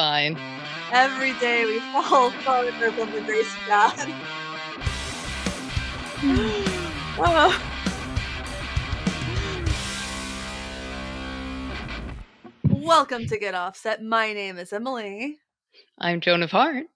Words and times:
fine. 0.00 0.34
Every 0.92 1.34
day 1.40 1.66
we 1.66 1.78
fall 1.78 2.30
short 2.30 2.68
of 2.68 2.80
the 2.80 3.22
grace 3.26 3.54
of 3.54 3.66
God. 3.66 4.08
oh. 7.18 7.62
Welcome 12.70 13.26
to 13.26 13.38
Get 13.38 13.54
Offset. 13.54 14.02
My 14.02 14.32
name 14.32 14.56
is 14.56 14.72
Emily. 14.72 15.36
I'm 15.98 16.22
Joan 16.22 16.42
of 16.42 16.50
Heart. 16.50 16.86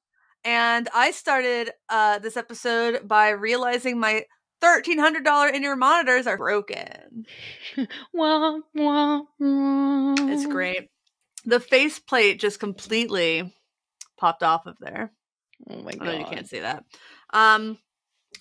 And 0.42 0.88
I 0.94 1.10
started 1.10 1.72
uh, 1.90 2.20
this 2.20 2.38
episode 2.38 3.06
by 3.06 3.28
realizing 3.28 4.00
my 4.00 4.24
$1,300 4.62 5.52
in 5.52 5.62
ear 5.62 5.76
monitors 5.76 6.26
are 6.26 6.38
broken. 6.38 7.26
wah, 8.14 8.60
wah, 8.74 9.20
wah. 9.38 10.14
It's 10.20 10.46
great. 10.46 10.88
The 11.46 11.60
faceplate 11.60 12.40
just 12.40 12.60
completely 12.60 13.52
popped 14.16 14.42
off 14.42 14.66
of 14.66 14.76
there. 14.80 15.12
Oh 15.70 15.82
my 15.82 15.92
god! 15.92 16.18
you 16.18 16.24
can't 16.24 16.48
see 16.48 16.60
that. 16.60 16.84
Um, 17.32 17.78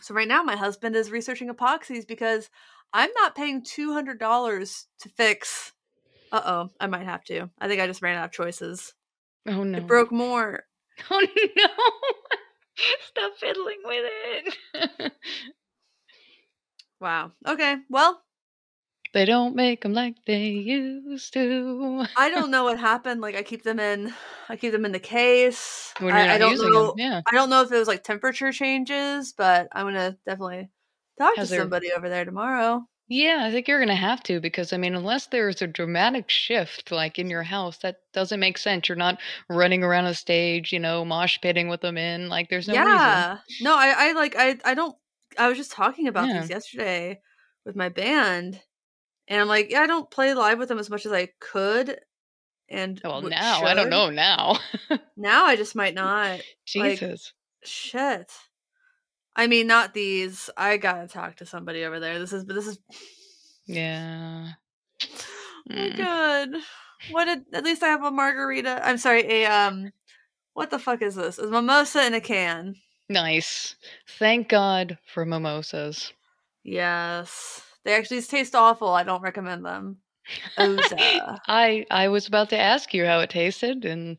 so 0.01 0.13
right 0.13 0.27
now 0.27 0.43
my 0.43 0.55
husband 0.55 0.95
is 0.95 1.11
researching 1.11 1.49
epoxies 1.49 2.07
because 2.07 2.49
I'm 2.93 3.11
not 3.15 3.35
paying 3.35 3.63
two 3.63 3.93
hundred 3.93 4.19
dollars 4.19 4.87
to 5.01 5.09
fix. 5.09 5.73
Uh 6.31 6.41
oh, 6.45 6.69
I 6.79 6.87
might 6.87 7.05
have 7.05 7.23
to. 7.25 7.49
I 7.59 7.67
think 7.67 7.81
I 7.81 7.87
just 7.87 8.01
ran 8.01 8.17
out 8.17 8.25
of 8.25 8.31
choices. 8.31 8.93
Oh 9.47 9.63
no. 9.63 9.77
It 9.79 9.87
broke 9.87 10.11
more. 10.11 10.63
Oh 11.09 11.19
no. 11.57 11.65
Stop 13.09 13.33
fiddling 13.39 13.79
with 13.83 14.05
it. 14.05 15.11
Wow. 17.03 17.31
Okay. 17.45 17.75
Well, 17.89 18.21
they 19.13 19.25
don't 19.25 19.55
make 19.55 19.81
them 19.81 19.93
like 19.93 20.15
they 20.25 20.47
used 20.47 21.33
to. 21.33 22.05
I 22.17 22.29
don't 22.29 22.51
know 22.51 22.63
what 22.65 22.79
happened. 22.79 23.21
Like 23.21 23.35
I 23.35 23.43
keep 23.43 23.63
them 23.63 23.79
in, 23.79 24.13
I 24.49 24.55
keep 24.55 24.71
them 24.71 24.85
in 24.85 24.91
the 24.91 24.99
case. 24.99 25.93
When 25.99 26.09
you're 26.09 26.17
I, 26.17 26.25
not 26.27 26.35
I 26.35 26.37
don't 26.39 26.51
using 26.51 26.71
know. 26.71 26.87
them. 26.87 26.95
Yeah. 26.97 27.21
I 27.31 27.35
don't 27.35 27.49
know 27.49 27.61
if 27.61 27.71
it 27.71 27.77
was 27.77 27.87
like 27.87 28.03
temperature 28.03 28.51
changes, 28.51 29.33
but 29.37 29.67
I'm 29.71 29.85
gonna 29.85 30.17
definitely 30.25 30.69
talk 31.17 31.35
Has 31.37 31.47
to 31.49 31.51
there- 31.55 31.61
somebody 31.61 31.91
over 31.95 32.09
there 32.09 32.25
tomorrow. 32.25 32.83
Yeah, 33.09 33.41
I 33.43 33.51
think 33.51 33.67
you're 33.67 33.79
going 33.79 33.89
to 33.89 33.95
have 33.95 34.23
to 34.23 34.39
because 34.39 34.71
I 34.71 34.77
mean, 34.77 34.95
unless 34.95 35.25
there's 35.27 35.61
a 35.61 35.67
dramatic 35.67 36.29
shift 36.29 36.89
like 36.89 37.19
in 37.19 37.29
your 37.29 37.43
house, 37.43 37.77
that 37.79 37.97
doesn't 38.13 38.39
make 38.39 38.57
sense. 38.57 38.87
You're 38.87 38.95
not 38.95 39.19
running 39.49 39.83
around 39.83 40.05
a 40.05 40.13
stage, 40.15 40.71
you 40.71 40.79
know, 40.79 41.03
mosh 41.03 41.37
pitting 41.41 41.67
with 41.67 41.81
them 41.81 41.97
in. 41.97 42.29
Like, 42.29 42.49
there's 42.49 42.67
no 42.67 42.73
reason. 42.75 42.87
yeah 42.87 43.37
no 43.61 43.75
i 43.75 43.93
i 44.09 44.11
like 44.13 44.35
i 44.37 44.57
i 44.63 44.73
don't 44.73 44.95
i 45.37 45.49
was 45.49 45.57
just 45.57 45.73
talking 45.73 46.07
about 46.07 46.29
Yeah. 46.29 46.39
these 46.41 46.49
yesterday 46.49 47.19
with 47.65 47.75
my 47.75 47.89
band 47.89 48.61
and 49.27 49.41
i'm 49.41 49.47
like 49.47 49.69
yeah 49.71 49.81
i 49.81 49.87
don't 49.87 50.09
play 50.11 50.33
live 50.33 50.57
with 50.59 50.69
them 50.69 50.79
as 50.79 50.89
much 50.89 51.05
as 51.05 51.11
i 51.11 51.27
could 51.39 51.99
and 52.69 52.99
Well, 53.03 53.21
now 53.21 53.61
I 53.63 53.73
don't 53.73 53.89
know. 53.89 54.09
Now, 54.09 54.57
now 55.17 55.45
i 55.45 55.55
just 55.55 55.75
might 55.75 55.93
not 55.93 56.41
Like, 56.75 56.99
Jesus. 56.99 57.33
shit 57.63 58.31
i 59.35 59.47
mean 59.47 59.67
not 59.67 59.93
these 59.93 60.49
i 60.57 60.77
gotta 60.77 61.07
talk 61.07 61.37
to 61.37 61.45
somebody 61.45 61.83
over 61.83 61.99
there 61.99 62.19
this 62.19 62.33
is 62.33 62.43
but 62.45 62.55
this 62.55 62.67
is 62.67 62.79
yeah. 63.65 64.49
oh 65.03 65.05
Mm. 65.69 65.97
god 65.97 66.49
what 67.11 67.23
did 67.25 67.45
at 67.53 67.63
least 67.63 67.83
i 67.83 67.87
have 67.87 68.03
a 68.03 68.11
margarita 68.11 68.81
i'm 68.85 68.97
sorry 68.97 69.21
a 69.43 69.45
um 69.45 69.91
what 70.55 70.69
the 70.69 70.77
fuck 70.77 71.01
is 71.01 71.15
this? 71.15 71.39
It's 71.39 71.49
mimosa 71.49 72.05
in 72.05 72.13
a 72.13 72.21
can. 72.21 72.75
Nice. 73.09 73.75
Thank 74.19 74.49
God 74.49 74.99
for 75.11 75.25
mimosas. 75.25 76.13
Yes. 76.63 77.63
They 77.85 77.93
actually 77.95 78.21
taste 78.21 78.55
awful. 78.55 78.89
I 78.89 79.03
don't 79.03 79.21
recommend 79.21 79.65
them. 79.65 79.97
I 80.57 81.85
I 81.91 82.07
was 82.07 82.27
about 82.27 82.49
to 82.51 82.57
ask 82.57 82.93
you 82.93 83.05
how 83.05 83.19
it 83.19 83.29
tasted, 83.29 83.83
and 83.83 84.17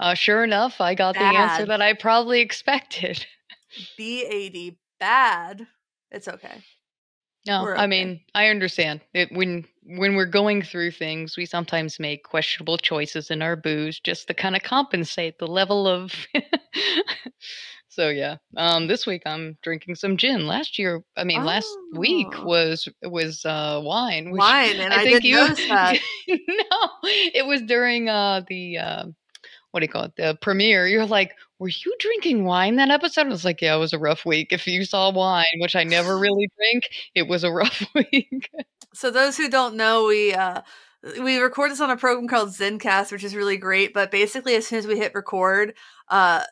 uh, 0.00 0.14
sure 0.14 0.42
enough, 0.42 0.80
I 0.80 0.94
got 0.94 1.14
the 1.14 1.20
answer 1.20 1.64
that 1.66 1.80
I 1.80 1.92
probably 1.92 2.40
expected. 2.40 3.24
B80 3.98 4.76
bad. 4.98 5.66
It's 6.10 6.28
okay. 6.28 6.62
No, 7.46 7.68
I 7.68 7.86
mean, 7.86 8.20
I 8.34 8.48
understand. 8.48 9.02
It, 9.12 9.30
when 9.30 9.66
when 9.82 10.16
we're 10.16 10.24
going 10.24 10.62
through 10.62 10.92
things, 10.92 11.36
we 11.36 11.44
sometimes 11.44 12.00
make 12.00 12.24
questionable 12.24 12.78
choices 12.78 13.30
in 13.30 13.42
our 13.42 13.54
booze 13.54 14.00
just 14.00 14.28
to 14.28 14.34
kind 14.34 14.56
of 14.56 14.62
compensate 14.62 15.38
the 15.38 15.46
level 15.46 15.86
of. 15.86 16.14
so 17.94 18.08
yeah, 18.08 18.36
um, 18.56 18.86
this 18.86 19.06
week 19.06 19.22
I'm 19.26 19.56
drinking 19.62 19.94
some 19.94 20.16
gin. 20.16 20.46
Last 20.46 20.78
year, 20.78 21.02
I 21.16 21.24
mean, 21.24 21.44
last 21.44 21.68
week 21.94 22.28
Oh. 22.34 22.44
was 22.44 22.88
was 23.02 23.44
uh, 23.44 23.80
wine. 23.82 24.30
which 24.30 24.40
Wine, 24.40 24.76
and 24.76 24.92
I, 24.92 25.04
didn't 25.04 25.30
notice 25.30 25.58
that. 25.68 25.98
no, 26.28 26.88
it 27.04 27.46
was 27.46 27.62
during 27.62 28.08
uh, 28.08 28.42
the 28.48 28.78
uh, 28.78 29.04
what 29.70 29.80
do 29.80 29.84
you 29.84 29.92
call 29.92 30.04
it? 30.04 30.16
The 30.16 30.38
premiere. 30.40 30.86
You're 30.86 31.06
like, 31.06 31.32
were 31.58 31.68
you 31.68 31.94
drinking 31.98 32.44
wine 32.44 32.76
that 32.76 32.90
episode? 32.90 33.26
I 33.26 33.30
was 33.30 33.44
like, 33.44 33.60
yeah, 33.60 33.74
it 33.74 33.80
was 33.80 33.92
a 33.92 33.98
rough 33.98 34.24
week. 34.24 34.52
If 34.52 34.66
you 34.66 34.84
saw 34.84 35.10
wine, 35.10 35.46
which 35.58 35.74
I 35.76 35.84
never 35.84 36.18
really 36.20 36.48
drink, 36.56 36.84
it 37.14 37.28
was 37.28 37.44
a 37.44 37.50
rough 37.52 37.82
week. 37.94 38.50
So 38.92 39.10
those 39.10 39.36
who 39.36 39.48
don't 39.48 39.76
know, 39.76 40.06
we 40.06 40.32
uh 40.34 40.60
we 41.20 41.36
record 41.38 41.70
this 41.70 41.82
on 41.82 41.90
a 41.90 41.96
program 41.98 42.28
called 42.28 42.48
Zencast, 42.50 43.12
which 43.12 43.24
is 43.24 43.36
really 43.36 43.58
great. 43.58 43.92
But 43.92 44.10
basically, 44.10 44.54
as 44.54 44.66
soon 44.66 44.78
as 44.78 44.86
we 44.86 44.96
hit 44.96 45.14
record, 45.14 45.74
uh, 46.08 46.44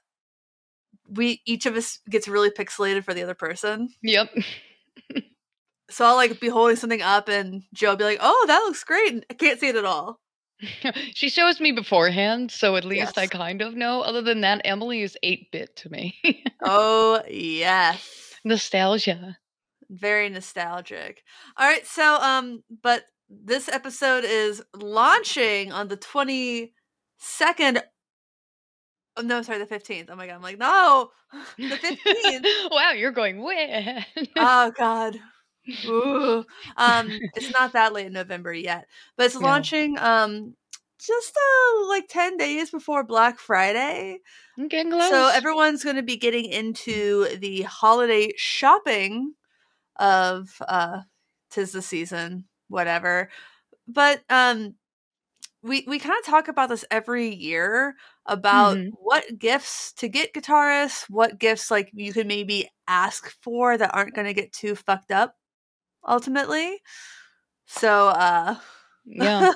we 1.14 1.42
each 1.46 1.66
of 1.66 1.76
us 1.76 1.98
gets 2.10 2.28
really 2.28 2.50
pixelated 2.50 3.04
for 3.04 3.14
the 3.14 3.22
other 3.22 3.34
person. 3.34 3.88
yep. 4.02 4.28
So 5.90 6.06
I'll 6.06 6.16
like 6.16 6.40
be 6.40 6.48
holding 6.48 6.76
something 6.76 7.02
up, 7.02 7.28
and 7.28 7.64
Joe 7.74 7.90
will 7.90 7.96
be 7.96 8.04
like, 8.04 8.18
"Oh, 8.22 8.44
that 8.48 8.60
looks 8.60 8.82
great." 8.82 9.12
and 9.12 9.26
I 9.28 9.34
can't 9.34 9.60
see 9.60 9.68
it 9.68 9.76
at 9.76 9.84
all. 9.84 10.20
she 11.14 11.28
shows 11.28 11.60
me 11.60 11.72
beforehand, 11.72 12.50
so 12.50 12.76
at 12.76 12.84
least 12.84 13.18
I 13.18 13.26
kind 13.26 13.60
of 13.60 13.74
know. 13.74 14.00
Other 14.00 14.22
than 14.22 14.40
that, 14.42 14.62
Emily 14.64 15.02
is 15.02 15.18
8 15.22 15.50
bit 15.52 15.76
to 15.76 15.90
me. 15.90 16.14
oh 16.62 17.20
yes. 17.28 18.34
Nostalgia. 18.44 19.36
very 19.90 20.28
nostalgic. 20.30 21.22
All 21.58 21.66
right, 21.68 21.86
so 21.86 22.16
um, 22.22 22.62
but 22.82 23.04
this 23.28 23.68
episode 23.68 24.24
is 24.24 24.62
launching 24.74 25.72
on 25.72 25.88
the 25.88 25.96
twenty 25.96 26.72
second. 27.18 27.82
Oh, 29.16 29.22
no, 29.22 29.42
sorry, 29.42 29.58
the 29.58 29.66
fifteenth. 29.66 30.08
Oh 30.10 30.16
my 30.16 30.26
god, 30.26 30.34
I'm 30.36 30.42
like, 30.42 30.58
no, 30.58 31.10
the 31.68 31.76
fifteenth. 31.76 32.48
wow, 32.70 32.92
you're 32.92 33.12
going 33.12 33.42
when? 33.42 34.04
oh 34.36 34.72
god. 34.76 35.16
Ooh. 35.86 36.44
Um, 36.76 37.14
it's 37.34 37.50
not 37.50 37.72
that 37.72 37.92
late 37.92 38.06
in 38.06 38.12
November 38.12 38.52
yet, 38.52 38.86
but 39.16 39.26
it's 39.26 39.34
No. 39.38 39.42
launching 39.42 39.98
um 39.98 40.54
just 41.04 41.36
uh, 41.36 41.88
like 41.88 42.08
ten 42.08 42.36
days 42.36 42.70
before 42.70 43.04
Black 43.04 43.38
Friday. 43.38 44.18
I'm 44.58 44.68
getting 44.68 44.92
close. 44.92 45.10
So 45.10 45.28
everyone's 45.28 45.84
going 45.84 45.96
to 45.96 46.02
be 46.02 46.16
getting 46.16 46.46
into 46.46 47.26
the 47.38 47.62
holiday 47.62 48.32
shopping 48.36 49.34
of 49.98 50.56
uh 50.68 51.02
tis 51.50 51.72
the 51.72 51.82
season, 51.82 52.46
whatever. 52.68 53.30
But 53.88 54.22
um 54.30 54.76
we 55.62 55.84
we 55.86 55.98
kind 55.98 56.18
of 56.18 56.24
talk 56.26 56.48
about 56.48 56.68
this 56.68 56.84
every 56.90 57.28
year 57.34 57.94
about 58.26 58.78
Mhm. 58.78 58.92
what 58.92 59.24
gifts 59.38 59.92
to 59.94 60.08
get 60.08 60.34
guitarists, 60.34 61.08
what 61.10 61.38
gifts 61.38 61.70
like 61.70 61.90
you 61.94 62.12
could 62.12 62.26
maybe 62.26 62.68
ask 62.88 63.30
for 63.42 63.76
that 63.78 63.94
aren't 63.94 64.14
going 64.14 64.26
to 64.26 64.34
get 64.34 64.52
too 64.52 64.74
fucked 64.76 65.12
up 65.12 65.36
ultimately. 66.08 66.80
So 67.66 68.08
uh 68.08 68.56
yeah, 69.04 69.46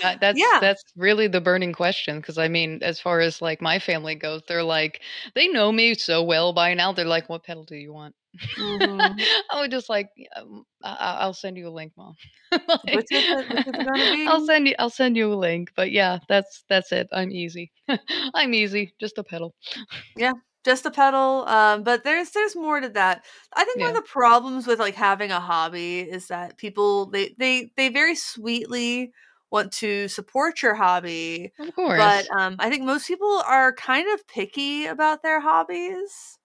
that- 0.00 0.20
that's 0.20 0.54
Yeah. 0.54 0.60
that's 0.60 0.82
really 0.96 1.26
the 1.28 1.40
burning 1.40 1.72
question 1.72 2.20
because 2.20 2.38
I 2.38 2.48
mean, 2.48 2.80
as 2.82 3.00
far 3.00 3.20
as 3.20 3.42
like 3.42 3.60
my 3.60 3.78
family 3.78 4.14
goes, 4.14 4.42
they're 4.48 4.62
like 4.62 5.02
they 5.34 5.48
know 5.48 5.72
me 5.72 5.94
so 5.94 6.22
well 6.22 6.52
by 6.52 6.74
now. 6.74 6.92
They're 6.92 7.04
like, 7.04 7.28
"What 7.28 7.44
pedal 7.44 7.64
do 7.64 7.76
you 7.76 7.92
want?" 7.92 8.14
Mhm. 8.58 9.26
I 9.50 9.60
would 9.60 9.70
just 9.70 9.88
like, 9.88 10.08
um, 10.36 10.64
I- 10.82 10.94
I- 10.94 11.16
I'll 11.22 11.34
send 11.34 11.56
you 11.56 11.68
a 11.68 11.70
link, 11.70 11.92
mom. 11.96 12.14
Like, 12.92 13.06
is 13.10 13.24
it- 13.30 13.46
is 13.52 13.62
it? 13.66 13.76
I'll 14.28 14.44
send 14.46 14.68
you. 14.68 14.74
I'll 14.78 14.90
send 14.90 15.16
you 15.16 15.32
a 15.32 15.36
link. 15.36 15.70
But 15.76 15.90
yeah, 15.92 16.18
that's 16.28 16.64
that's 16.68 16.92
it. 16.92 17.08
I'm 17.12 17.30
easy. 17.30 17.72
I'm 18.34 18.54
easy. 18.54 18.94
Just 19.00 19.18
a 19.18 19.24
pedal. 19.24 19.54
Yeah, 20.16 20.32
just 20.64 20.86
a 20.86 20.90
pedal 20.90 21.44
um 21.46 21.82
but 21.82 22.04
there's 22.04 22.30
there's 22.30 22.56
more 22.56 22.80
to 22.80 22.88
that 22.88 23.22
i 23.52 23.62
think 23.64 23.80
one 23.82 23.90
of 23.90 23.96
the 24.02 24.08
problems 24.08 24.66
with 24.66 24.78
like 24.78 24.94
having 24.94 25.30
a 25.30 25.38
hobby 25.40 26.00
is 26.00 26.28
that 26.28 26.56
people 26.56 27.10
they 27.10 27.34
they 27.38 27.70
they 27.76 27.90
very 27.90 28.14
sweetly 28.14 29.12
want 29.50 29.70
to 29.72 30.08
support 30.08 30.62
your 30.62 30.74
hobby 30.74 31.52
Of 31.58 31.74
course. 31.74 31.98
but 31.98 32.24
um 32.38 32.56
i 32.60 32.70
think 32.70 32.82
most 32.84 33.06
people 33.06 33.42
are 33.46 33.74
kind 33.74 34.08
of 34.14 34.26
picky 34.26 34.86
about 34.86 35.22
their 35.22 35.38
hobbies 35.40 36.38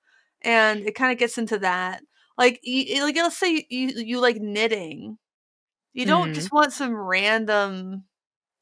and 0.43 0.81
it 0.85 0.95
kind 0.95 1.11
of 1.11 1.17
gets 1.19 1.37
into 1.37 1.59
that 1.59 2.01
like 2.37 2.59
you, 2.63 3.03
like 3.03 3.15
let's 3.15 3.37
say 3.37 3.65
you 3.69 3.89
you 3.89 4.19
like 4.19 4.37
knitting 4.37 5.17
you 5.93 6.05
don't 6.05 6.33
Mhm. 6.33 6.33
just 6.33 6.51
want 6.53 6.73
some 6.73 6.95
random 6.95 8.05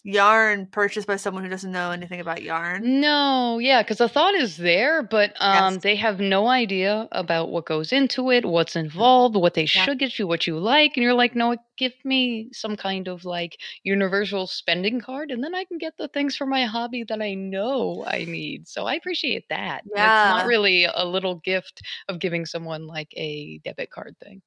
yarn 0.07 0.67
purchased 0.67 1.07
by 1.07 1.17
someone 1.17 1.43
who 1.43 1.49
doesn't 1.51 1.71
know 1.71 1.91
anything 1.91 2.19
about 2.21 2.41
yarn. 2.43 2.93
No, 3.01 3.57
yeah, 3.57 3.81
because 3.81 3.97
the 3.97 4.07
thought 4.07 4.35
is 4.35 4.57
there, 4.57 5.01
but 5.01 5.33
um, 5.41 5.79
Yes. 5.79 5.79
they 5.79 5.95
have 5.95 6.19
no 6.19 6.47
idea 6.47 7.07
about 7.11 7.49
what 7.49 7.65
goes 7.65 7.91
into 7.91 8.29
it, 8.29 8.45
what's 8.45 8.75
involved, 8.75 9.35
what 9.35 9.55
they 9.55 9.65
Yeah. 9.73 9.87
should 9.87 9.97
get 9.97 10.19
you, 10.19 10.27
what 10.27 10.45
you 10.45 10.59
like, 10.59 10.95
and 10.95 11.03
you're 11.03 11.15
like, 11.15 11.35
no, 11.35 11.57
give 11.77 11.93
me 12.05 12.49
some 12.53 12.75
kind 12.77 13.07
of 13.07 13.25
like 13.25 13.59
universal 13.83 14.45
spending 14.45 15.01
card, 15.01 15.31
and 15.31 15.43
then 15.43 15.55
I 15.55 15.63
can 15.65 15.79
get 15.79 15.97
the 15.97 16.07
things 16.07 16.35
for 16.37 16.45
my 16.45 16.65
hobby 16.65 17.03
that 17.05 17.19
I 17.21 17.33
know 17.33 18.05
I 18.07 18.25
need. 18.25 18.67
So 18.67 18.85
I 18.85 18.93
appreciate 18.93 19.45
that. 19.49 19.83
Yeah. 19.83 20.05
It's 20.05 20.23
not 20.23 20.45
really 20.45 20.83
a 20.85 21.03
little 21.05 21.35
gift 21.39 21.81
of 22.09 22.19
giving 22.19 22.45
someone 22.45 22.85
like 22.85 23.11
a 23.17 23.57
debit 23.63 23.89
card 23.89 24.15
thing. 24.23 24.43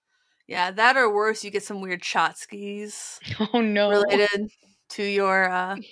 Yeah, 0.46 0.70
that 0.72 0.96
or 0.96 1.12
worse, 1.12 1.44
you 1.44 1.50
get 1.50 1.62
some 1.62 1.80
weird 1.80 2.02
tchotchkes 2.02 3.20
Oh 3.52 3.60
no. 3.60 4.04
related 4.08 4.50
to 4.90 5.02
your 5.02 5.50
uh 5.50 5.76
to 5.76 5.82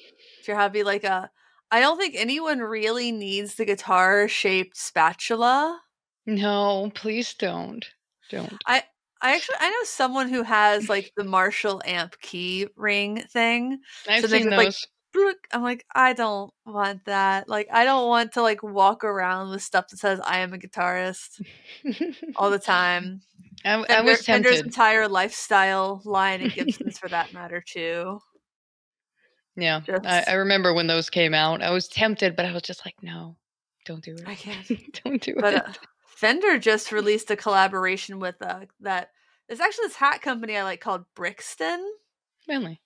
your 0.47 0.57
hobby. 0.57 0.83
Like 0.83 1.05
uh 1.05 1.29
I 1.71 1.81
don't 1.81 1.99
think 1.99 2.15
anyone 2.17 2.61
really 2.61 3.13
needs 3.13 3.55
the 3.57 3.65
guitar 3.65 4.29
shaped 4.29 4.77
spatula. 4.77 5.81
No, 6.27 6.91
please 6.95 7.35
don't. 7.35 7.85
Don't. 8.31 8.63
I 8.67 8.83
I 9.21 9.35
actually 9.35 9.57
I 9.61 9.71
know 9.71 9.85
someone 9.85 10.29
who 10.29 10.43
has 10.43 10.89
like 10.89 11.13
the 11.17 11.25
Marshall 11.25 11.83
amp 11.85 12.21
key 12.21 12.69
ring 12.77 13.23
thing. 13.31 13.81
I've 14.09 14.23
So 14.23 14.29
seen 14.29 14.51
like, 14.51 14.67
those. 14.67 14.87
Blook. 15.15 15.37
I'm 15.53 15.63
like, 15.63 15.87
I 15.95 16.13
don't 16.13 16.53
want 16.67 17.07
that. 17.07 17.49
Like, 17.49 17.69
I 17.73 17.85
don't 17.87 18.09
want 18.09 18.33
to 18.33 18.43
like 18.43 18.63
walk 18.63 19.05
around 19.05 19.51
with 19.51 19.63
stuff 19.63 19.89
that 19.89 19.97
says 19.97 20.21
I 20.21 20.41
am 20.41 20.53
a 20.53 20.59
guitarist 20.59 21.41
all 22.37 22.51
the 22.51 22.59
time. 22.59 23.23
I, 23.65 23.73
I 23.75 23.87
Fender- 23.87 24.05
was 24.05 24.27
Fender's 24.27 24.61
entire 24.61 25.09
lifestyle 25.09 26.03
line 26.05 26.43
at 26.43 26.55
Gibson's 26.55 26.99
for 26.99 27.09
that 27.09 27.33
matter 27.33 27.65
too. 27.67 28.21
Yeah, 29.61 29.81
I, 29.89 29.93
Just- 29.99 30.29
I 30.29 30.33
remember 30.35 30.73
when 30.73 30.87
those 30.87 31.11
came 31.11 31.35
out. 31.35 31.63
I 31.63 31.71
was 31.71 31.89
tempted, 31.89 32.37
but 32.37 32.47
I 32.47 32.53
was 32.53 32.63
just 32.63 32.85
like, 32.87 32.95
no, 33.03 33.37
don't 33.87 34.03
do 34.05 34.15
it. 34.15 34.23
I 34.27 34.35
can't. 34.35 34.67
don't 35.05 35.21
do 35.21 35.35
But 35.39 35.55
it. 35.55 35.67
uh, 35.67 35.73
Fender 36.07 36.59
just 36.59 36.93
released 36.93 37.31
a 37.31 37.37
collaboration 37.37 38.19
with 38.21 38.37
uh, 38.41 38.61
that. 38.81 39.11
There's 39.49 39.61
actually 39.61 39.87
this 39.89 39.97
hat 39.97 40.21
company 40.23 40.57
I 40.57 40.63
like 40.63 40.81
called 40.81 41.05
Brixton, 41.15 41.83
really? 42.49 42.81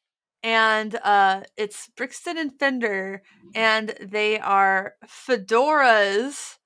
and 0.45 0.95
uh, 1.03 1.43
it's 1.57 1.89
Brixton 1.97 2.39
and 2.39 2.57
Fender, 2.59 3.23
and 3.55 3.95
they 4.01 4.39
are 4.39 4.95
fedoras, 5.07 6.57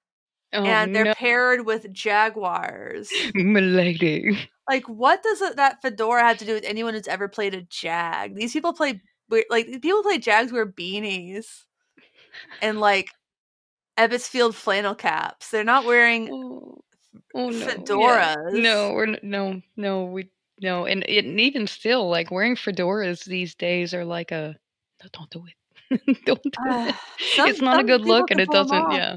Oh 0.53 0.63
and 0.65 0.95
they're 0.95 1.05
no, 1.07 1.15
paired 1.15 1.67
with 1.67 1.91
Jaguars. 1.93 3.11
milady. 3.35 4.39
like, 4.69 4.89
what 4.89 5.23
does 5.23 5.41
that 5.57 5.83
fedora 5.83 6.23
have 6.23 6.39
to 6.39 6.45
do 6.45 6.55
with 6.55 6.65
anyone 6.65 6.95
who's 6.95 7.09
ever 7.09 7.29
played 7.29 7.55
a 7.55 7.63
Jag? 7.63 8.35
These 8.37 8.53
people 8.53 8.73
play 8.73 9.01
like 9.51 9.67
people 9.83 10.03
play 10.03 10.19
Jags 10.19 10.53
wear 10.53 10.67
beanies 10.67 11.65
and 12.63 12.81
like 12.81 13.09
Ebbets 13.99 14.29
Field 14.29 14.55
flannel 14.55 14.95
caps. 14.95 15.51
They're 15.51 15.65
not 15.65 15.85
wearing 15.85 16.29
Oh, 16.31 16.81
oh 17.35 17.49
no, 17.51 17.57
yeah. 17.59 17.75
fedoras. 17.75 18.53
No, 18.63 18.93
we're 18.93 19.07
n- 19.09 19.19
no, 19.23 19.61
no, 19.77 20.05
we 20.05 20.31
no, 20.61 20.87
and, 20.87 21.07
and 21.09 21.39
even 21.41 21.67
still, 21.67 22.09
like 22.09 22.31
wearing 22.31 22.57
fedoras 22.57 23.25
these 23.25 23.55
days 23.55 23.93
are 23.93 24.05
like 24.05 24.33
a 24.33 24.57
no, 25.03 25.09
don't 25.13 25.31
do 25.31 25.45
it. 25.47 26.17
don't 26.27 26.43
do 26.43 26.49
it. 26.49 26.55
Ah, 26.69 27.01
some- 27.35 27.49
it's 27.49 27.61
not 27.61 27.81
a 27.81 27.85
good 27.85 28.03
look, 28.03 28.31
and 28.31 28.41
it 28.41 28.51
doesn't. 28.51 28.91
Yeah, 28.93 29.17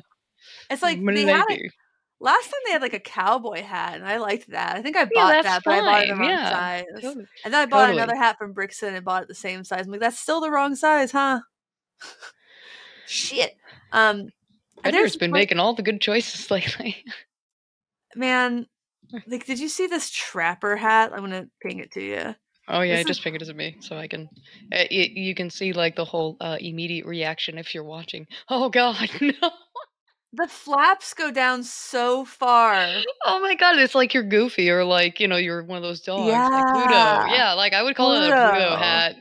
It's 0.69 0.81
like 0.81 0.97
they 1.03 1.21
had 1.23 1.45
it 1.49 1.49
milady. 1.49 1.71
Last 2.19 2.45
time 2.45 2.59
they 2.65 2.71
had 2.73 2.81
like 2.81 2.93
a 2.93 2.99
cowboy 2.99 3.61
hat, 3.63 3.95
and 3.95 4.05
I 4.07 4.17
liked 4.17 4.49
that. 4.51 4.75
I 4.75 4.81
think 4.81 4.95
I 4.97 5.01
Yeah, 5.01 5.07
bought 5.13 5.29
that's 5.31 5.47
that, 5.47 5.61
but 5.65 5.73
I 5.73 5.81
bought 5.81 6.03
it 6.03 6.07
the 6.07 6.13
fine, 6.15 6.19
wrong 6.21 6.29
yeah, 6.29 6.49
size. 6.51 6.83
Totally. 7.01 7.25
And 7.45 7.53
then 7.53 7.61
I 7.61 7.65
bought 7.65 7.79
Totally. 7.87 7.97
another 8.01 8.15
hat 8.17 8.37
from 8.37 8.53
Brixton 8.53 8.93
and 8.95 9.05
bought 9.05 9.23
it 9.23 9.27
the 9.27 9.35
same 9.35 9.63
size. 9.63 9.85
I'm 9.85 9.91
like, 9.91 9.99
that's 10.01 10.19
still 10.19 10.41
the 10.41 10.51
wrong 10.51 10.75
size, 10.75 11.11
huh? 11.11 11.39
Shit. 13.07 13.55
Um, 13.91 14.29
there's 14.83 15.15
been 15.15 15.31
like- 15.31 15.39
making 15.41 15.59
all 15.59 15.73
the 15.73 15.81
good 15.81 16.01
choices 16.01 16.49
lately. 16.51 17.03
man. 18.15 18.67
Like, 19.27 19.45
did 19.47 19.59
you 19.59 19.69
see 19.69 19.87
this 19.87 20.11
trapper 20.11 20.75
hat? 20.75 21.11
I'm 21.13 21.21
gonna 21.21 21.47
ping 21.63 21.79
it 21.79 21.91
to 21.93 22.01
you. 22.01 22.35
Oh 22.67 22.81
yeah, 22.81 22.91
This 22.93 22.97
I 22.97 23.01
is- 23.01 23.07
just 23.07 23.21
figured 23.23 23.41
it 23.41 23.45
to 23.45 23.55
me, 23.55 23.77
so 23.79 23.97
I 23.97 24.07
can. 24.07 24.29
Uh, 24.71 24.85
y- 24.91 25.09
you 25.15 25.33
can 25.33 25.49
see 25.49 25.73
like 25.73 25.95
the 25.95 26.05
whole 26.05 26.37
uh, 26.39 26.57
immediate 26.59 27.07
reaction 27.07 27.57
if 27.57 27.73
you're 27.73 27.83
watching. 27.83 28.27
Oh 28.49 28.69
god, 28.69 29.09
no! 29.21 29.49
The 30.33 30.47
flaps 30.47 31.13
go 31.15 31.31
down 31.31 31.63
so 31.63 32.23
far. 32.23 33.01
Oh 33.25 33.39
my 33.39 33.55
god, 33.55 33.79
it's 33.79 33.95
like 33.95 34.13
you're 34.13 34.21
Goofy 34.23 34.69
or 34.69 34.83
like 34.85 35.19
you 35.19 35.27
know 35.27 35.37
you're 35.37 35.63
one 35.63 35.77
of 35.77 35.83
those 35.83 36.01
dogs 36.01 36.27
like 36.29 36.73
Pluto. 36.73 36.89
Yeah. 36.91 37.33
Yeah, 37.33 37.53
like 37.53 37.73
I 37.73 37.81
would 37.81 37.95
call 37.95 38.13
it 38.13 38.29
a 38.29 38.31
Pluto 38.31 38.51
Pluto. 38.51 38.75
hat. 38.75 39.15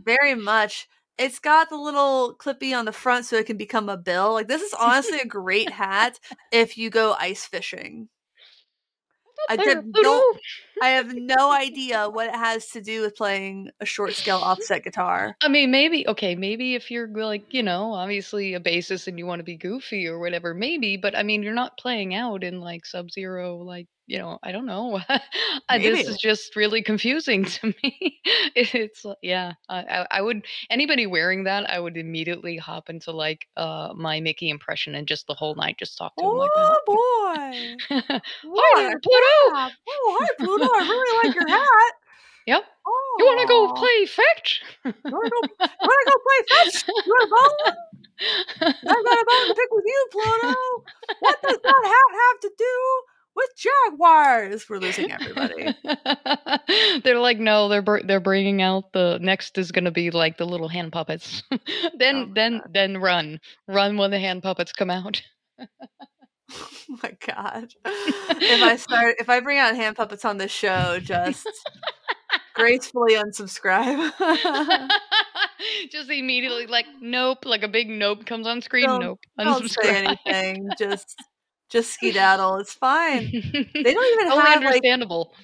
Very 0.04 0.34
much. 0.34 0.88
It's 1.18 1.38
got 1.38 1.68
the 1.68 1.76
little 1.76 2.34
clippy 2.36 2.76
on 2.76 2.86
the 2.86 2.92
front 2.92 3.26
so 3.26 3.36
it 3.36 3.46
can 3.46 3.56
become 3.56 3.88
a 3.88 3.96
bill. 3.96 4.32
Like 4.32 4.48
this 4.48 4.62
is 4.62 4.74
honestly 4.74 5.20
a 5.20 5.26
great 5.26 5.70
hat 5.70 6.18
if 6.50 6.76
you 6.76 6.90
go 6.90 7.14
ice 7.20 7.44
fishing. 7.46 8.08
I 9.48 9.56
Pluto, 9.56 9.74
did- 9.74 9.92
Pluto. 9.92 10.02
don't- 10.08 10.40
I 10.82 10.88
have 10.88 11.14
no 11.14 11.52
idea 11.52 12.10
what 12.10 12.26
it 12.26 12.34
has 12.34 12.66
to 12.70 12.80
do 12.80 13.02
with 13.02 13.14
playing 13.14 13.70
a 13.80 13.86
short 13.86 14.14
scale 14.14 14.38
offset 14.38 14.82
guitar. 14.82 15.36
I 15.40 15.46
mean, 15.46 15.70
maybe 15.70 16.04
okay, 16.08 16.34
maybe 16.34 16.74
if 16.74 16.90
you're 16.90 17.06
like 17.06 17.54
you 17.54 17.62
know 17.62 17.92
obviously 17.92 18.54
a 18.54 18.60
bassist 18.60 19.06
and 19.06 19.16
you 19.16 19.24
want 19.24 19.38
to 19.38 19.44
be 19.44 19.56
goofy 19.56 20.08
or 20.08 20.18
whatever, 20.18 20.54
maybe. 20.54 20.96
But 20.96 21.16
I 21.16 21.22
mean, 21.22 21.44
you're 21.44 21.54
not 21.54 21.78
playing 21.78 22.16
out 22.16 22.42
in 22.42 22.60
like 22.60 22.84
Sub 22.84 23.12
Zero, 23.12 23.58
like 23.58 23.86
you 24.08 24.18
know. 24.18 24.40
I 24.42 24.50
don't 24.50 24.66
know. 24.66 25.00
This 25.78 26.06
is 26.06 26.18
just 26.18 26.54
really 26.54 26.82
confusing 26.82 27.44
to 27.56 27.74
me. 27.82 28.20
it's 28.54 29.06
uh, 29.06 29.14
yeah. 29.22 29.52
I, 29.70 30.06
I, 30.10 30.20
would 30.20 30.44
anybody 30.68 31.06
wearing 31.06 31.44
that, 31.44 31.70
I 31.70 31.80
would 31.80 31.96
immediately 31.96 32.58
hop 32.58 32.90
into 32.90 33.12
like 33.12 33.46
uh 33.56 33.94
my 33.96 34.20
Mickey 34.20 34.50
impression 34.50 34.94
and 34.94 35.08
just 35.08 35.26
the 35.26 35.34
whole 35.34 35.54
night 35.54 35.76
just 35.78 35.96
talk 35.96 36.14
to 36.16 36.24
him 36.24 36.36
like 36.36 36.50
Oh 36.54 36.78
boy. 36.86 37.02
that. 38.08 38.22
What 38.44 38.76
Hi 38.76 38.94
Pluto. 39.02 39.70
Oh, 39.88 40.18
hi 40.20 40.28
Pluto. 40.38 40.68
I 40.74 40.80
really 40.88 41.28
like 41.28 41.34
your 41.34 41.48
hat. 41.48 41.92
Yep. 42.44 42.64
Oh. 42.88 43.16
You 43.20 43.24
want 43.26 43.40
to 43.40 43.46
go 43.46 43.72
play 43.74 44.06
fetch? 44.06 44.62
You 44.84 44.92
want 45.12 45.26
to 45.26 45.30
go, 45.30 45.66
go 45.86 46.16
play 46.26 46.40
fetch? 46.64 46.84
You 46.88 46.94
want 47.06 47.22
a 47.22 47.30
bone? 47.30 47.76
I 48.60 49.02
got 49.04 49.22
a 49.22 49.26
bone 49.28 49.48
to 49.48 49.54
pick 49.54 49.70
with 49.70 49.84
you, 49.86 50.06
Pluto. 50.10 50.54
What 51.20 51.42
does 51.42 51.58
that 51.62 51.82
hat 51.84 52.18
have 52.18 52.40
to 52.40 52.50
do 52.58 53.02
with 53.36 53.48
jaguars? 53.56 54.68
We're 54.68 54.78
losing 54.78 55.12
everybody. 55.12 55.72
they're 57.04 57.20
like, 57.20 57.38
no, 57.38 57.68
they're 57.68 57.82
br- 57.82 58.02
they're 58.04 58.20
bringing 58.20 58.60
out 58.60 58.92
the 58.92 59.18
next 59.22 59.56
is 59.56 59.70
gonna 59.70 59.92
be 59.92 60.10
like 60.10 60.36
the 60.36 60.46
little 60.46 60.68
hand 60.68 60.92
puppets. 60.92 61.44
then 61.98 62.16
Oh 62.16 62.32
then 62.34 62.58
God. 62.58 62.70
then 62.74 62.98
run, 62.98 63.40
run 63.68 63.96
when 63.98 64.10
the 64.10 64.18
hand 64.18 64.42
puppets 64.42 64.72
come 64.72 64.90
out. 64.90 65.22
Oh 66.90 66.98
my 67.02 67.16
god. 67.26 67.72
If 67.84 68.62
I 68.62 68.76
start 68.76 69.16
if 69.18 69.28
I 69.30 69.40
bring 69.40 69.58
out 69.58 69.74
hand 69.74 69.96
puppets 69.96 70.24
on 70.24 70.36
this 70.36 70.50
show, 70.50 70.98
just 71.00 71.46
gracefully 72.54 73.14
unsubscribe. 73.14 74.12
Just 75.90 76.10
immediately 76.10 76.66
like 76.66 76.86
nope, 77.00 77.44
like 77.46 77.62
a 77.62 77.68
big 77.68 77.88
nope 77.88 78.26
comes 78.26 78.46
on 78.46 78.60
screen. 78.62 78.86
Don't- 78.86 79.00
nope, 79.00 79.20
Don't 79.38 79.70
say 79.70 79.92
unsubscribe. 79.92 80.18
anything. 80.26 80.68
Just 80.78 81.14
just 81.70 81.92
skedaddle. 81.94 82.56
It's 82.56 82.74
fine. 82.74 83.30
They 83.30 83.94
don't 83.94 84.12
even 84.14 84.28
totally 84.28 84.42
have 84.50 84.62
like 84.62 84.66
understandable. 84.66 85.34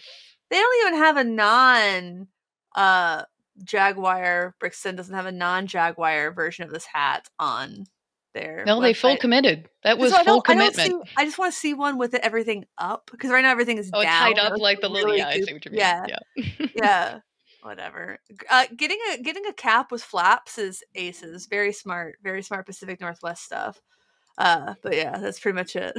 they 0.51 0.57
don't 0.59 0.87
even 0.89 0.99
have 1.01 1.17
a 1.17 1.25
non 1.25 2.27
uh 2.75 3.23
Jaguar 3.65 4.55
Brixton 4.61 4.97
doesn't 4.97 5.15
have 5.15 5.27
a 5.27 5.33
non 5.33 5.67
Jaguar 5.67 6.33
version 6.33 6.65
of 6.65 6.71
this 6.73 6.85
hat 6.87 7.29
on 7.39 7.85
their 8.35 8.65
no, 8.67 8.81
they 8.81 8.93
full 8.95 9.17
committed. 9.17 9.69
That 9.85 9.99
was 9.99 10.13
So 10.13 10.19
I 10.19 10.25
full 10.25 10.43
I 10.47 10.53
commitment. 10.53 10.91
see- 11.07 11.13
I 11.17 11.25
just 11.25 11.39
want 11.39 11.53
to 11.53 11.59
see 11.59 11.75
one 11.75 11.99
with 11.99 12.15
everything 12.15 12.65
up 12.77 13.09
because 13.11 13.31
right 13.31 13.43
now 13.43 13.51
everything 13.51 13.79
is 13.79 13.91
Oh, 13.93 14.03
tied 14.03 14.39
up 14.39 14.59
like 14.59 14.81
the 14.81 14.89
little. 14.89 15.07
really 15.07 15.19
Yeah, 15.19 15.29
I 15.29 15.33
see 15.35 15.41
goofy. 15.41 15.53
what 15.55 15.65
you 15.65 15.71
mean. 15.73 15.81
Yeah, 15.81 16.07
yeah. 16.37 16.67
yeah, 16.75 17.19
whatever. 17.63 18.19
Uh, 18.51 18.67
getting 18.77 18.99
a 19.13 19.23
getting 19.23 19.47
a 19.47 19.53
cap 19.53 19.91
with 19.91 20.03
flaps 20.03 20.59
is 20.59 20.83
aces. 20.95 21.47
Very 21.47 21.73
smart, 21.73 22.17
very 22.23 22.43
smart 22.43 22.67
Pacific 22.67 23.01
Northwest 23.01 23.45
stuff. 23.45 23.81
Uh, 24.37 24.75
but 24.83 24.95
yeah, 24.95 25.19
that's 25.19 25.41
pretty 25.41 25.57
much 25.57 25.75
it. 25.75 25.97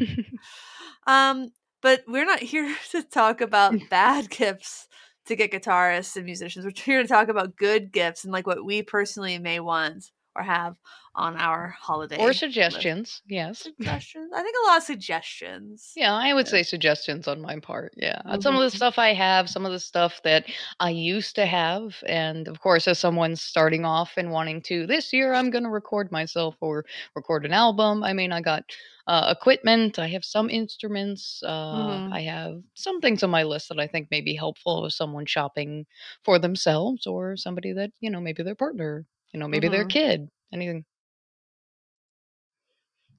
um, 1.06 1.48
but 1.82 2.02
we're 2.08 2.24
not 2.24 2.40
here 2.40 2.74
to 2.90 3.02
talk 3.02 3.40
about 3.40 3.74
bad 3.90 4.30
gifts 4.30 4.88
to 5.26 5.36
get 5.36 5.52
guitarists 5.52 6.16
and 6.16 6.24
musicians. 6.24 6.64
We're 6.64 6.72
here 6.74 7.02
to 7.02 7.08
talk 7.08 7.28
about 7.28 7.56
good 7.56 7.92
gifts 7.92 8.24
and 8.24 8.32
like 8.32 8.46
what 8.46 8.64
we 8.64 8.82
personally 8.82 9.38
may 9.38 9.60
want 9.60 10.10
or 10.36 10.42
have 10.42 10.76
on 11.14 11.36
our 11.36 11.68
holiday 11.80 12.18
Or 12.18 12.32
list. 12.32 12.40
suggestions, 12.40 13.22
yes. 13.26 13.70
Suggestions. 13.78 14.32
I 14.34 14.42
think 14.42 14.56
a 14.64 14.66
lot 14.68 14.78
of 14.78 14.82
suggestions. 14.84 15.92
Yeah, 15.96 16.14
I 16.14 16.34
would 16.34 16.46
Yeah. 16.46 16.50
say 16.50 16.62
suggestions 16.62 17.26
on 17.26 17.40
my 17.40 17.58
part. 17.58 17.94
Yeah. 17.96 18.20
Uh, 18.26 18.38
Some 18.40 18.54
of 18.54 18.60
the 18.62 18.70
Mhm. 18.70 18.76
stuff 18.76 18.98
I 18.98 19.14
have, 19.14 19.48
some 19.48 19.64
of 19.64 19.72
the 19.72 19.80
stuff 19.80 20.20
that 20.24 20.46
I 20.78 20.90
used 20.90 21.34
to 21.36 21.46
have. 21.46 22.02
And 22.06 22.48
of 22.48 22.60
course, 22.60 22.86
as 22.86 22.98
someone 22.98 23.34
starting 23.36 23.84
off 23.86 24.12
and 24.18 24.30
wanting 24.30 24.60
to, 24.62 24.86
this 24.86 25.12
year 25.12 25.32
I'm 25.32 25.50
going 25.50 25.64
to 25.64 25.70
record 25.70 26.12
myself 26.12 26.56
or 26.60 26.84
record 27.14 27.46
an 27.46 27.52
album. 27.52 28.02
I 28.04 28.12
mean, 28.12 28.30
I 28.32 28.42
got 28.42 28.64
uh, 29.06 29.34
equipment, 29.38 29.98
I 29.98 30.08
have 30.08 30.24
some 30.24 30.50
instruments, 30.50 31.42
uh, 31.44 32.02
Mhm. 32.02 32.12
I 32.12 32.20
have 32.22 32.62
some 32.74 33.00
things 33.00 33.22
on 33.22 33.30
my 33.30 33.44
list 33.44 33.68
that 33.68 33.78
I 33.78 33.86
think 33.86 34.10
may 34.10 34.20
be 34.20 34.34
helpful 34.34 34.84
if 34.86 34.92
someone 34.94 35.26
shopping 35.26 35.86
for 36.24 36.38
themselves 36.40 37.06
or 37.06 37.36
somebody 37.36 37.72
that, 37.72 37.92
you 38.00 38.10
know, 38.10 38.20
maybe 38.20 38.42
their 38.42 38.54
partner, 38.56 39.06
you 39.36 39.40
know, 39.40 39.48
maybe 39.48 39.68
their 39.68 39.84
Mhm. 39.84 39.90
kid, 39.90 40.30
anything. 40.50 40.84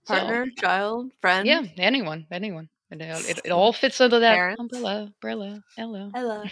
So, 0.06 0.16
Partner, 0.16 0.48
child, 0.58 1.12
friend. 1.22 1.46
yeah, 1.46 1.64
anyone, 1.78 2.26
anyone. 2.32 2.70
It, 2.90 3.02
all- 3.02 3.26
it, 3.26 3.40
it 3.46 3.52
all 3.52 3.72
fits 3.74 4.02
under 4.02 4.20
that 4.20 4.36
Parents. 4.36 4.60
umbrella, 4.60 5.14
umbrella, 5.22 5.64
hello. 5.76 6.10
Hello. 6.16 6.44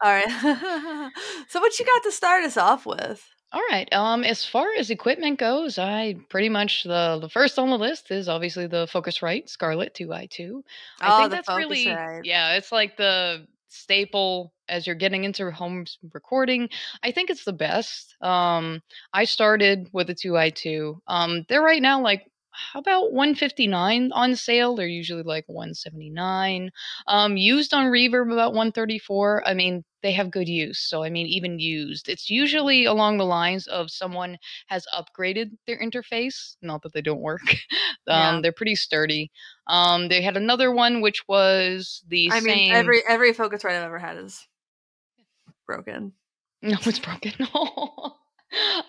All 0.00 0.10
right. 0.12 0.28
so 1.48 1.60
what 1.60 1.78
you 1.78 1.84
got 1.84 2.02
to 2.04 2.12
start 2.12 2.44
us 2.44 2.56
off 2.56 2.86
with? 2.86 3.22
All 3.52 3.62
right. 3.70 3.92
Um, 3.92 4.24
as 4.24 4.44
far 4.46 4.66
as 4.78 4.90
equipment 4.90 5.38
goes, 5.38 5.78
I 5.78 6.14
pretty 6.30 6.48
much 6.48 6.84
the 6.84 7.18
the 7.20 7.28
first 7.28 7.58
on 7.58 7.70
the 7.70 7.78
list 7.78 8.10
is 8.10 8.28
obviously 8.28 8.66
the 8.66 8.86
Focusrite 8.86 9.48
Scarlett 9.50 9.94
2i2. 9.94 10.62
I 11.02 11.10
Oh, 11.10 11.16
think 11.18 11.30
that's 11.32 11.48
really 11.58 11.88
yeah, 12.24 12.54
it's 12.54 12.72
like 12.72 12.96
the 12.96 13.46
staple 13.68 14.53
as 14.68 14.86
you're 14.86 14.96
getting 14.96 15.24
into 15.24 15.50
home 15.50 15.84
recording. 16.12 16.68
I 17.02 17.10
think 17.12 17.30
it's 17.30 17.44
the 17.44 17.52
best. 17.52 18.16
Um, 18.22 18.82
I 19.12 19.24
started 19.24 19.88
with 19.92 20.10
a 20.10 20.14
2i2. 20.14 20.98
Um, 21.06 21.44
they're 21.48 21.62
right 21.62 21.82
now 21.82 22.00
like 22.00 22.26
how 22.54 22.78
about 22.80 23.12
159 23.12 24.12
on 24.12 24.36
sale? 24.36 24.76
They're 24.76 24.86
usually 24.86 25.22
like 25.24 25.44
179. 25.48 26.70
Um, 27.08 27.36
used 27.36 27.74
on 27.74 27.86
Reverb 27.86 28.32
about 28.32 28.52
134. 28.52 29.42
I 29.46 29.54
mean, 29.54 29.84
they 30.02 30.12
have 30.12 30.30
good 30.30 30.48
use. 30.48 30.78
So 30.78 31.02
I 31.02 31.10
mean, 31.10 31.26
even 31.26 31.58
used, 31.58 32.08
it's 32.08 32.30
usually 32.30 32.84
along 32.84 33.18
the 33.18 33.24
lines 33.24 33.66
of 33.66 33.90
someone 33.90 34.36
has 34.68 34.86
upgraded 34.96 35.50
their 35.66 35.80
interface. 35.80 36.56
Not 36.62 36.82
that 36.82 36.92
they 36.92 37.02
don't 37.02 37.20
work. 37.20 37.42
um, 37.50 37.56
Yeah. 38.06 38.40
they're 38.42 38.52
pretty 38.52 38.76
sturdy. 38.76 39.30
Um, 39.66 40.08
they 40.08 40.22
had 40.22 40.36
another 40.36 40.70
one 40.70 41.00
which 41.00 41.26
was 41.26 42.04
the 42.08 42.30
I 42.30 42.40
same. 42.40 42.44
mean, 42.44 42.74
every 42.74 43.02
every 43.08 43.32
Focusrite 43.32 43.70
I've 43.76 43.82
ever 43.84 43.98
had 43.98 44.16
is 44.18 44.46
broken. 45.66 46.12
No, 46.62 46.78
it's 46.86 46.98
broken. 46.98 47.32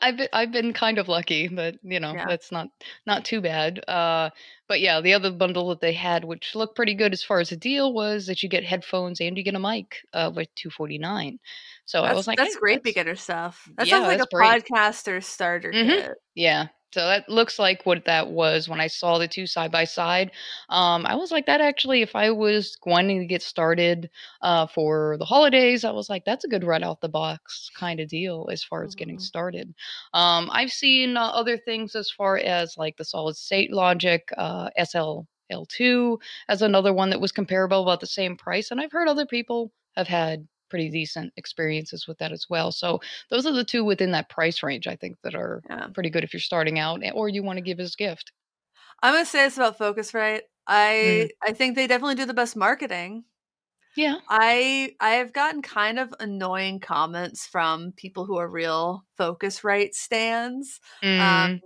I've 0.01 0.15
been 0.17 0.27
I've 0.31 0.51
been 0.51 0.71
kind 0.73 0.97
of 0.99 1.07
lucky, 1.09 1.47
but 1.47 1.75
you 1.83 1.99
know 1.99 2.13
Yeah. 2.13 2.25
that's 2.27 2.51
not 2.51 2.67
not 3.07 3.25
too 3.25 3.41
bad. 3.41 3.83
Uh, 3.89 4.29
but 4.69 4.79
yeah, 4.79 5.01
the 5.01 5.13
other 5.13 5.31
bundle 5.31 5.69
that 5.69 5.81
they 5.81 5.91
had, 5.93 6.23
which 6.23 6.53
looked 6.55 6.75
pretty 6.75 6.93
good 6.93 7.13
as 7.13 7.23
far 7.23 7.39
as 7.39 7.49
the 7.49 7.57
deal, 7.57 7.93
was 7.93 8.27
that 8.27 8.43
you 8.43 8.47
get 8.49 8.63
headphones 8.63 9.19
and 9.19 9.35
you 9.37 9.43
get 9.43 9.55
a 9.55 9.59
mic 9.59 9.97
uh, 10.13 10.31
with 10.33 10.47
two 10.55 10.69
forty 10.69 10.97
nine. 10.99 11.39
So 11.85 12.03
I 12.03 12.13
was 12.13 12.27
like, 12.27 12.37
that's 12.37 12.53
hey, 12.53 12.59
great 12.59 12.73
that's- 12.83 12.93
beginner 12.93 13.15
stuff. 13.15 13.67
That 13.77 13.87
Yeah, 13.87 13.95
sounds 13.97 14.07
like 14.07 14.21
a 14.21 14.27
great. 14.33 14.65
podcaster 14.65 15.21
starter 15.23 15.71
Mhm. 15.73 15.87
kit. 15.87 16.11
Yeah. 16.35 16.67
So 16.93 17.05
that 17.05 17.27
looks 17.27 17.59
like 17.59 17.85
what 17.85 18.05
that 18.05 18.29
was 18.29 18.69
when 18.69 18.79
I 18.79 18.87
saw 18.87 19.17
the 19.17 19.27
two 19.27 19.45
side 19.47 19.69
by 19.69 19.83
side. 19.83 20.31
Um, 20.69 21.05
I 21.05 21.15
was 21.15 21.29
like, 21.29 21.45
that 21.45 21.59
actually, 21.59 22.01
if 22.01 22.15
I 22.15 22.31
was 22.31 22.77
wanting 22.85 23.19
to 23.19 23.25
get 23.25 23.41
started 23.41 24.09
uh, 24.41 24.65
for 24.67 25.17
the 25.19 25.25
holidays, 25.25 25.83
I 25.83 25.91
was 25.91 26.09
like, 26.09 26.23
that's 26.23 26.45
a 26.45 26.47
good 26.47 26.63
right 26.63 26.81
out 26.81 27.01
the 27.01 27.09
box 27.09 27.69
kind 27.77 27.99
of 27.99 28.07
deal 28.07 28.47
as 28.49 28.63
far 28.63 28.83
as 28.85 28.95
getting 28.95 29.17
Mhm. 29.17 29.21
started. 29.21 29.73
Um, 30.13 30.49
I've 30.53 30.71
seen 30.71 31.17
uh, 31.17 31.23
other 31.27 31.57
things 31.57 31.95
as 31.95 32.09
far 32.09 32.37
as 32.37 32.77
like 32.77 32.95
the 32.95 33.03
solid 33.05 33.35
state 33.35 33.73
logic, 33.73 34.29
uh, 34.37 34.69
SL. 34.77 35.27
L2 35.51 36.17
as 36.49 36.63
another 36.63 36.91
one 36.91 37.11
that 37.11 37.21
was 37.21 37.31
comparable 37.31 37.83
about 37.83 37.99
the 37.99 38.07
same 38.07 38.35
price 38.35 38.71
and 38.71 38.81
I've 38.81 38.91
heard 38.91 39.07
other 39.07 39.27
people 39.27 39.71
have 39.95 40.07
had 40.07 40.47
pretty 40.69 40.89
decent 40.89 41.33
experiences 41.37 42.07
with 42.07 42.17
that 42.19 42.31
as 42.31 42.47
well. 42.49 42.71
So 42.71 42.99
those 43.29 43.45
are 43.45 43.53
the 43.53 43.65
two 43.65 43.83
within 43.83 44.11
that 44.11 44.29
price 44.29 44.63
range 44.63 44.87
I 44.87 44.95
think 44.95 45.17
that 45.23 45.35
are 45.35 45.63
Yeah. 45.69 45.89
pretty 45.93 46.09
good 46.09 46.23
if 46.23 46.33
you're 46.33 46.39
starting 46.41 46.79
out 46.79 47.03
eh, 47.03 47.11
or 47.13 47.29
you 47.29 47.43
want 47.43 47.57
to 47.57 47.63
give 47.63 47.79
as 47.79 47.93
a 47.95 47.97
gift. 47.97 48.31
I'm 49.01 49.13
gonna 49.13 49.25
say 49.25 49.43
this 49.45 49.57
about 49.57 49.77
Focusrite. 49.77 50.41
I 50.67 51.29
I 51.43 51.53
think 51.53 51.75
they 51.75 51.87
definitely 51.87 52.15
do 52.15 52.25
the 52.25 52.33
best 52.33 52.55
marketing. 52.55 53.25
Yeah. 53.95 54.19
I 54.27 54.95
I 54.99 55.11
have 55.11 55.33
gotten 55.33 55.61
kind 55.61 55.99
of 55.99 56.13
annoying 56.19 56.79
comments 56.79 57.45
from 57.45 57.91
people 57.93 58.25
who 58.25 58.37
are 58.37 58.49
real 58.49 59.05
Focusrite 59.19 59.93
stands. 59.93 60.79
Mm. 61.03 61.55
Um, 61.55 61.61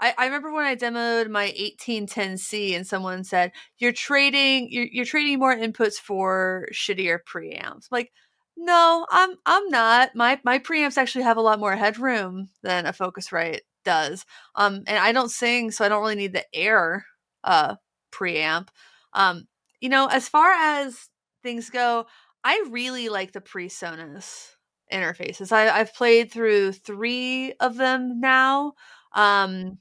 I, 0.00 0.14
I 0.18 0.24
remember 0.26 0.52
when 0.52 0.64
I 0.64 0.76
demoed 0.76 1.28
my 1.30 1.52
1810C 1.56 2.74
and 2.74 2.86
someone 2.86 3.24
said, 3.24 3.52
You're 3.78 3.92
trading 3.92 4.68
you're, 4.70 4.86
you're 4.90 5.04
trading 5.04 5.38
more 5.38 5.54
inputs 5.56 5.94
for 5.94 6.66
shittier 6.72 7.18
preamps. 7.26 7.86
Like, 7.90 8.12
no, 8.56 9.06
I'm 9.10 9.36
I'm 9.46 9.68
not. 9.68 10.14
My 10.14 10.40
my 10.44 10.58
preamps 10.58 10.98
actually 10.98 11.24
have 11.24 11.36
a 11.36 11.42
lot 11.42 11.60
more 11.60 11.76
headroom 11.76 12.48
than 12.62 12.86
a 12.86 12.92
Focusrite 12.92 13.60
does. 13.84 14.24
Um 14.54 14.82
and 14.86 14.98
I 14.98 15.12
don't 15.12 15.30
sing, 15.30 15.70
so 15.70 15.84
I 15.84 15.88
don't 15.88 16.02
really 16.02 16.16
need 16.16 16.32
the 16.34 16.44
air 16.54 17.06
uh 17.44 17.76
preamp. 18.12 18.68
Um, 19.14 19.46
you 19.80 19.88
know, 19.88 20.06
as 20.06 20.28
far 20.28 20.50
as 20.50 21.08
things 21.42 21.70
go, 21.70 22.06
I 22.44 22.64
really 22.70 23.08
like 23.08 23.32
the 23.32 23.40
PreSonus 23.40 24.50
interfaces. 24.92 25.52
I, 25.52 25.70
I've 25.70 25.94
played 25.94 26.30
through 26.32 26.72
three 26.72 27.54
of 27.60 27.76
them 27.76 28.20
now. 28.20 28.74
Um 29.14 29.78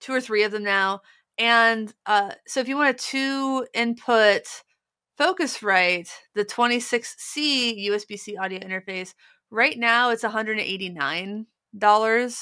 two 0.00 0.12
or 0.12 0.20
three 0.20 0.42
of 0.44 0.52
them 0.52 0.64
now. 0.64 1.00
And 1.38 1.92
uh, 2.06 2.32
so 2.46 2.60
if 2.60 2.68
you 2.68 2.76
want 2.76 2.90
a 2.90 2.98
two 2.98 3.66
input 3.74 4.42
Focusrite, 5.18 6.10
the 6.34 6.44
26C 6.44 7.86
USB 7.88 8.18
C 8.18 8.36
audio 8.36 8.60
interface, 8.60 9.14
right 9.50 9.78
now 9.78 10.10
it's 10.10 10.24
$189 10.24 11.46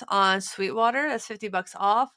on 0.08 0.40
Sweetwater. 0.40 1.08
That's 1.08 1.26
50 1.26 1.48
bucks 1.48 1.74
off. 1.78 2.10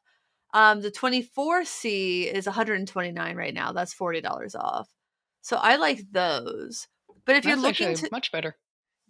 Um, 0.53 0.81
the 0.81 0.91
24C 0.91 2.31
is 2.33 2.45
129 2.45 3.35
right 3.35 3.53
now. 3.53 3.71
That's 3.71 3.93
$40 3.93 4.55
off. 4.55 4.89
So 5.41 5.57
I 5.57 5.75
like 5.77 6.01
those. 6.11 6.87
But 7.25 7.35
if 7.35 7.43
That's 7.43 7.55
you're 7.55 7.61
looking 7.61 7.93
to 7.95 8.09
much 8.11 8.31
better. 8.31 8.57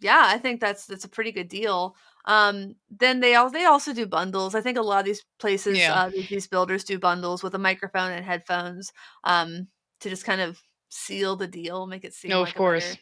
yeah, 0.01 0.23
I 0.25 0.37
think 0.37 0.59
that's 0.59 0.85
that's 0.85 1.05
a 1.05 1.09
pretty 1.09 1.31
good 1.31 1.47
deal. 1.47 1.95
Um, 2.29 2.75
then 2.91 3.19
they 3.21 3.33
all 3.33 3.49
they 3.49 3.65
also 3.65 3.91
do 3.91 4.05
bundles. 4.05 4.53
I 4.53 4.61
think 4.61 4.77
a 4.77 4.81
lot 4.83 4.99
of 4.99 5.05
these 5.05 5.25
places, 5.39 5.77
Yeah. 5.79 5.93
uh, 5.95 6.09
these, 6.09 6.29
these 6.29 6.47
builders 6.47 6.83
do 6.83 6.99
bundles 6.99 7.41
with 7.41 7.55
a 7.55 7.57
microphone 7.59 8.11
and 8.11 8.23
headphones, 8.23 8.93
um, 9.23 9.67
to 10.01 10.09
just 10.09 10.25
kind 10.25 10.39
of 10.39 10.61
seal 10.89 11.35
the 11.35 11.47
deal, 11.47 11.87
make 11.87 12.03
it 12.05 12.13
seem. 12.13 12.29
No, 12.29 12.41
like 12.41 12.49
of 12.49 12.55
course. 12.55 12.97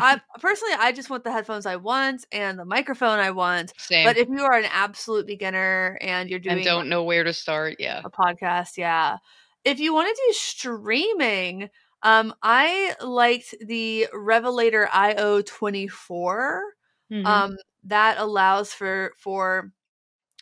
I 0.00 0.20
personally, 0.40 0.74
I 0.78 0.92
just 0.92 1.10
want 1.10 1.24
the 1.24 1.32
headphones 1.32 1.66
I 1.66 1.74
want 1.76 2.24
and 2.30 2.56
the 2.56 2.64
microphone 2.64 3.18
I 3.18 3.32
want. 3.32 3.72
Same. 3.78 4.06
But 4.06 4.16
if 4.16 4.28
you 4.28 4.42
are 4.44 4.54
an 4.54 4.68
absolute 4.72 5.26
beginner 5.26 5.98
and 6.00 6.30
you're 6.30 6.38
doing 6.38 6.56
and 6.58 6.64
don't 6.64 6.88
know 6.88 7.02
where 7.02 7.24
to 7.24 7.32
start. 7.32 7.76
Yeah. 7.80 8.00
a 8.04 8.10
podcast, 8.10 8.76
yeah. 8.76 9.16
If 9.64 9.80
you 9.80 9.92
want 9.92 10.08
to 10.08 10.22
do 10.28 10.32
streaming, 10.34 11.68
um, 12.04 12.32
I 12.42 12.94
liked 13.04 13.54
the 13.60 14.06
Revelator 14.12 14.88
IO 14.92 15.42
twenty 15.42 15.88
four 15.88 16.62
Mhm. 17.10 17.26
um 17.26 17.56
that 17.84 18.18
allows 18.18 18.72
for 18.72 19.12
for 19.16 19.72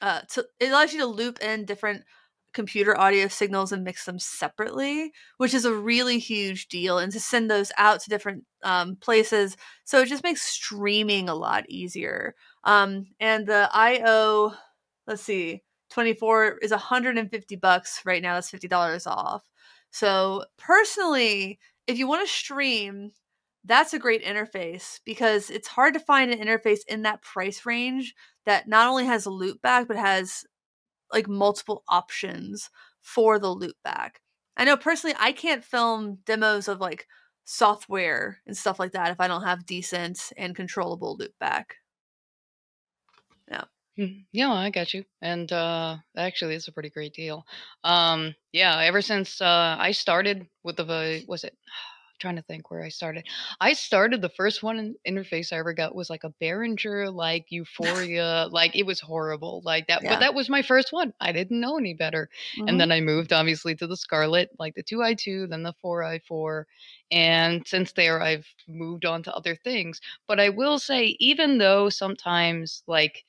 uh 0.03 0.21
to 0.31 0.47
it 0.61 0.69
allows 0.71 0.93
you 0.93 1.01
to 1.01 1.07
loop 1.07 1.39
in 1.41 1.65
different 1.65 2.03
computer 2.53 2.99
audio 2.99 3.29
signals 3.29 3.73
and 3.73 3.85
mix 3.85 4.07
them 4.07 4.19
separately 4.19 5.13
which 5.37 5.53
is 5.55 5.65
a 5.67 5.75
really 5.75 6.19
huge 6.19 6.69
deal 6.69 6.99
and 6.99 7.13
to 7.13 7.21
send 7.21 7.51
those 7.51 7.71
out 7.77 8.01
to 8.01 8.09
different 8.09 8.45
um, 8.65 8.97
places. 8.97 9.57
So 9.85 10.01
it 10.01 10.09
just 10.09 10.25
makes 10.25 10.43
streaming 10.43 11.29
a 11.29 11.35
lot 11.35 11.65
easier. 11.69 12.35
Um 12.65 13.07
and 13.21 13.47
the 13.47 13.69
io 13.73 14.55
let's 15.07 15.23
see 15.23 15.63
24 15.91 16.59
is 16.63 16.71
150 16.73 17.57
bucks 17.57 18.01
right 18.05 18.23
now 18.23 18.35
that's 18.35 18.51
$50 18.51 19.07
off. 19.07 19.45
So 19.91 20.45
personally 20.59 21.59
if 21.87 21.99
you 21.99 22.09
want 22.09 22.27
to 22.27 22.33
stream 22.33 23.13
that's 23.67 23.95
a 23.95 23.99
great 23.99 24.25
interface 24.25 25.01
because 25.05 25.51
it's 25.51 25.69
hard 25.69 25.95
to 25.95 26.01
find 26.01 26.31
an 26.31 26.39
interface 26.41 26.81
in 26.89 27.03
that 27.03 27.23
price 27.23 27.67
range 27.67 28.15
that 28.47 28.69
not 28.69 28.89
only 28.89 29.05
has 29.07 29.27
a 29.27 29.31
loop 29.31 29.61
back 29.63 29.89
but 29.89 29.97
has 29.97 30.45
like 31.13 31.29
multiple 31.29 31.85
options 31.89 32.71
for 33.03 33.39
the 33.39 33.51
loop 33.51 33.77
back. 33.85 34.23
I 34.57 34.65
know 34.65 34.77
personally 34.77 35.17
I 35.19 35.33
can't 35.33 35.65
film 35.65 36.17
demos 36.27 36.69
of 36.69 36.81
like 36.81 37.09
software 37.45 38.41
and 38.47 38.57
stuff 38.57 38.79
like 38.81 38.93
that 38.93 39.11
if 39.13 39.21
I 39.21 39.29
don't 39.29 39.45
have 39.45 39.67
decent 39.67 40.33
and 40.37 40.57
controllable 40.57 41.17
loop 41.17 41.35
back. 41.41 41.77
Mm, 43.99 44.27
Yeah, 44.33 44.53
I 44.53 44.71
got 44.71 44.93
you. 44.93 45.05
And 45.23 45.51
uh 45.53 45.97
actually 46.17 46.55
it's 46.55 46.69
a 46.69 46.73
pretty 46.73 46.91
great 46.91 47.15
deal. 47.15 47.47
Um 47.83 48.35
yeah, 48.53 48.79
ever 48.81 49.01
since 49.01 49.41
uh 49.41 49.77
I 49.79 49.93
started 49.93 50.49
with 50.63 50.77
the 50.77 51.25
was 51.27 51.45
it 51.45 51.57
trying 52.19 52.37
to 52.37 52.43
think 52.43 52.71
where 52.71 52.83
I 52.83 52.89
started. 52.89 53.27
I 53.61 53.73
started 53.73 54.23
the 54.23 54.29
first 54.31 54.63
one 54.63 54.79
in 54.79 54.97
interface 55.07 55.53
I 55.53 55.59
ever 55.59 55.73
got 55.73 55.95
was 55.95 56.11
like 56.11 56.25
a 56.25 56.33
Behringer, 56.41 57.13
like 57.13 57.47
U-Phoria, 57.51 58.51
like 58.51 58.75
it 58.77 58.85
was 58.87 59.01
horrible, 59.01 59.63
like 59.65 59.87
that. 59.89 60.03
Yeah. 60.03 60.15
But 60.15 60.21
that 60.21 60.35
was 60.35 60.49
my 60.49 60.63
first 60.63 60.93
one. 60.93 61.13
I 61.21 61.33
didn't 61.33 61.61
know 61.61 61.79
any 61.79 61.95
better, 61.95 62.29
Mhm. 62.59 62.69
and 62.69 62.81
then 62.81 62.93
I 62.93 63.01
moved 63.01 63.33
obviously 63.33 63.75
to 63.77 63.87
the 63.87 63.97
Scarlett, 63.97 64.51
like 64.59 64.75
the 64.75 64.83
two 64.83 65.03
I 65.03 65.15
two, 65.15 65.47
then 65.47 65.63
the 65.63 65.75
four 65.81 66.03
I 66.05 66.19
four, 66.21 66.67
and 67.11 67.67
since 67.67 67.93
there 67.93 68.23
I've 68.23 68.47
moved 68.69 69.05
on 69.05 69.23
to 69.25 69.35
other 69.35 69.57
things. 69.57 70.01
But 70.27 70.41
I 70.41 70.49
will 70.49 70.79
say, 70.79 71.17
even 71.21 71.59
though 71.59 71.89
sometimes 71.89 72.83
like 72.87 73.25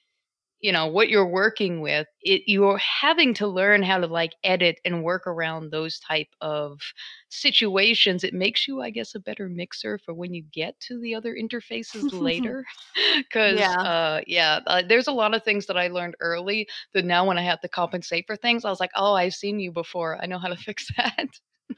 you 0.62 0.72
know 0.72 0.88
what 0.88 1.10
you're 1.10 1.28
working 1.28 1.82
with 1.82 2.08
it 2.22 2.42
you're 2.48 2.78
having 2.80 3.34
to 3.34 3.48
learn 3.48 3.84
how 3.84 3.98
to 4.00 4.08
like 4.08 4.32
edit 4.44 4.80
and 4.86 5.04
work 5.04 5.28
around 5.28 5.72
those 5.72 6.00
type 6.00 6.28
of 6.42 6.82
situations 7.30 8.24
it 8.24 8.34
makes 8.34 8.68
you 8.68 8.82
i 8.82 8.90
guess 8.90 9.14
a 9.16 9.20
better 9.20 9.50
mixer 9.50 9.98
for 10.00 10.14
when 10.14 10.34
you 10.34 10.44
get 10.52 10.80
to 10.80 11.00
the 11.00 11.14
other 11.14 11.36
interfaces 11.36 12.06
later 12.20 12.66
because 13.18 13.76
Yeah. 13.76 13.84
uh 13.84 14.22
yeah 14.28 14.60
uh, 14.68 14.82
there's 14.88 15.08
a 15.08 15.12
lot 15.12 15.36
of 15.36 15.44
things 15.44 15.66
that 15.68 15.78
i 15.78 15.88
learned 15.88 16.16
early 16.20 16.68
that 16.94 17.06
now 17.06 17.26
when 17.26 17.38
i 17.38 17.42
have 17.44 17.62
to 17.62 17.68
compensate 17.70 18.26
for 18.26 18.36
things 18.36 18.66
i 18.66 18.70
was 18.70 18.80
like 18.80 18.92
oh 18.96 19.14
i've 19.14 19.34
seen 19.36 19.60
you 19.60 19.72
before 19.72 20.18
i 20.22 20.26
know 20.26 20.40
how 20.40 20.48
to 20.48 20.56
fix 20.58 20.88
that 20.98 21.30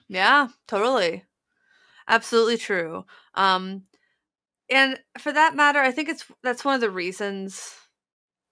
Yeah, 0.08 0.50
totally. 0.68 1.26
Absolutely 2.08 2.58
true. 2.58 3.06
Um 3.36 3.86
and 4.70 5.00
for 5.20 5.34
that 5.34 5.56
matter, 5.56 5.80
I 5.80 5.92
think 5.92 6.10
it's 6.10 6.26
that's 6.44 6.66
one 6.66 6.76
of 6.76 6.82
the 6.82 6.92
reasons 6.92 7.79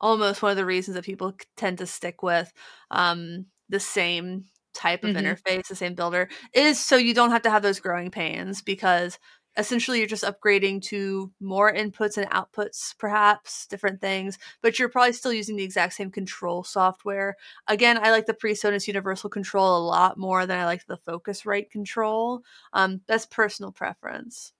almost 0.01 0.41
one 0.41 0.51
of 0.51 0.57
the 0.57 0.65
reasons 0.65 0.95
that 0.95 1.05
people 1.05 1.33
tend 1.55 1.77
to 1.79 1.87
stick 1.87 2.23
with 2.23 2.53
um 2.91 3.45
the 3.69 3.79
same 3.79 4.45
type 4.73 5.03
of 5.03 5.13
Mhm. 5.13 5.13
interface, 5.13 5.67
the 5.67 5.75
same 5.75 5.95
builder 5.95 6.29
is 6.53 6.79
so 6.83 6.95
you 6.95 7.13
don't 7.13 7.31
have 7.31 7.41
to 7.41 7.49
have 7.49 7.63
those 7.63 7.79
growing 7.79 8.11
pains 8.11 8.61
because 8.61 9.17
essentially 9.57 9.97
you're 9.97 10.07
just 10.07 10.23
upgrading 10.23 10.81
to 10.83 11.31
more 11.39 11.73
inputs 11.73 12.15
and 12.17 12.29
outputs 12.29 12.95
perhaps 12.99 13.65
different 13.65 13.99
things 13.99 14.37
but 14.61 14.77
you're 14.77 14.87
probably 14.89 15.11
still 15.13 15.33
using 15.33 15.55
the 15.55 15.63
exact 15.63 15.93
same 15.93 16.11
control 16.11 16.63
software 16.63 17.35
again 17.67 17.97
i 17.97 18.11
like 18.11 18.27
the 18.27 18.33
presonus 18.35 18.87
universal 18.87 19.29
control 19.31 19.77
a 19.77 19.83
lot 19.87 20.15
more 20.17 20.45
than 20.45 20.59
i 20.59 20.65
like 20.65 20.85
the 20.85 20.97
focusrite 20.97 21.71
control 21.71 22.43
um, 22.73 23.01
that's 23.07 23.25
personal 23.25 23.71
preference 23.71 24.53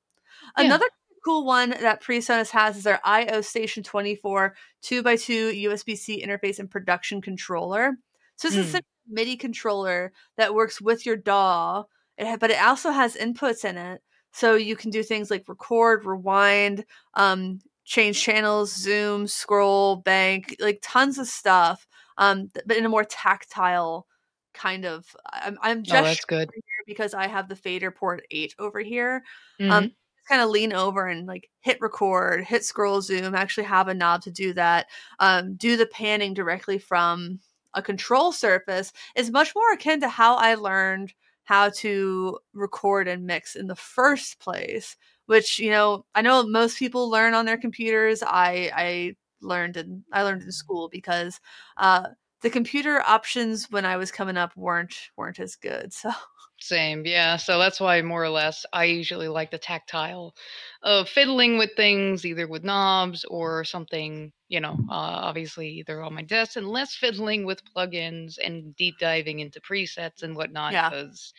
Yeah. 0.58 0.78
another 0.78 0.86
cool 1.24 1.46
one 1.46 1.72
that 1.72 2.02
presonus 2.04 2.50
has 2.52 2.78
is 2.78 2.84
their 2.84 3.00
io 3.06 3.42
station 3.42 3.84
24 3.84 4.56
2x2 4.84 5.64
usb-c 5.66 6.24
interface 6.26 6.60
and 6.60 6.70
production 6.70 7.22
controller. 7.22 7.98
So 8.36 8.50
this 8.50 8.58
is 8.58 8.74
Mm. 8.74 8.80
a 8.80 8.82
midi 9.10 9.36
controller 9.38 10.14
that 10.38 10.54
works 10.54 10.80
with 10.82 11.06
your 11.06 11.16
daw. 11.18 11.86
But 12.18 12.50
it 12.52 12.62
also 12.62 12.92
has 12.92 13.16
inputs 13.16 13.64
in 13.66 13.78
it. 13.78 14.02
So 14.32 14.56
you 14.56 14.76
can 14.76 14.90
do 14.92 15.04
things 15.04 15.30
like 15.32 15.48
record 15.48 16.06
rewind 16.06 16.86
um, 17.14 17.60
change 17.86 18.22
channels 18.22 18.76
zoom 18.76 19.28
scroll 19.28 19.96
bank 19.98 20.56
like 20.60 20.80
tons 20.84 21.18
of 21.18 21.28
stuff 21.28 21.88
um, 22.18 22.50
but 22.66 22.76
in 22.76 22.86
a 22.86 22.90
more 22.90 23.06
tactile 23.06 24.06
kind 24.54 24.84
of 24.86 25.16
i'm, 25.32 25.58
I'm 25.62 25.80
oh 25.80 25.82
just 25.84 26.04
that's 26.04 26.26
good. 26.26 26.50
here 26.54 26.84
because 26.86 27.14
i 27.14 27.28
have 27.28 27.48
the 27.48 27.56
FaderPort 27.56 28.20
8 28.30 28.56
over 28.60 28.80
here. 28.82 29.24
Mhm. 29.60 29.72
um, 29.72 29.92
kind 30.28 30.42
of 30.42 30.50
lean 30.50 30.74
over 30.74 31.08
and 31.08 31.28
like 31.28 31.50
hit 31.62 31.80
record, 31.82 32.44
hit 32.46 32.64
scroll 32.66 33.02
zoom, 33.02 33.36
actually 33.36 33.64
have 33.66 33.88
a 33.88 33.94
knob 33.94 34.22
to 34.24 34.32
do 34.32 34.54
that, 34.54 34.88
um, 35.20 35.56
do 35.56 35.78
the 35.78 35.86
panning 35.88 36.34
directly 36.34 36.78
from 36.78 37.40
a 37.74 37.82
control 37.82 38.32
surface 38.32 38.92
is 39.16 39.32
much 39.32 39.54
more 39.56 39.72
akin 39.74 40.02
to 40.02 40.10
how 40.10 40.36
I 40.36 40.56
learned 40.56 41.14
how 41.44 41.70
to 41.70 42.40
record 42.54 43.08
and 43.08 43.26
mix 43.26 43.56
in 43.56 43.68
the 43.68 43.76
first 43.76 44.40
place. 44.40 44.98
Which 45.28 45.60
you 45.60 45.72
know, 45.72 46.06
I 46.16 46.22
know 46.22 46.44
most 46.48 46.80
people 46.80 47.10
learn 47.10 47.34
on 47.34 47.46
their 47.46 47.58
computers. 47.58 48.24
I 48.24 48.72
I 48.76 49.16
learned 49.42 49.78
in 49.78 50.04
I 50.12 50.24
learned 50.24 50.44
in 50.44 50.52
school 50.52 50.90
because 50.90 51.40
uh, 51.78 52.08
the 52.42 52.50
computer 52.50 53.02
options 53.02 53.68
when 53.70 53.86
I 53.86 53.98
was 53.98 54.12
coming 54.12 54.38
up 54.38 54.56
weren't 54.56 54.96
weren't 55.18 55.40
as 55.40 55.56
good. 55.56 55.94
So 55.94 56.12
Same, 56.60 57.06
yeah. 57.06 57.38
So 57.38 57.60
that's 57.60 57.80
why 57.80 58.02
more 58.02 58.24
or 58.24 58.30
less 58.30 58.66
I 58.74 58.86
usually 58.86 59.28
like 59.28 59.52
the 59.52 59.60
tactile 59.60 60.34
of 60.82 61.08
fiddling 61.08 61.60
with 61.60 61.70
things, 61.76 62.26
either 62.26 62.48
with 62.48 62.64
knobs 62.64 63.24
or 63.26 63.64
something, 63.64 64.32
you 64.50 64.60
know, 64.60 64.74
uh, 64.90 65.22
obviously 65.30 65.70
either 65.70 66.02
on 66.02 66.16
my 66.16 66.24
desk 66.24 66.56
and 66.56 66.68
less 66.68 66.96
fiddling 66.96 67.46
with 67.46 67.62
plugins 67.76 68.38
and 68.44 68.76
deep 68.76 68.96
diving 69.00 69.40
into 69.40 69.62
presets 69.62 70.24
and 70.24 70.36
whatnot. 70.36 70.74
Yeah. 70.74 70.90
Because, 70.90 71.32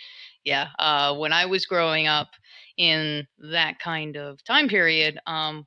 yeah, 0.44 0.68
uh, 0.78 1.16
when 1.16 1.32
I 1.32 1.46
was 1.46 1.66
growing 1.66 2.06
up 2.06 2.28
in 2.76 3.26
that 3.38 3.80
kind 3.80 4.16
of 4.16 4.42
time 4.44 4.68
period, 4.68 5.18
um, 5.26 5.66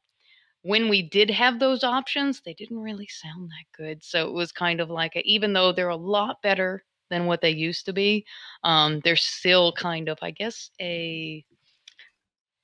when 0.64 0.90
we 0.90 1.02
did 1.02 1.30
have 1.32 1.60
those 1.60 1.84
options, 1.84 2.42
they 2.42 2.54
didn't 2.54 2.80
really 2.80 3.08
sound 3.08 3.50
that 3.50 3.78
good. 3.78 4.04
So 4.04 4.28
it 4.28 4.34
was 4.34 4.52
kind 4.52 4.80
of 4.80 4.90
like, 4.90 5.16
a, 5.16 5.22
even 5.28 5.54
though 5.54 5.72
they're 5.72 5.90
a 5.90 5.96
lot 5.96 6.42
better 6.42 6.84
than 7.10 7.26
what 7.26 7.42
they 7.42 7.50
used 7.52 7.86
to 7.86 7.94
be, 7.94 8.26
um, 8.64 9.02
they're 9.04 9.16
still 9.16 9.74
kind 9.74 10.10
of, 10.10 10.20
I 10.22 10.32
guess, 10.32 10.72
a. 10.80 11.46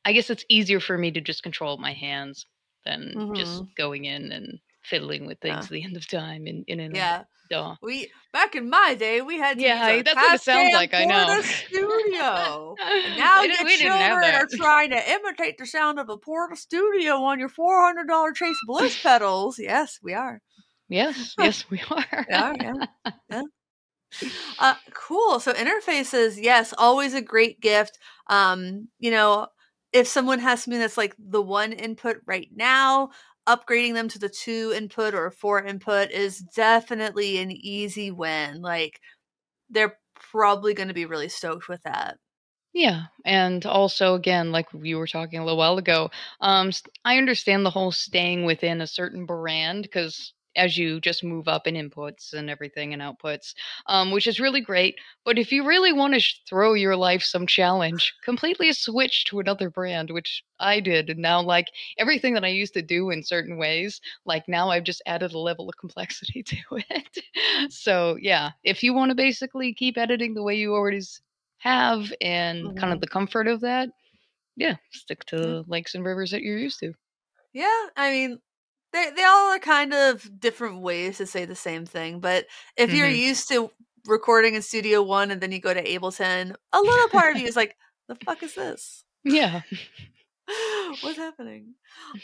I 0.06 0.14
guess 0.14 0.30
it's 0.30 0.46
easier 0.50 0.80
for 0.80 0.98
me 0.98 1.12
to 1.12 1.22
just 1.22 1.44
control 1.44 1.78
my 1.78 1.94
hands 1.94 2.48
than 2.86 3.22
just 3.34 3.64
going 3.76 4.06
in 4.06 4.32
and 4.32 4.60
fiddling 4.90 5.26
with 5.26 5.40
things 5.40 5.54
Yeah. 5.56 5.64
at 5.64 5.70
the 5.70 5.84
end 5.84 5.98
of 5.98 6.08
time 6.08 6.48
in 6.48 6.64
in, 6.68 6.80
in 6.80 6.96
yeah, 6.96 7.22
a 7.22 7.54
DAW. 7.54 7.76
we 7.82 8.12
back 8.34 8.56
in 8.56 8.70
my 8.70 8.96
day 8.96 9.22
we 9.22 9.38
had 9.38 9.58
to 9.58 9.64
Yeah, 9.64 10.02
that's 10.02 10.16
what 10.16 10.36
it 10.36 10.42
sounds 10.42 10.74
like, 10.74 10.94
I 10.94 11.06
know. 11.06 11.42
Studio. 11.42 12.76
And 13.06 13.18
now 13.18 13.42
We 13.42 13.48
your 13.48 13.64
we 13.64 13.78
children 13.78 14.36
are 14.36 14.48
trying 14.52 14.92
to 14.92 15.12
imitate 15.12 15.58
the 15.58 15.66
sound 15.66 16.00
of 16.00 16.10
a 16.10 16.18
Portastudio 16.18 17.20
on 17.22 17.40
your 17.40 17.50
four 17.50 17.86
hundred 17.86 18.08
dollar 18.08 18.32
Chase 18.32 18.56
Bliss 18.66 19.00
pedals. 19.04 19.60
Yes, 19.60 20.00
we 20.02 20.14
are. 20.14 20.42
Yes, 20.90 21.36
yes, 21.40 21.70
we 21.70 21.82
are. 21.90 22.06
Are. 22.12 22.26
Yeah. 22.30 22.54
yeah. 23.30 23.42
Uh, 24.60 24.76
cool. 24.94 25.40
So 25.40 25.54
interfaces, 25.54 26.38
yes, 26.42 26.74
always 26.78 27.14
a 27.14 27.22
great 27.22 27.60
gift. 27.60 28.00
Um, 28.28 28.88
you 29.00 29.12
know, 29.12 29.48
if 29.92 30.08
someone 30.08 30.40
has 30.40 30.64
something 30.64 30.80
that's 30.80 30.98
like 30.98 31.16
the 31.20 31.42
one 31.42 31.74
input 31.74 32.18
right 32.26 32.48
now, 32.56 33.10
upgrading 33.48 33.94
them 33.94 34.10
to 34.10 34.20
the 34.20 34.30
two 34.30 34.74
input 34.76 35.14
or 35.14 35.32
four 35.32 35.64
input 35.64 36.12
is 36.12 36.40
definitely 36.40 37.38
an 37.38 37.52
easy 37.52 38.12
win. 38.12 38.62
Like 38.62 39.00
they're 39.70 39.98
probably 40.16 40.74
going 40.74 40.90
to 40.90 40.94
be 40.94 41.06
really 41.06 41.30
stoked 41.30 41.70
with 41.70 41.82
that. 41.84 42.18
Yeah, 42.74 43.06
and 43.26 43.66
also 43.66 44.14
again, 44.14 44.52
like 44.52 44.68
you 44.74 44.98
were 44.98 45.08
talking 45.08 45.40
a 45.40 45.44
little 45.44 45.58
while 45.58 45.78
ago, 45.78 46.12
um, 46.42 46.72
I 47.04 47.18
understand 47.18 47.66
the 47.66 47.72
whole 47.72 47.92
staying 47.92 48.46
within 48.46 48.82
a 48.82 48.88
certain 48.88 49.26
brand 49.26 49.84
because 49.84 50.34
as 50.58 50.78
you 50.78 51.00
just 51.00 51.24
move 51.24 51.48
up 51.48 51.68
in 51.68 51.76
inputs 51.76 52.34
and 52.34 52.50
everything 52.50 52.94
and 52.94 53.02
outputs, 53.02 53.54
um, 53.88 54.12
which 54.12 54.28
is 54.28 54.40
really 54.40 54.62
great. 54.62 54.96
But 55.24 55.38
if 55.40 55.52
you 55.52 55.66
really 55.66 55.94
want 55.94 56.14
to 56.16 56.20
sh- 56.20 56.42
throw 56.48 56.74
your 56.74 56.96
life 56.96 57.24
some 57.24 57.48
challenge, 57.48 58.14
completely 58.24 58.72
switch 58.74 59.26
to 59.26 59.40
another 59.40 59.70
brand, 59.70 60.12
which 60.12 60.44
I 60.60 60.80
did, 60.80 61.10
and 61.10 61.20
now 61.20 61.42
like 61.42 61.68
everything 61.98 62.34
that 62.34 62.46
I 62.46 62.50
used 62.50 62.74
to 62.76 62.82
do 62.82 63.10
in 63.10 63.24
certain 63.24 63.58
ways, 63.58 64.02
like 64.26 64.48
now 64.48 64.70
I've 64.70 64.84
just 64.84 65.02
added 65.06 65.34
a 65.34 65.40
level 65.40 65.70
of 65.70 65.78
complexity 65.78 66.44
to 66.48 66.58
it. 66.90 67.72
so 67.72 68.18
yeah, 68.22 68.52
if 68.64 68.84
you 68.84 68.94
want 68.94 69.10
to 69.12 69.16
basically 69.16 69.74
keep 69.74 69.98
editing 69.98 70.34
the 70.34 70.44
way 70.44 70.56
you 70.56 70.74
already 70.74 71.02
have 71.60 72.14
and 72.22 72.76
kind 72.76 72.94
of 72.94 73.00
Mhm. 73.00 73.02
the 73.02 73.08
comfort 73.08 73.48
of 73.48 73.62
that, 73.62 73.90
yeah, 74.56 74.78
stick 74.92 75.26
to 75.28 75.38
the 75.38 75.66
lakes 75.68 75.96
and 75.96 76.06
rivers 76.06 76.32
that 76.32 76.42
you're 76.44 76.58
used 76.60 76.80
to. 76.82 76.94
Yeah, 77.54 77.88
I 77.96 78.12
mean, 78.12 78.42
they 78.94 79.12
they 79.12 79.24
all 79.24 79.52
are 79.56 79.60
kind 79.60 79.94
of 79.94 80.40
different 80.40 80.82
ways 80.82 81.18
to 81.18 81.26
say 81.26 81.46
the 81.46 81.56
same 81.56 81.86
thing. 81.86 82.20
But 82.20 82.48
if 82.78 82.94
you're 82.94 83.10
Mhm. 83.10 83.20
used 83.30 83.48
to 83.50 83.72
recording 84.06 84.56
in 84.56 84.62
Studio 84.62 85.02
One 85.04 85.32
and 85.32 85.42
then 85.42 85.52
you 85.52 85.60
go 85.62 85.74
to 85.74 85.84
Ableton, 85.84 86.56
a 86.74 86.82
little 86.82 87.10
part 87.10 87.32
of 87.32 87.38
you 87.38 87.48
is 87.48 87.56
like, 87.56 87.76
"The 88.08 88.16
fuck 88.16 88.44
is 88.44 88.56
this? 88.56 89.04
Yeah. 89.24 89.62
What's 91.00 91.18
happening?" 91.18 91.76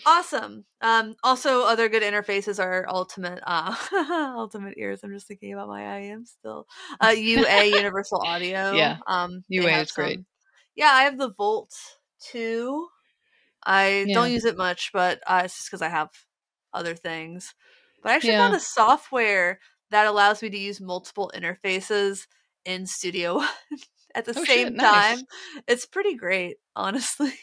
Awesome. 0.05 0.65
Um, 0.81 1.15
also, 1.23 1.63
other 1.63 1.89
good 1.89 2.03
interfaces 2.03 2.63
are 2.63 2.85
Ultimate 2.89 3.41
uh, 3.45 3.75
Ultimate 4.37 4.75
Ears. 4.77 5.01
I'm 5.03 5.13
just 5.13 5.27
thinking 5.27 5.53
about 5.53 5.67
my 5.69 5.99
IM 5.99 6.25
still. 6.25 6.67
Uh, 7.01 7.09
UA 7.17 7.65
Universal 7.65 8.21
Audio. 8.21 8.77
Yeah, 8.77 8.97
Um, 9.07 9.43
UA 9.49 9.71
is 9.81 9.91
great. 9.91 10.21
Yeah, 10.75 10.89
I 10.91 11.03
have 11.03 11.17
the 11.17 11.33
Volt 11.33 11.73
two. 12.19 12.87
I 13.65 14.05
Yeah. 14.05 14.13
don't 14.13 14.31
use 14.31 14.45
it 14.45 14.57
much, 14.57 14.91
but 14.93 15.21
uh, 15.27 15.43
it's 15.45 15.55
just 15.57 15.69
because 15.69 15.81
I 15.81 15.89
have 15.89 16.09
other 16.73 16.95
things. 16.95 17.53
But 18.01 18.11
I 18.11 18.15
actually 18.15 18.35
Yeah. 18.35 18.37
found 18.37 18.55
a 18.55 18.59
software 18.59 19.59
that 19.91 20.07
allows 20.07 20.41
me 20.41 20.49
to 20.49 20.57
use 20.57 20.81
multiple 20.81 21.31
interfaces 21.35 22.27
in 22.65 22.85
Studio 22.87 23.35
One 23.39 23.49
at 24.15 24.25
the 24.25 24.33
Oh, 24.35 24.43
same 24.45 24.73
shit, 24.73 24.75
nice. 24.75 25.23
time. 25.23 25.27
It's 25.67 25.85
pretty 25.85 26.15
great, 26.15 26.57
honestly. 26.75 27.33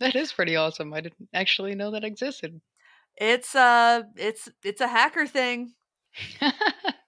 That 0.00 0.16
is 0.16 0.32
pretty 0.32 0.56
awesome. 0.56 0.94
I 0.94 1.02
didn't 1.02 1.28
actually 1.34 1.74
know 1.74 1.90
that 1.90 2.02
existed. 2.02 2.62
It's 3.18 3.54
uh 3.54 4.02
it's 4.16 4.48
it's 4.62 4.80
a 4.80 4.88
hacker 4.88 5.26
thing. 5.26 5.74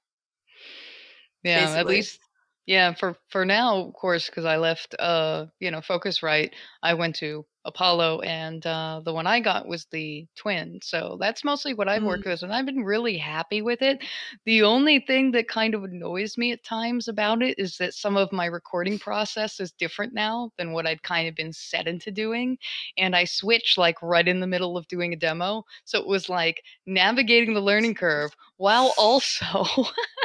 yeah, 1.43 1.77
at 1.79 1.87
Basically. 1.87 1.89
least 1.89 2.21
Yeah, 2.69 2.93
for 2.93 3.17
for 3.31 3.47
now, 3.47 3.79
of 3.79 3.95
course, 3.95 4.27
because 4.29 4.45
I 4.45 4.59
left, 4.59 4.95
uh, 4.99 5.47
you 5.59 5.71
know, 5.71 5.81
Focusrite. 5.81 6.53
I 6.83 6.93
went 6.93 7.17
to 7.17 7.47
Apollo, 7.65 8.21
and 8.21 8.65
uh, 8.67 9.01
the 9.03 9.15
one 9.15 9.27
I 9.27 9.41
got 9.41 9.67
was 9.67 9.87
the 9.91 10.27
twin. 10.37 10.79
So 10.83 11.17
that's 11.19 11.45
mostly 11.45 11.73
what 11.73 11.89
I've 11.89 12.05
worked 12.05 12.27
Mm. 12.27 12.27
with, 12.27 12.43
and 12.43 12.53
I've 12.53 12.67
been 12.67 12.85
really 12.85 13.17
happy 13.17 13.63
with 13.63 13.81
it. 13.81 14.05
The 14.45 14.63
only 14.65 15.01
thing 15.01 15.33
that 15.33 15.49
kind 15.49 15.75
of 15.75 15.83
annoys 15.83 16.37
me 16.37 16.53
at 16.53 16.63
times 16.63 17.09
about 17.09 17.43
it 17.43 17.59
is 17.59 17.79
that 17.79 17.95
some 17.95 18.19
of 18.19 18.33
my 18.33 18.45
recording 18.45 18.99
process 18.99 19.61
is 19.61 19.73
different 19.73 20.13
now 20.13 20.51
than 20.59 20.73
what 20.73 20.87
I'd 20.87 21.03
kind 21.03 21.27
of 21.27 21.35
been 21.35 21.55
set 21.55 21.89
into 21.89 22.11
doing, 22.11 22.59
and 22.99 23.17
I 23.17 23.25
switched 23.25 23.79
like 23.79 23.97
right 24.03 24.29
in 24.29 24.41
the 24.41 24.47
middle 24.47 24.77
of 24.77 24.87
doing 24.89 25.15
a 25.15 25.17
demo. 25.17 25.65
So 25.87 25.99
it 26.01 26.07
was 26.07 26.29
like 26.29 26.63
navigating 26.87 27.55
the 27.55 27.63
learning 27.63 27.95
curve 27.95 28.37
while 28.59 28.93
also 28.99 29.65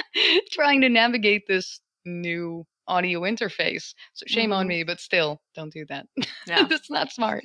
trying 0.51 0.81
to 0.81 0.89
navigate 0.89 1.43
this 1.47 1.79
new 2.05 2.65
audio 2.87 3.21
interface. 3.21 3.93
So 4.13 4.25
shame 4.27 4.53
on 4.53 4.67
Mhm. 4.67 4.67
me, 4.67 4.83
but 4.83 4.99
still, 4.99 5.41
don't 5.55 5.73
do 5.73 5.85
that. 5.87 6.07
Yeah, 6.45 6.69
That's 6.69 6.89
not 6.89 7.11
smart. 7.11 7.43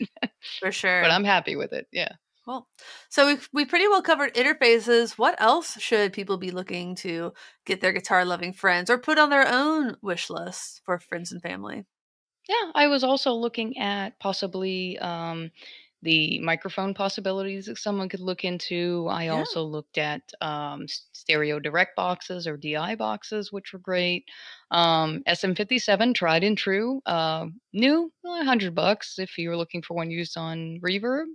for 0.60 0.72
sure. 0.72 1.02
But 1.02 1.10
I'm 1.10 1.24
happy 1.24 1.56
with 1.56 1.72
it. 1.72 1.88
Yeah. 1.92 2.14
Cool. 2.44 2.68
So 3.10 3.26
we 3.26 3.38
we 3.52 3.64
pretty 3.66 3.86
well 3.88 4.02
covered 4.02 4.34
interfaces. 4.34 5.18
What 5.18 5.40
else 5.40 5.78
should 5.80 6.12
people 6.12 6.36
be 6.38 6.50
looking 6.50 6.94
to 6.96 7.32
get 7.66 7.80
their 7.80 7.92
guitar 7.92 8.24
loving 8.24 8.52
friends 8.54 8.88
or 8.90 8.98
put 8.98 9.18
on 9.18 9.28
their 9.30 9.46
own 9.46 9.96
wish 10.02 10.30
list 10.30 10.80
for 10.84 10.98
friends 10.98 11.30
and 11.30 11.42
family? 11.42 11.84
Yeah, 12.48 12.72
I 12.74 12.86
was 12.86 13.04
also 13.04 13.32
looking 13.34 13.76
at 13.78 14.18
possibly 14.20 14.98
um, 14.98 15.50
the 16.02 16.38
microphone 16.40 16.94
possibilities 16.94 17.66
that 17.66 17.78
someone 17.78 18.08
could 18.08 18.20
look 18.20 18.44
into. 18.44 19.06
I 19.10 19.28
Yeah. 19.28 19.44
also 19.44 19.62
looked 19.64 19.98
at 19.98 20.22
um, 20.40 20.86
stereo 21.12 21.58
direct 21.60 21.96
boxes 21.96 22.46
or 22.46 22.56
DI 22.56 22.94
boxes, 22.96 23.52
which 23.52 23.72
were 23.72 23.78
great. 23.80 24.24
Um, 24.70 25.22
SM57, 25.26 26.14
tried 26.14 26.44
and 26.44 26.56
true, 26.56 27.02
uh, 27.06 27.46
new, 27.72 28.12
hundred 28.26 28.74
bucks 28.74 29.18
if 29.18 29.38
you 29.38 29.48
were 29.48 29.56
looking 29.56 29.82
for 29.82 29.94
one 29.94 30.10
used 30.10 30.36
on 30.36 30.80
Reverb. 30.80 31.26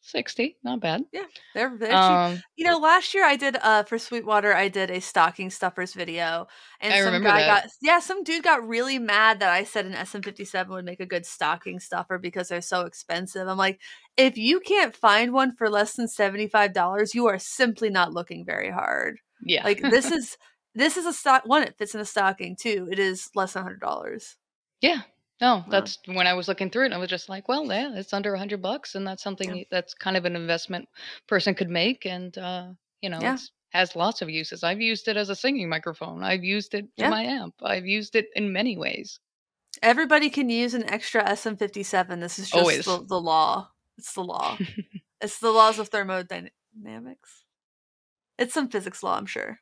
Sixty, 0.00 0.56
not 0.62 0.80
bad. 0.80 1.04
Yeah, 1.12 1.24
they're 1.54 1.76
they're 1.76 1.98
cheap. 1.98 2.20
Um, 2.20 2.42
You 2.56 2.64
know, 2.66 2.78
last 2.78 3.14
year 3.14 3.24
I 3.24 3.34
did 3.34 3.56
uh 3.60 3.82
for 3.82 3.98
Sweetwater 3.98 4.54
I 4.54 4.68
did 4.68 4.90
a 4.90 5.00
stocking 5.00 5.50
stuffers 5.50 5.92
video 5.92 6.46
and 6.80 6.94
I 6.94 6.98
some 6.98 7.14
remember 7.14 7.28
guy 7.28 7.40
that. 7.40 7.64
got 7.64 7.70
yeah, 7.82 7.98
some 7.98 8.22
dude 8.22 8.44
got 8.44 8.66
really 8.66 9.00
mad 9.00 9.40
that 9.40 9.50
I 9.50 9.64
said 9.64 9.86
an 9.86 9.94
SM57 9.94 10.68
would 10.68 10.84
make 10.84 11.00
a 11.00 11.06
good 11.06 11.26
stocking 11.26 11.80
stuffer 11.80 12.16
because 12.16 12.48
they're 12.48 12.60
so 12.60 12.82
expensive. 12.82 13.48
I'm 13.48 13.58
like, 13.58 13.80
if 14.16 14.36
you 14.38 14.60
can't 14.60 14.94
find 14.94 15.32
one 15.32 15.56
for 15.56 15.68
less 15.68 15.94
than 15.96 16.06
$75, 16.06 17.12
you 17.12 17.26
are 17.26 17.38
simply 17.40 17.90
not 17.90 18.12
looking 18.12 18.44
very 18.44 18.70
hard. 18.70 19.18
yeah, 19.42 19.64
Like 19.64 19.88
this 19.88 20.10
is 20.12 20.38
this 20.76 20.96
is 20.96 21.06
a 21.06 21.12
stock 21.12 21.42
one 21.44 21.64
it 21.64 21.76
fits 21.76 21.94
in 21.96 22.00
a 22.00 22.04
stocking 22.04 22.54
too. 22.56 22.88
It 22.90 23.00
is 23.00 23.30
less 23.34 23.54
than 23.54 23.64
$100. 23.64 24.36
yeah. 24.80 25.02
No, 25.40 25.64
that's 25.70 25.98
when 26.06 26.26
I 26.26 26.34
was 26.34 26.48
looking 26.48 26.70
through 26.70 26.86
it. 26.86 26.92
I 26.92 26.98
was 26.98 27.08
just 27.08 27.28
like, 27.30 27.48
well, 27.48 27.64
yeah, 27.66 27.92
it's 27.94 28.12
under 28.12 28.34
a 28.34 28.38
hundred 28.38 28.60
bucks, 28.60 28.94
and 28.94 29.06
that's 29.06 29.22
something 29.22 29.56
Yeah. 29.56 29.64
that's 29.70 29.94
kind 29.94 30.16
of 30.16 30.24
an 30.26 30.36
investment 30.36 30.88
person 31.26 31.54
could 31.54 31.70
make, 31.70 32.04
and 32.06 32.36
uh, 32.36 32.68
you 33.00 33.08
know, 33.10 33.20
Yeah. 33.20 33.34
it's 33.34 33.50
has 33.72 33.94
lots 33.94 34.20
of 34.20 34.28
uses. 34.28 34.64
I've 34.64 34.80
used 34.80 35.06
it 35.06 35.16
as 35.16 35.30
a 35.30 35.36
singing 35.36 35.68
microphone. 35.68 36.24
I've 36.24 36.42
used 36.42 36.74
it 36.74 36.86
in 36.96 37.08
my 37.08 37.22
amp. 37.22 37.54
I've 37.62 37.86
used 37.86 38.16
it 38.16 38.26
in 38.34 38.52
many 38.52 38.76
ways. 38.76 39.20
Everybody 39.80 40.28
can 40.28 40.50
use 40.50 40.74
an 40.74 40.90
extra 40.90 41.22
SM57. 41.22 42.20
This 42.20 42.40
is 42.40 42.50
just 42.50 42.84
the, 42.84 43.04
the 43.06 43.20
law. 43.20 43.70
It's 43.96 44.12
the 44.12 44.24
law. 44.24 44.58
It's 45.22 45.38
the 45.38 45.50
laws 45.50 45.78
of 45.78 45.88
thermodynamics. 45.90 47.44
It's 48.38 48.54
some 48.54 48.68
physics 48.70 49.02
law, 49.02 49.18
I'm 49.18 49.26
sure. 49.26 49.60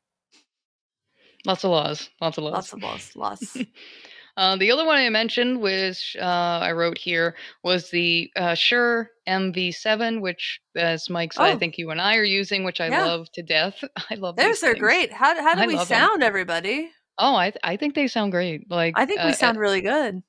Lots 1.44 1.64
of 1.64 1.70
laws. 1.72 2.10
Lots 2.20 2.38
of 2.38 2.44
laws. 2.44 2.52
Lots 2.52 2.72
of 2.72 2.82
laws. 2.82 3.12
Lots. 3.16 3.56
Uh, 4.38 4.56
the 4.56 4.70
other 4.70 4.84
one 4.86 4.96
I 4.96 5.08
mentioned, 5.08 5.60
which 5.60 6.16
uh, 6.20 6.60
I 6.62 6.70
wrote 6.70 6.96
here, 6.96 7.34
was 7.64 7.90
the 7.90 8.30
uh, 8.36 8.54
Shure 8.54 9.10
MV7, 9.28 10.20
which, 10.20 10.60
as 10.76 11.10
Mike 11.10 11.32
said, 11.32 11.42
I 11.42 11.52
Oh. 11.54 11.58
think 11.58 11.76
you 11.76 11.90
and 11.90 12.00
I 12.00 12.14
are 12.16 12.22
using, 12.24 12.62
which 12.62 12.80
I 12.80 12.86
Yeah. 12.88 13.04
love 13.04 13.26
to 13.32 13.42
death. 13.42 13.82
I 14.10 14.14
love 14.14 14.36
these 14.36 14.60
they're 14.60 14.74
things. 14.74 14.80
great. 14.80 15.12
How 15.12 15.34
how 15.42 15.56
do 15.56 15.62
I 15.62 15.66
we 15.66 15.76
sound, 15.84 16.22
everybody? 16.22 16.88
Oh, 17.18 17.34
I 17.34 17.50
th- 17.50 17.60
I 17.64 17.76
think 17.76 17.96
they 17.96 18.06
sound 18.06 18.30
great. 18.30 18.70
Like 18.70 18.94
I 18.96 19.06
think 19.06 19.18
uh, 19.20 19.24
we 19.26 19.32
uh, 19.32 19.34
sound 19.34 19.58
really 19.58 19.80
good. 19.80 20.22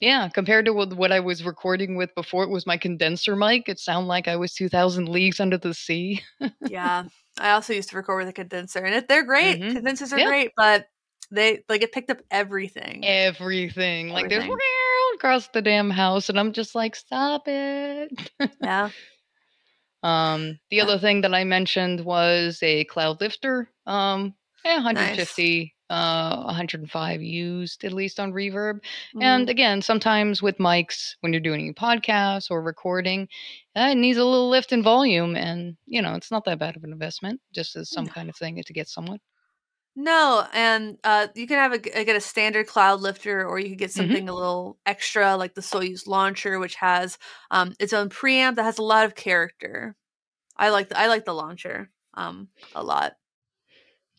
yeah, 0.00 0.30
compared 0.30 0.64
to 0.64 0.72
what, 0.72 1.12
I 1.12 1.20
was 1.20 1.44
recording 1.44 1.96
with 1.96 2.14
before, 2.14 2.44
it 2.44 2.50
was 2.50 2.66
my 2.66 2.78
condenser 2.78 3.36
mic. 3.36 3.68
It 3.68 3.78
sounded 3.78 4.08
like 4.08 4.26
I 4.26 4.36
was 4.36 4.54
two 4.54 4.70
thousand 4.70 5.08
leagues 5.10 5.38
under 5.38 5.58
the 5.58 5.74
sea. 5.74 6.22
Yeah. 6.66 7.04
I 7.38 7.50
also 7.50 7.72
used 7.74 7.90
to 7.90 7.96
record 7.96 8.20
with 8.20 8.28
a 8.28 8.32
condenser, 8.32 8.78
and 8.84 8.94
it, 8.94 9.06
they're 9.08 9.22
great. 9.34 9.60
Mhm. 9.60 9.74
Condensers 9.74 10.12
are 10.14 10.18
Yeah. 10.18 10.28
great, 10.28 10.50
but 10.56 10.86
they 11.30 11.64
like 11.68 11.82
it 11.82 11.92
picked 11.92 12.10
up 12.10 12.22
everything. 12.30 13.02
Everything 13.04 14.08
like 14.08 14.28
there's 14.28 14.44
Everything. 14.44 14.58
across 15.14 15.48
the 15.48 15.62
damn 15.62 15.90
house, 15.90 16.28
and 16.28 16.38
I'm 16.38 16.52
just 16.52 16.74
like, 16.74 16.96
stop 16.96 17.46
it. 17.46 18.10
Yeah. 18.60 18.90
Um, 20.02 20.58
the 20.70 20.80
Yeah. 20.80 20.84
other 20.84 20.98
thing 20.98 21.22
that 21.22 21.34
I 21.34 21.44
mentioned 21.44 22.00
was 22.04 22.58
a 22.62 22.84
Cloudlifter. 22.86 23.68
Um, 23.86 24.34
yeah, 24.64 24.76
150, 24.76 25.74
uh, 25.90 26.42
105 26.44 27.22
used 27.22 27.84
at 27.84 27.92
least 27.92 28.20
on 28.20 28.32
reverb. 28.32 28.80
And 29.20 29.48
Mhm. 29.48 29.48
again, 29.48 29.80
sometimes 29.82 30.42
with 30.42 30.58
mics, 30.58 31.14
when 31.20 31.32
you're 31.32 31.40
doing 31.40 31.74
podcasts 31.74 32.50
or 32.50 32.62
recording, 32.62 33.28
uh, 33.76 33.88
it 33.92 33.96
needs 33.96 34.18
a 34.18 34.24
little 34.24 34.48
lift 34.50 34.72
in 34.72 34.82
volume. 34.82 35.36
And, 35.36 35.76
you 35.86 36.02
know, 36.02 36.14
it's 36.14 36.30
not 36.30 36.44
that 36.44 36.58
bad 36.58 36.76
of 36.76 36.84
an 36.84 36.92
investment, 36.92 37.40
just 37.52 37.76
as 37.76 37.90
some 37.90 38.06
No. 38.06 38.10
kind 38.10 38.28
of 38.28 38.36
thing 38.36 38.62
to 38.62 38.72
get 38.72 38.88
someone. 38.88 39.20
No, 39.96 40.46
and 40.52 40.98
uh, 41.04 41.28
you 41.36 41.46
can 41.46 41.56
have 41.58 41.72
a 41.72 41.78
get 41.78 42.16
a 42.16 42.20
standard 42.20 42.66
Cloudlifter, 42.66 43.48
or 43.48 43.58
you 43.60 43.68
could 43.70 43.78
get 43.78 43.92
Mm-hmm. 43.96 44.16
something 44.16 44.28
a 44.28 44.34
little 44.34 44.76
extra, 44.86 45.36
like 45.36 45.54
the 45.54 45.60
Soyuz 45.60 46.06
launcher, 46.08 46.58
which 46.58 46.74
has 46.76 47.16
um, 47.52 47.74
its 47.78 47.92
own 47.92 48.08
preamp 48.08 48.56
that 48.56 48.64
has 48.64 48.78
a 48.78 48.82
lot 48.82 49.04
of 49.04 49.14
character. 49.14 49.94
I 50.56 50.70
like 50.70 50.88
the, 50.90 50.98
I 50.98 51.08
like 51.08 51.24
the 51.26 51.34
launcher 51.34 51.90
um, 52.14 52.48
a 52.74 52.82
lot. 52.84 53.14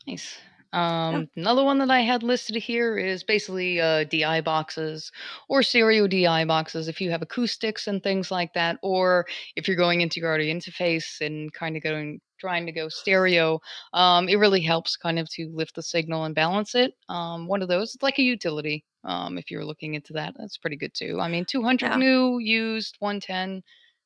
Nice. 0.07 0.37
Um, 0.73 1.29
Another 1.35 1.63
one 1.63 1.77
that 1.79 1.89
I 1.91 2.01
had 2.01 2.21
listed 2.23 2.57
here 2.57 2.97
is 2.97 3.23
basically 3.23 3.79
uh, 3.79 4.03
DI 4.05 4.41
boxes 4.41 5.11
or 5.47 5.63
stereo 5.63 6.07
DI 6.07 6.43
boxes 6.45 6.87
if 6.87 6.99
you 6.99 7.11
have 7.11 7.21
acoustics 7.21 7.87
and 7.87 8.03
things 8.03 8.29
like 8.31 8.53
that, 8.53 8.77
or 8.81 9.25
if 9.55 9.67
you're 9.67 9.77
going 9.77 10.01
into 10.01 10.19
your 10.19 10.33
audio 10.33 10.53
interface 10.53 11.21
and 11.21 11.53
kind 11.53 11.77
of 11.77 11.83
going 11.83 12.19
trying 12.39 12.65
to 12.65 12.71
go 12.71 12.89
stereo. 12.89 13.59
Um, 13.93 14.29
it 14.29 14.35
really 14.37 14.61
helps 14.61 14.97
kind 14.97 15.19
of 15.19 15.29
to 15.31 15.49
lift 15.53 15.75
the 15.75 15.83
signal 15.83 16.23
and 16.25 16.35
balance 16.35 16.75
it. 16.75 16.93
Um, 17.09 17.47
one 17.47 17.61
of 17.61 17.67
those, 17.69 17.93
it's 17.95 18.03
like 18.03 18.19
a 18.19 18.23
utility. 18.23 18.85
Um, 19.03 19.37
if 19.37 19.51
you're 19.51 19.65
looking 19.65 19.93
into 19.95 20.13
that, 20.13 20.35
that's 20.37 20.57
pretty 20.57 20.77
good 20.77 20.93
too. 20.93 21.19
I 21.19 21.27
mean, 21.29 21.45
200 21.45 21.95
Yeah. 21.95 21.95
new, 21.95 22.39
used, 22.39 22.95
110, 22.99 23.63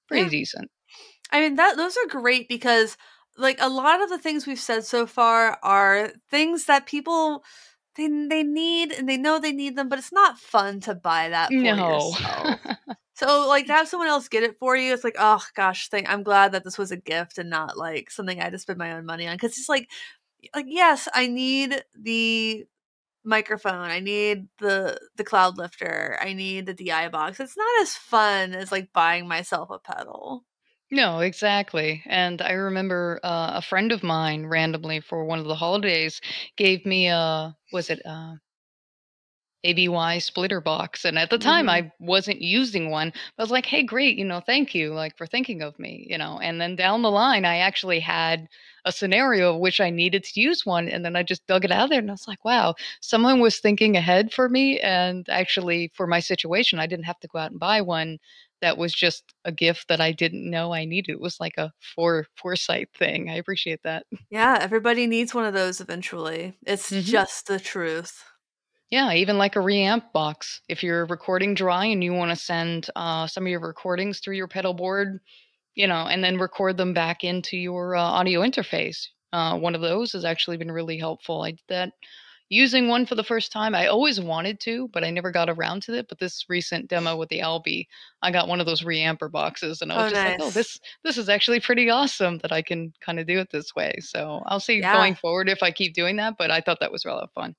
pretty 0.08 0.26
Yeah. 0.26 0.30
decent. 0.30 0.70
I 1.32 1.42
mean 1.42 1.56
that 1.56 1.78
those 1.78 1.98
are 1.98 2.08
great 2.08 2.48
because 2.50 2.98
like 3.38 3.58
a 3.62 3.70
lot 3.70 4.02
of 4.02 4.10
the 4.10 4.18
things 4.20 4.48
we've 4.48 4.60
said 4.60 4.86
so 4.86 5.06
far 5.08 5.60
are 5.64 6.10
things 6.30 6.66
that 6.66 6.86
people 6.88 7.44
they 7.96 8.08
they 8.30 8.44
need 8.44 8.92
and 8.94 9.08
they 9.10 9.18
know 9.18 9.40
they 9.40 9.52
need 9.54 9.76
them, 9.76 9.90
but 9.90 10.00
it's 10.00 10.12
not 10.14 10.40
fun 10.40 10.80
to 10.82 10.96
buy 10.96 11.30
that 11.30 11.56
for 11.60 11.78
No. 11.78 12.16
So 13.20 13.50
like 13.50 13.66
to 13.66 13.74
have 13.74 13.90
someone 13.90 14.08
else 14.08 14.30
get 14.30 14.44
it 14.44 14.58
for 14.60 14.78
you, 14.78 14.94
it's 14.94 15.04
like, 15.04 15.18
oh 15.20 15.44
gosh, 15.54 15.90
thank 15.90 16.10
I'm 16.10 16.24
glad 16.24 16.54
that 16.54 16.64
this 16.64 16.78
was 16.78 16.92
a 16.92 16.98
gift 16.98 17.38
and 17.38 17.50
not 17.50 17.78
like 17.78 18.10
something 18.12 18.40
I 18.40 18.46
had 18.46 18.54
to 18.54 18.60
spend 18.60 18.80
my 18.80 18.94
own 18.94 19.06
money 19.06 19.28
on. 19.28 19.38
Cause 19.38 19.52
it's 19.58 19.68
like 19.68 19.90
like 20.56 20.68
yes, 20.70 21.10
I 21.14 21.28
need 21.28 21.84
the 22.00 22.66
microphone, 23.26 23.90
I 23.90 24.00
need 24.00 24.48
the 24.60 24.98
the 25.18 25.26
Cloudlifter, 25.26 26.16
I 26.22 26.32
need 26.32 26.66
the 26.66 26.74
DI 26.74 27.10
box. 27.10 27.42
It's 27.42 27.58
not 27.58 27.82
as 27.82 27.94
fun 27.94 28.54
as 28.54 28.72
like 28.72 28.94
buying 28.94 29.28
myself 29.28 29.70
a 29.70 29.80
pedal. 29.80 30.46
No, 30.90 31.20
exactly. 31.20 32.02
And 32.06 32.42
I 32.42 32.54
remember 32.54 33.20
uh, 33.22 33.52
a 33.56 33.62
friend 33.62 33.92
of 33.92 34.02
mine 34.02 34.46
randomly 34.46 35.02
for 35.02 35.26
one 35.26 35.40
of 35.40 35.46
the 35.46 35.56
holidays 35.56 36.22
gave 36.56 36.86
me 36.86 37.08
a 37.08 37.54
was 37.74 37.90
it 37.90 38.02
uh 38.06 38.36
ABY 39.66 40.20
splitter 40.22 40.62
box 40.62 41.04
and 41.06 41.20
at 41.20 41.30
the 41.30 41.38
time 41.38 41.68
Mhm. 41.68 41.70
I 41.70 41.92
wasn't 42.00 42.42
using 42.42 42.90
one. 42.92 43.12
But 43.12 43.40
I 43.40 43.44
was 43.44 43.52
like, 43.52 43.66
"Hey, 43.66 43.84
great, 43.84 44.18
you 44.18 44.26
know, 44.26 44.40
thank 44.40 44.74
you 44.74 44.94
like 44.94 45.18
for 45.18 45.26
thinking 45.28 45.62
of 45.62 45.78
me, 45.80 46.06
you 46.10 46.18
know." 46.18 46.40
And 46.40 46.62
then 46.62 46.76
down 46.76 47.02
the 47.02 47.12
line 47.12 47.46
I 47.46 47.58
actually 47.58 48.00
had 48.00 48.48
a 48.86 48.92
scenario 48.92 49.54
of 49.54 49.60
which 49.60 49.82
I 49.82 49.90
needed 49.90 50.24
to 50.24 50.40
use 50.42 50.66
one 50.66 50.88
and 50.88 51.04
then 51.04 51.16
I 51.16 51.24
just 51.24 51.46
dug 51.48 51.66
it 51.66 51.72
out 51.72 51.86
of 51.86 51.90
there 51.90 52.00
and 52.00 52.10
I 52.10 52.14
was 52.14 52.28
like, 52.28 52.46
"Wow, 52.46 52.76
someone 53.02 53.40
was 53.42 53.60
thinking 53.60 53.98
ahead 53.98 54.32
for 54.34 54.48
me 54.50 54.80
and 54.80 55.28
actually 55.30 55.92
for 55.96 56.08
my 56.08 56.20
situation 56.22 56.80
I 56.80 56.88
didn't 56.88 57.06
have 57.06 57.20
to 57.20 57.28
go 57.28 57.40
out 57.40 57.52
and 57.52 57.60
buy 57.60 57.82
one 57.82 58.18
that 58.62 58.78
was 58.78 58.94
just 58.94 59.34
a 59.46 59.52
gift 59.52 59.88
that 59.90 60.02
I 60.02 60.12
didn't 60.12 60.50
know 60.50 60.74
I 60.74 60.86
needed. 60.86 61.12
It 61.14 61.20
was 61.22 61.40
like 61.40 61.58
a 61.58 61.72
fore 61.96 62.26
foresight 62.36 62.90
thing. 62.98 63.30
I 63.30 63.36
appreciate 63.36 63.82
that. 63.84 64.06
Yeah, 64.32 64.58
everybody 64.62 65.08
needs 65.08 65.34
one 65.34 65.46
of 65.46 65.54
those 65.54 65.82
eventually. 65.82 66.58
It's 66.66 66.92
Mhm. 66.92 67.30
just 67.32 67.48
the 67.48 67.60
truth. 67.60 68.24
Yeah, 68.90 69.14
even 69.14 69.38
like 69.38 69.56
a 69.56 69.60
reamp 69.60 70.12
box. 70.14 70.62
If 70.68 70.82
you're 70.84 71.06
recording 71.06 71.54
dry 71.54 71.86
and 71.86 72.04
you 72.04 72.14
want 72.14 72.32
to 72.32 72.36
send 72.36 72.90
uh, 72.96 73.28
some 73.28 73.44
of 73.46 73.50
your 73.50 73.60
recordings 73.60 74.20
through 74.20 74.36
your 74.36 74.48
pedal 74.48 74.74
board, 74.74 75.20
you 75.76 75.88
know, 75.88 76.08
and 76.08 76.24
then 76.24 76.40
record 76.40 76.78
them 76.78 76.94
back 76.94 77.24
into 77.24 77.58
your 77.58 77.96
uh, 77.96 78.02
audio 78.02 78.42
interface, 78.42 79.08
uh, 79.32 79.58
one 79.60 79.76
of 79.76 79.82
those 79.82 80.12
has 80.14 80.26
actually 80.26 80.58
been 80.58 80.72
really 80.72 80.98
helpful. 80.98 81.44
I 81.44 81.52
did 81.52 81.62
that 81.70 81.94
using 82.50 82.88
one 82.88 83.06
for 83.06 83.14
the 83.14 83.24
first 83.24 83.52
time. 83.52 83.76
I 83.76 83.86
always 83.88 84.20
wanted 84.20 84.60
to, 84.62 84.88
but 84.90 85.04
I 85.04 85.12
never 85.12 85.32
got 85.32 85.50
around 85.52 85.84
to 85.84 85.94
it. 85.96 86.08
But 86.10 86.18
this 86.20 86.46
recent 86.50 86.90
demo 86.90 87.16
with 87.16 87.30
the 87.30 87.42
Alby, 87.42 87.88
I 88.24 88.32
got 88.32 88.48
one 88.48 88.60
of 88.60 88.66
those 88.66 88.82
reamper 88.84 89.32
boxes, 89.32 89.82
and 89.84 89.92
I 89.94 89.98
was 89.98 90.06
Oh, 90.06 90.10
just 90.10 90.26
like, 90.26 90.36
"Oh, 90.40 90.52
this 90.52 90.80
this 91.04 91.18
is 91.18 91.30
actually 91.30 91.60
pretty 91.60 91.90
awesome 91.92 92.40
that 92.40 92.52
I 92.52 92.64
can 92.64 92.94
kind 93.02 93.20
of 93.20 93.28
do 93.28 93.40
it 93.40 93.52
this 93.52 93.76
way." 93.76 93.96
So 94.02 94.42
I'll 94.48 94.60
see 94.60 94.82
Yeah. 94.82 94.88
going 94.88 95.16
forward 95.16 95.48
if 95.50 95.62
I 95.64 95.72
keep 95.72 95.94
doing 95.94 96.16
that. 96.18 96.36
But 96.40 96.52
I 96.52 96.62
thought 96.62 96.80
that 96.82 96.92
was 96.92 97.06
rather 97.06 97.28
fun. 97.36 97.56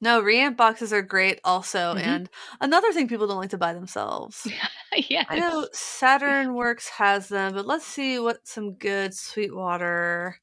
No, 0.00 0.22
reamp 0.22 0.56
boxes 0.56 0.92
are 0.92 1.02
great 1.02 1.40
also. 1.44 1.94
Mhm. 1.94 2.00
And 2.02 2.30
another 2.60 2.92
thing 2.92 3.06
people 3.08 3.26
don't 3.26 3.36
like 3.38 3.50
to 3.50 3.58
buy 3.58 3.74
themselves. 3.74 4.46
yeah. 5.10 5.24
I 5.28 5.38
know 5.38 5.68
Saturn 5.72 6.54
Works 6.54 6.88
has 6.88 7.28
them, 7.28 7.54
but 7.54 7.66
let's 7.66 7.84
see 7.86 8.18
what 8.18 8.46
some 8.48 8.74
good 8.74 9.14
Sweetwater 9.14 10.36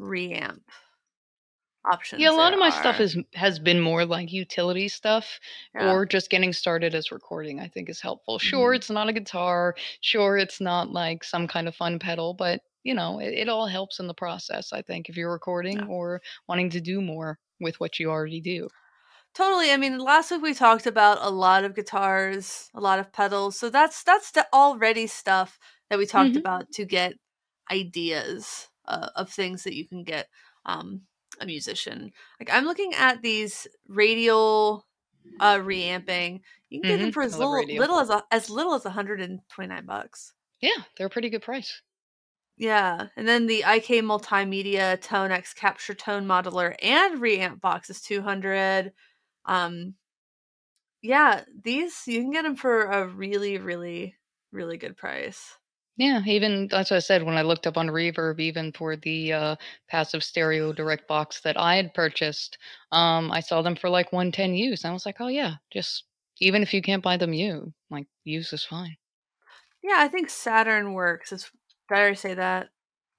reamp 0.00 0.62
options. 1.84 2.20
Yeah, 2.20 2.30
a 2.30 2.32
lot 2.32 2.52
of 2.52 2.58
my 2.58 2.68
stuff 2.70 3.00
are. 3.00 3.02
is 3.02 3.16
has 3.34 3.58
been 3.58 3.80
more 3.80 4.04
like 4.04 4.32
utility 4.32 4.88
stuff 4.88 5.40
Yeah. 5.74 5.90
or 5.92 6.04
just 6.04 6.28
getting 6.30 6.52
started 6.52 6.94
as 6.94 7.10
recording. 7.10 7.58
I 7.60 7.68
think 7.68 7.88
is 7.88 8.00
helpful. 8.00 8.38
Sure, 8.38 8.72
Mhm. 8.72 8.76
it's 8.76 8.90
not 8.90 9.08
a 9.08 9.12
guitar. 9.14 9.74
Sure, 10.00 10.36
it's 10.36 10.60
not 10.60 10.90
like 10.90 11.24
some 11.24 11.48
kind 11.48 11.66
of 11.68 11.74
fun 11.74 11.98
pedal, 11.98 12.34
but 12.34 12.60
you 12.84 12.94
know, 12.94 13.18
it, 13.20 13.34
it 13.34 13.48
all 13.48 13.66
helps 13.66 14.00
in 14.00 14.06
the 14.06 14.14
process. 14.14 14.72
I 14.72 14.82
think 14.82 15.08
if 15.08 15.16
you're 15.16 15.32
recording 15.32 15.80
Yeah. 15.80 15.88
or 15.88 16.22
wanting 16.48 16.70
to 16.70 16.80
do 16.80 17.00
more 17.02 17.38
with 17.60 17.80
what 17.80 17.98
you 17.98 18.10
already 18.10 18.40
do. 18.40 18.68
Totally. 19.34 19.70
I 19.70 19.76
mean, 19.76 19.98
last 19.98 20.30
week 20.30 20.42
we 20.42 20.54
talked 20.54 20.86
about 20.86 21.18
a 21.20 21.30
lot 21.30 21.64
of 21.64 21.74
guitars, 21.74 22.68
a 22.74 22.80
lot 22.80 22.98
of 22.98 23.12
pedals. 23.12 23.58
So 23.58 23.70
that's 23.70 24.02
that's 24.02 24.32
the 24.32 24.46
already 24.52 25.06
stuff 25.06 25.58
that 25.88 25.98
we 25.98 26.06
talked 26.06 26.36
Mhm. 26.36 26.44
about 26.44 26.70
to 26.72 26.84
get 26.84 27.14
ideas 27.70 28.68
uh, 28.86 29.10
of 29.16 29.30
things 29.30 29.62
that 29.64 29.76
you 29.76 29.86
can 29.86 30.02
get 30.04 30.28
um, 30.66 31.02
a 31.40 31.46
musician. 31.46 32.12
Like 32.40 32.50
I'm 32.52 32.64
looking 32.64 32.92
at 32.94 33.22
these 33.22 33.66
radial 33.86 34.86
uh, 35.40 35.60
reamping. 35.62 36.42
You 36.70 36.78
can 36.80 36.86
get 36.86 37.00
them 37.00 37.10
Mhm. 37.10 37.12
for 37.12 37.22
as 37.22 37.38
little, 37.38 37.74
little 37.76 37.98
as 38.00 38.10
a, 38.10 38.24
as 38.32 38.50
little 38.50 38.74
as 38.74 38.84
129 38.84 39.86
bucks. 39.86 40.34
Yeah, 40.62 40.84
they're 40.96 41.08
a 41.08 41.10
pretty 41.10 41.28
good 41.28 41.42
price. 41.42 41.82
Yeah, 42.60 43.06
and 43.16 43.26
then 43.26 43.46
the 43.46 43.60
IK 43.60 44.04
Multimedia 44.04 45.00
Tone 45.00 45.32
X 45.32 45.54
Capture 45.54 45.94
Tone 45.94 46.26
Modeler 46.26 46.74
and 46.82 47.18
reamp 47.18 47.58
box 47.58 47.88
is 47.88 48.02
200. 48.02 48.92
Um 49.46 49.94
yeah, 51.00 51.44
these 51.64 52.02
you 52.06 52.20
can 52.20 52.30
get 52.32 52.42
them 52.42 52.56
for 52.56 52.82
a 52.82 53.06
really 53.08 53.56
really 53.56 54.14
really 54.52 54.76
good 54.76 54.98
price. 54.98 55.56
Yeah, 55.96 56.20
even 56.26 56.68
that's 56.68 56.90
what 56.90 56.98
I 56.98 57.00
said 57.00 57.22
when 57.22 57.38
I 57.38 57.42
looked 57.42 57.66
up 57.66 57.78
on 57.78 57.88
Reverb, 57.88 58.40
even 58.40 58.72
for 58.72 58.94
the 58.94 59.32
uh, 59.32 59.56
passive 59.88 60.22
stereo 60.22 60.74
direct 60.74 61.08
box 61.08 61.40
that 61.40 61.58
I 61.58 61.76
had 61.76 61.94
purchased, 61.94 62.58
um, 62.92 63.32
I 63.32 63.40
saw 63.40 63.62
them 63.62 63.74
for 63.74 63.88
like 63.88 64.12
110 64.12 64.54
used. 64.54 64.84
And 64.84 64.90
I 64.90 64.92
was 64.92 65.06
like, 65.06 65.16
oh 65.20 65.28
yeah, 65.28 65.54
just 65.72 66.04
even 66.40 66.62
if 66.62 66.74
you 66.74 66.82
can't 66.82 67.02
buy 67.02 67.16
them 67.16 67.32
you 67.32 67.72
like 67.90 68.06
use 68.24 68.52
is 68.52 68.64
fine. 68.64 68.98
Yeah, 69.82 69.96
I 69.98 70.08
think 70.08 70.28
Saturn 70.28 70.92
Works 70.92 71.32
is 71.32 71.50
did 71.90 71.98
I 71.98 72.00
already 72.00 72.16
say 72.16 72.34
that? 72.34 72.68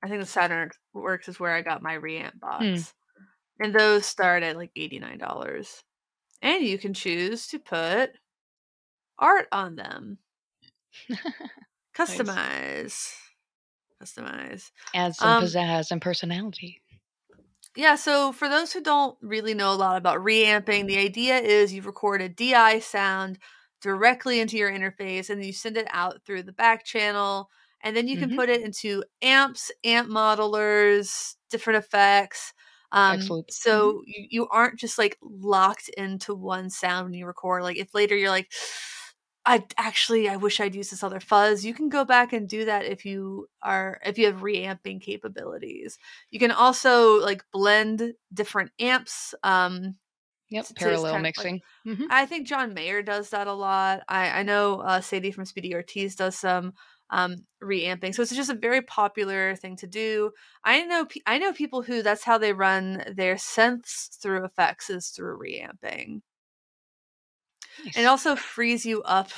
I 0.03 0.07
think 0.07 0.19
the 0.21 0.25
Saturn 0.25 0.71
Works 0.93 1.27
is 1.29 1.39
where 1.39 1.53
I 1.53 1.61
got 1.61 1.83
my 1.83 1.95
reamp 1.97 2.39
box. 2.39 2.93
And 3.59 3.75
those 3.75 4.05
start 4.07 4.41
at 4.41 4.57
like 4.57 4.71
$89. 4.75 5.83
And 6.41 6.63
you 6.63 6.79
can 6.79 6.95
choose 6.95 7.47
to 7.49 7.59
put 7.59 8.11
art 9.19 9.47
on 9.51 9.75
them. 9.75 10.17
Customize. 11.95 13.13
Customize. 14.01 14.71
Add 14.95 15.15
some 15.15 15.29
Um, 15.29 15.43
pizzazz 15.43 15.91
and 15.91 16.01
personality. 16.01 16.81
Yeah, 17.75 17.95
so 17.95 18.31
for 18.31 18.49
those 18.49 18.73
who 18.73 18.81
don't 18.81 19.17
really 19.21 19.53
know 19.53 19.71
a 19.71 19.75
lot 19.75 19.97
about 19.97 20.23
reamping, 20.23 20.87
the 20.87 20.97
idea 20.97 21.37
is 21.37 21.71
you 21.73 21.81
record 21.83 22.21
a 22.21 22.27
DI 22.27 22.79
sound 22.79 23.37
directly 23.81 24.39
into 24.39 24.57
your 24.57 24.71
interface 24.71 25.29
and 25.29 25.43
you 25.45 25.53
send 25.53 25.77
it 25.77 25.87
out 25.91 26.21
through 26.25 26.43
the 26.43 26.51
back 26.51 26.83
channel 26.83 27.49
and 27.83 27.95
then 27.95 28.07
you 28.07 28.17
can 28.17 28.31
Mhm. 28.31 28.35
put 28.35 28.49
it 28.49 28.61
into 28.61 29.03
amps, 29.21 29.71
amp 29.83 30.09
modelers, 30.09 31.35
different 31.49 31.83
effects. 31.83 32.53
Um, 32.93 33.19
Excellent. 33.19 33.47
Mhm. 33.47 33.53
so 33.53 34.03
you, 34.05 34.27
you 34.29 34.47
aren't 34.49 34.79
just 34.79 34.97
like 34.97 35.17
locked 35.21 35.89
into 35.89 36.35
one 36.35 36.69
sound 36.69 37.05
when 37.05 37.13
you 37.13 37.25
record. 37.25 37.63
Like 37.63 37.77
if 37.77 37.93
later 37.93 38.15
you're 38.17 38.29
like, 38.29 38.51
I 39.45 39.65
actually 39.77 40.29
I 40.29 40.35
wish 40.35 40.59
I'd 40.59 40.75
use 40.75 40.91
this 40.91 41.03
other 41.03 41.19
fuzz. 41.19 41.65
You 41.65 41.73
can 41.73 41.89
go 41.89 42.05
back 42.05 42.31
and 42.31 42.47
do 42.47 42.65
that 42.65 42.85
if 42.85 43.05
you 43.05 43.47
are 43.63 43.99
if 44.05 44.17
you 44.19 44.27
have 44.27 44.43
reamping 44.43 44.99
capabilities. 44.99 45.97
You 46.29 46.39
can 46.39 46.51
also 46.51 47.19
like 47.21 47.43
blend 47.51 48.13
different 48.33 48.71
amps. 48.79 49.33
Um, 49.43 49.97
Yep, 50.49 50.65
parallel 50.75 51.05
of, 51.05 51.11
like- 51.13 51.21
mixing. 51.23 51.61
Mhm. 51.87 52.07
I 52.09 52.25
think 52.25 52.45
John 52.45 52.73
Mayer 52.73 53.01
does 53.01 53.29
that 53.29 53.47
a 53.47 53.53
lot. 53.53 54.01
I 54.09 54.41
I 54.41 54.43
know 54.43 54.81
uh, 54.81 54.99
Sadie 55.01 55.31
from 55.31 55.45
Speedy 55.45 55.73
Ortiz 55.73 56.15
does 56.17 56.37
some 56.37 56.73
um 57.11 57.45
reamping. 57.61 58.13
So 58.13 58.21
it's 58.21 58.35
just 58.35 58.49
a 58.49 58.55
very 58.55 58.81
popular 58.81 59.55
thing 59.55 59.75
to 59.77 59.87
do. 59.87 60.31
I 60.63 60.83
know 60.85 61.07
I 61.25 61.37
know 61.39 61.53
people 61.53 61.81
who 61.83 62.01
that's 62.03 62.23
how 62.23 62.37
they 62.37 62.53
run 62.53 63.03
their 63.15 63.35
synths 63.35 64.17
through 64.21 64.45
effects 64.45 64.89
is 64.89 65.09
through 65.09 65.37
reamping 65.37 66.23
Nice. 67.77 67.95
and 67.95 68.03
it 68.03 68.07
also 68.07 68.35
frees 68.35 68.85
you 68.85 69.01
up 69.03 69.31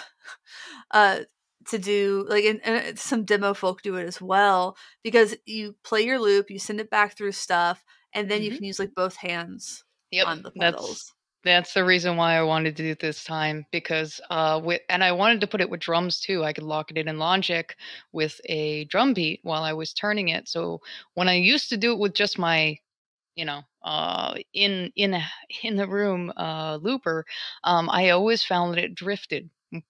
uh 0.91 1.21
to 1.67 1.79
do 1.79 2.25
like 2.29 2.43
and, 2.45 2.61
and 2.65 2.99
some 2.99 3.23
demo 3.25 3.53
folk 3.53 3.81
do 3.81 3.95
it 3.95 4.05
as 4.05 4.21
well 4.21 4.77
because 5.03 5.35
you 5.45 5.75
play 5.83 6.01
your 6.01 6.19
loop 6.19 6.49
you 6.49 6.59
send 6.59 6.79
it 6.81 6.89
back 6.89 7.15
through 7.17 7.31
stuff 7.31 7.83
and 8.13 8.29
then 8.29 8.43
you 8.43 8.51
Mhm. 8.51 8.53
can 8.53 8.65
use 8.65 8.79
like 8.79 8.93
both 8.95 9.15
hands 9.15 9.83
yep, 10.11 10.27
on 10.27 10.41
the 10.43 10.51
pedals 10.51 11.13
That's 11.43 11.73
the 11.73 11.83
reason 11.83 12.15
why 12.15 12.35
I 12.37 12.43
wanted 12.43 12.75
to 12.77 12.83
do 12.83 12.89
it 12.91 12.99
this 12.99 13.23
time 13.23 13.65
because 13.71 14.21
uh 14.29 14.61
with 14.63 14.81
and 14.89 15.03
I 15.03 15.11
wanted 15.11 15.41
to 15.41 15.47
put 15.47 15.59
it 15.61 15.69
with 15.69 15.81
drums 15.81 16.19
too. 16.21 16.43
I 16.43 16.53
could 16.53 16.63
lock 16.63 16.89
it 16.91 16.97
in 16.97 17.07
in 17.09 17.17
Logic 17.19 17.75
with 18.13 18.39
a 18.45 18.85
drum 18.85 19.13
beat 19.13 19.41
while 19.43 19.63
I 19.63 19.73
was 19.73 19.93
turning 19.93 20.29
it. 20.29 20.47
So 20.47 20.81
when 21.15 21.27
I 21.27 21.33
used 21.35 21.69
to 21.69 21.77
do 21.77 21.91
it 21.93 21.99
with 21.99 22.13
just 22.13 22.39
my 22.39 22.77
you 23.35 23.45
know 23.45 23.61
uh 23.83 24.35
in 24.53 24.91
in 24.95 25.21
in 25.63 25.77
the 25.77 25.87
room 25.87 26.31
uh 26.37 26.77
looper 26.81 27.25
um 27.65 27.89
i 27.91 28.09
always 28.11 28.43
found 28.43 28.73
that 28.73 28.83
it 28.83 28.95
drifted 28.95 29.49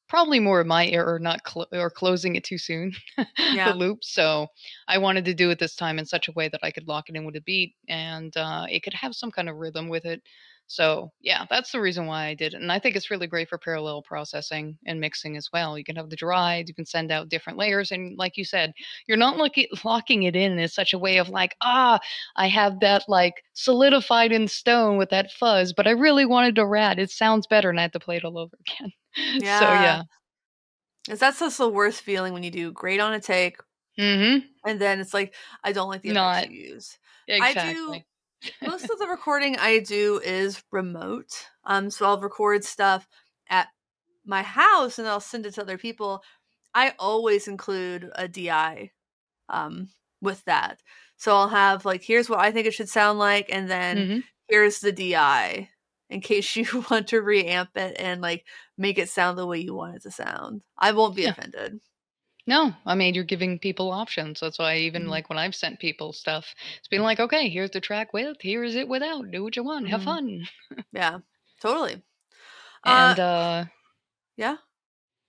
probably 0.10 0.39
more 0.39 0.62
of 0.62 0.68
my 0.68 0.88
error 0.88 1.20
not 1.20 1.42
cl- 1.48 1.68
or 1.74 1.89
closing 1.89 2.36
it 2.36 2.44
too 2.44 2.58
soon 2.58 2.94
Yeah. 3.50 3.66
the 3.66 3.74
loop 3.74 4.04
so 4.04 4.48
i 4.88 4.98
wanted 4.98 5.26
to 5.26 5.34
do 5.34 5.50
it 5.50 5.60
this 5.60 5.76
time 5.76 6.00
in 6.00 6.06
such 6.06 6.28
a 6.28 6.32
way 6.34 6.48
that 6.50 6.62
i 6.63 6.72
could 6.72 6.88
lock 6.88 7.10
it 7.10 7.16
in 7.16 7.26
with 7.26 7.36
a 7.36 7.42
beat 7.42 7.76
and 7.89 8.36
uh 8.38 8.66
it 8.70 8.84
could 8.84 8.94
have 8.94 9.16
some 9.16 9.32
kind 9.32 9.50
of 9.50 9.58
rhythm 9.58 9.89
with 9.89 10.06
it 10.06 10.22
so 10.67 11.12
yeah 11.21 11.45
that's 11.49 11.71
the 11.71 11.80
reason 11.82 12.06
why 12.06 12.26
i 12.28 12.34
did 12.34 12.54
it 12.54 12.62
and 12.62 12.71
i 12.71 12.80
think 12.80 12.95
it's 12.95 13.12
really 13.12 13.28
great 13.28 13.49
for 13.49 13.58
parallel 13.58 14.02
processing 14.02 14.78
and 14.86 14.99
mixing 14.99 15.36
as 15.38 15.49
well 15.52 15.78
you 15.78 15.84
can 15.84 15.95
have 15.95 16.10
the 16.10 16.15
drive 16.15 16.65
you 16.67 16.73
can 16.73 16.86
send 16.86 17.12
out 17.12 17.30
different 17.30 17.60
layers 17.60 17.91
and 17.91 18.17
like 18.17 18.38
you 18.38 18.45
said 18.45 18.71
you're 19.08 19.17
not 19.17 19.38
looking 19.38 19.67
locking 19.84 20.23
it 20.23 20.36
in 20.36 20.58
in 20.58 20.67
such 20.69 20.93
a 20.93 20.97
way 20.97 21.17
of 21.17 21.30
like 21.30 21.56
ah 21.62 21.99
I 22.36 22.47
have 22.47 22.80
that 22.80 23.04
like 23.08 23.43
solidified 23.54 24.32
in 24.32 24.47
stone 24.47 24.97
with 24.97 25.10
that 25.12 25.32
fuzz, 25.32 25.73
but 25.73 25.88
I 25.88 25.91
really 25.91 26.26
wanted 26.26 26.58
a 26.58 26.65
rat. 26.65 26.99
It 26.99 27.12
sounds 27.12 27.47
better, 27.47 27.69
and 27.69 27.80
I 27.80 27.84
had 27.84 27.93
to 27.93 27.99
play 27.99 28.17
it 28.17 28.26
all 28.26 28.38
over 28.38 28.58
again. 28.67 28.91
So 29.39 29.43
yeah. 29.43 30.02
Is 31.10 31.19
that's 31.19 31.39
just 31.39 31.58
the 31.58 31.69
worst 31.69 32.02
feeling 32.02 32.34
when 32.34 32.43
you 32.43 32.52
do 32.52 32.71
great 32.71 32.99
on 32.99 33.13
a 33.13 33.19
take 33.19 33.58
Mm-hmm. 33.99 34.47
and 34.67 34.82
then 34.82 34.99
it's 34.99 35.13
like 35.13 35.36
i 35.63 35.71
don't 35.71 35.88
like 35.88 36.02
the 36.02 36.13
Not- 36.13 36.38
effects 36.38 36.52
you 36.52 36.60
use 36.73 36.97
Exactly. 37.28 38.04
Most 38.65 38.89
of 38.89 38.99
the 38.99 39.08
recording 39.08 39.58
I 39.58 39.79
do 39.79 40.19
is 40.23 40.63
remote. 40.71 41.47
Um, 41.65 41.89
so 41.89 42.06
I'll 42.06 42.19
record 42.19 42.63
stuff 42.63 43.08
at 43.49 43.69
my 44.25 44.43
house 44.43 44.99
and 44.99 45.08
I'll 45.08 45.19
send 45.19 45.45
it 45.45 45.53
to 45.56 45.62
other 45.62 45.77
people. 45.77 46.23
I 46.73 46.93
always 46.99 47.47
include 47.47 48.12
a 48.15 48.27
DI 48.27 48.91
um, 49.49 49.89
with 50.21 50.43
that. 50.45 50.82
So 51.17 51.36
I'll 51.36 51.49
have 51.49 51.86
like, 51.86 52.03
here's 52.03 52.29
what 52.29 52.39
I 52.39 52.51
think 52.51 52.67
it 52.67 52.73
should 52.73 52.89
sound 52.89 53.19
like, 53.19 53.47
and 53.51 53.69
then 53.69 54.08
Mhm. 54.08 54.23
here's 54.49 54.79
the 54.79 54.91
DI 54.91 55.69
in 56.10 56.21
case 56.21 56.56
you 56.56 56.86
want 56.89 57.08
to 57.10 57.21
reamp 57.21 57.75
it 57.77 57.95
and 57.99 58.21
like 58.21 58.45
make 58.77 58.97
it 58.97 59.10
sound 59.10 59.38
the 59.38 59.47
way 59.47 59.60
you 59.60 59.73
want 59.75 59.95
it 59.97 60.03
to 60.03 60.12
sound. 60.12 60.63
I 60.77 60.91
won't 60.93 61.15
be 61.15 61.25
Yeah. 61.25 61.36
offended. 61.36 61.79
No, 62.47 62.73
I 62.86 62.95
mean 62.95 63.15
you're 63.15 63.25
giving 63.25 63.60
people 63.60 63.91
options. 63.91 64.39
That's 64.39 64.58
why 64.58 64.77
even 64.77 65.08
Mhm. 65.08 65.10
like 65.10 65.27
when 65.29 65.38
I've 65.38 65.53
sent 65.56 65.79
people 65.82 66.13
stuff, 66.13 66.56
it's 66.77 66.88
been 66.88 67.03
like, 67.03 67.19
okay, 67.19 67.49
here's 67.49 67.71
the 67.71 67.82
track 67.82 68.13
with, 68.13 68.38
here's 68.41 68.75
it 68.75 68.88
without. 68.88 69.29
Do 69.29 69.43
what 69.43 69.58
you 69.58 69.63
want, 69.63 69.89
have 69.89 70.03
Mhm. 70.03 70.03
fun. 70.03 70.47
Yeah, 70.93 71.19
totally. 71.60 72.01
And 72.86 73.17
Uh, 73.17 73.19
uh 73.19 73.65
yeah. 74.38 74.58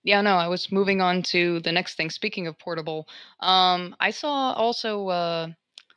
Yeah, 0.03 0.21
no, 0.21 0.37
I 0.37 0.47
was 0.47 0.71
moving 0.71 1.01
on 1.01 1.21
to 1.33 1.59
the 1.61 1.71
next 1.71 1.95
thing. 1.95 2.09
Speaking 2.09 2.47
of 2.47 2.57
portable, 2.59 3.07
um, 3.41 3.95
I 3.99 4.11
saw 4.11 4.53
also 4.53 5.07
uh, 5.09 5.47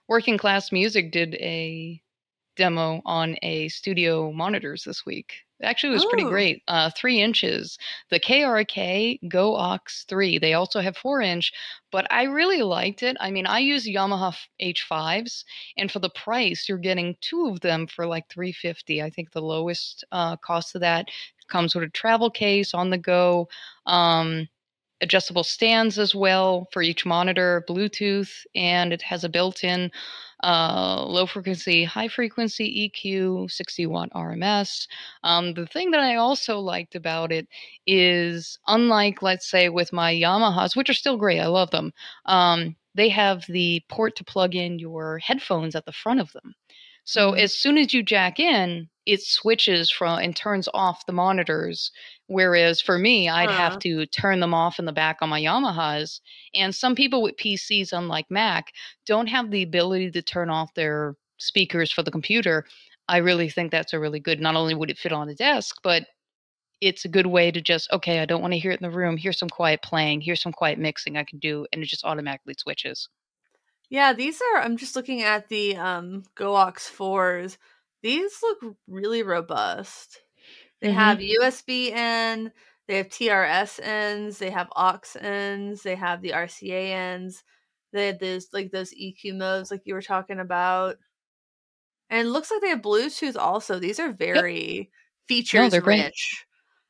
Working 0.08 0.38
Class 0.38 0.72
Music 0.72 1.12
did 1.12 1.34
a 1.36 2.02
demo 2.56 3.02
on 3.06 3.36
a 3.42 3.68
studio 3.68 4.32
monitors 4.32 4.84
this 4.84 5.04
week. 5.06 5.47
Actually, 5.62 5.90
it 5.90 5.94
was 5.94 6.04
pretty 6.04 6.24
Oh. 6.24 6.26
great. 6.26 6.62
Uh, 6.68 6.90
three 6.96 7.20
inches. 7.20 7.78
The 8.10 8.20
KRK 8.20 9.18
GoAux 9.28 10.06
3. 10.06 10.38
They 10.38 10.54
also 10.54 10.80
have 10.80 10.96
four 10.96 11.20
inch, 11.20 11.52
but 11.90 12.06
I 12.12 12.24
really 12.24 12.62
liked 12.62 13.02
it. 13.02 13.16
I 13.20 13.30
mean, 13.30 13.46
I 13.46 13.58
use 13.58 13.86
Yamaha 13.86 14.34
HS5s, 14.60 15.44
and 15.76 15.90
for 15.90 15.98
the 15.98 16.10
price, 16.10 16.68
you're 16.68 16.78
getting 16.78 17.16
two 17.20 17.48
of 17.48 17.60
them 17.60 17.86
for 17.88 18.06
like 18.06 18.28
350. 18.28 19.02
I 19.02 19.10
think 19.10 19.32
the 19.32 19.42
lowest 19.42 20.04
uh, 20.12 20.36
cost 20.36 20.74
of 20.76 20.80
that 20.82 21.08
comes 21.48 21.74
with 21.74 21.84
a 21.84 21.88
travel 21.88 22.30
case 22.30 22.72
on 22.74 22.90
the 22.90 22.98
go. 22.98 23.48
Um, 23.86 24.48
adjustable 25.00 25.44
stands 25.44 25.98
as 25.98 26.14
well 26.14 26.68
for 26.72 26.82
each 26.82 27.06
monitor, 27.06 27.64
Bluetooth, 27.68 28.44
and 28.54 28.92
it 28.92 29.02
has 29.02 29.24
a 29.24 29.28
built-in 29.28 29.90
uh, 30.42 31.04
low 31.06 31.26
frequency, 31.26 31.84
high 31.84 32.08
frequency 32.08 32.64
EQ, 32.94 33.48
60 33.50 33.86
watt 33.86 34.10
RMS. 34.14 34.86
Um, 35.24 35.54
the 35.54 35.66
thing 35.66 35.90
that 35.92 36.00
I 36.00 36.16
also 36.16 36.58
liked 36.58 36.94
about 36.94 37.32
it 37.32 37.48
is, 37.86 38.58
unlike, 38.66 39.22
let's 39.22 39.48
say, 39.50 39.68
with 39.68 39.92
my 39.92 40.12
Yamahas, 40.14 40.76
which 40.76 40.90
are 40.90 40.94
still 40.94 41.16
great, 41.16 41.40
I 41.40 41.46
love 41.46 41.70
them, 41.70 41.92
um, 42.26 42.76
they 42.94 43.08
have 43.10 43.44
the 43.48 43.82
port 43.88 44.16
to 44.16 44.24
plug 44.24 44.54
in 44.54 44.78
your 44.78 45.18
headphones 45.18 45.74
at 45.74 45.84
the 45.86 45.92
front 45.92 46.20
of 46.20 46.32
them. 46.32 46.54
So 47.08 47.32
Mhm. 47.32 47.38
as 47.38 47.54
soon 47.56 47.78
as 47.78 47.94
you 47.94 48.02
jack 48.02 48.38
in, 48.38 48.90
it 49.06 49.22
switches 49.22 49.90
from 49.90 50.18
and 50.18 50.36
turns 50.36 50.68
off 50.74 51.06
the 51.06 51.12
monitors. 51.14 51.90
Whereas 52.26 52.82
for 52.82 52.98
me, 52.98 53.30
I'd 53.30 53.50
Huh. 53.50 53.52
have 53.52 53.78
to 53.80 54.04
turn 54.06 54.40
them 54.40 54.52
off 54.52 54.78
in 54.78 54.84
the 54.84 54.92
back 54.92 55.16
on 55.22 55.30
my 55.30 55.40
Yamahas. 55.40 56.20
And 56.54 56.74
some 56.74 56.94
people 56.94 57.22
with 57.22 57.38
PCs, 57.38 57.94
unlike 57.94 58.30
Mac, 58.30 58.72
don't 59.06 59.28
have 59.28 59.50
the 59.50 59.62
ability 59.62 60.10
to 60.10 60.20
turn 60.22 60.50
off 60.50 60.74
their 60.74 61.16
speakers 61.38 61.90
for 61.90 62.02
the 62.02 62.10
computer. 62.10 62.66
I 63.08 63.16
really 63.18 63.48
think 63.48 63.70
that's 63.72 63.94
a 63.94 63.98
really 64.00 64.20
good. 64.20 64.38
Not 64.40 64.54
only 64.56 64.74
would 64.74 64.90
it 64.90 64.98
fit 64.98 65.12
on 65.12 65.28
the 65.28 65.34
desk, 65.34 65.76
but 65.82 66.06
it's 66.80 67.04
a 67.04 67.08
good 67.08 67.26
way 67.26 67.50
to 67.52 67.60
just 67.62 67.90
okay. 67.92 68.20
I 68.20 68.26
don't 68.26 68.42
want 68.42 68.52
to 68.54 68.58
hear 68.60 68.72
it 68.72 68.80
in 68.82 68.90
the 68.90 68.96
room. 68.96 69.16
Here's 69.18 69.38
some 69.38 69.50
quiet 69.50 69.82
playing. 69.82 70.22
Here's 70.22 70.42
some 70.42 70.52
quiet 70.52 70.78
mixing 70.78 71.16
I 71.16 71.24
can 71.24 71.38
do, 71.40 71.66
and 71.72 71.82
it 71.82 71.86
just 71.86 72.04
automatically 72.04 72.54
switches. 72.58 73.08
Yeah, 73.90 74.12
these 74.12 74.40
are 74.42 74.60
I'm 74.60 74.76
just 74.76 74.96
looking 74.96 75.22
at 75.22 75.48
the 75.48 75.76
um 75.76 76.22
4s. 76.36 77.58
These 78.02 78.38
look 78.42 78.76
really 78.86 79.22
robust. 79.22 80.20
They 80.80 80.88
Mhm. 80.88 80.92
have 80.92 81.20
USB 81.22 81.92
in, 81.92 82.52
they 82.88 82.98
have 82.98 83.08
TRS 83.10 83.80
ends, 83.80 84.38
they 84.38 84.50
have 84.50 84.68
aux 84.76 85.00
ends, 85.20 85.82
they 85.82 85.96
have 85.96 86.22
the 86.22 86.34
RCA 86.34 86.92
ends. 86.94 87.44
They 87.92 88.08
have 88.08 88.18
those 88.20 88.48
like 88.52 88.72
those 88.72 88.92
EQ 88.94 89.34
modes 89.36 89.70
like 89.70 89.82
you 89.86 89.94
were 89.94 90.02
talking 90.02 90.40
about. 90.40 90.96
And 92.10 92.26
it 92.26 92.30
looks 92.30 92.50
like 92.50 92.60
they 92.60 92.68
have 92.70 92.80
Bluetooth 92.82 93.36
also. 93.36 93.78
These 93.78 94.00
are 94.00 94.12
very 94.12 94.90
features 95.28 95.70
they're 95.70 95.80
great. 95.82 96.08
rich. 96.08 96.46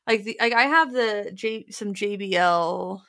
Like 0.07 0.23
the 0.23 0.37
like 0.39 0.53
I 0.53 0.63
have 0.63 0.93
the 0.93 1.31
J 1.33 1.67
some 1.71 1.93
JBL 1.93 3.03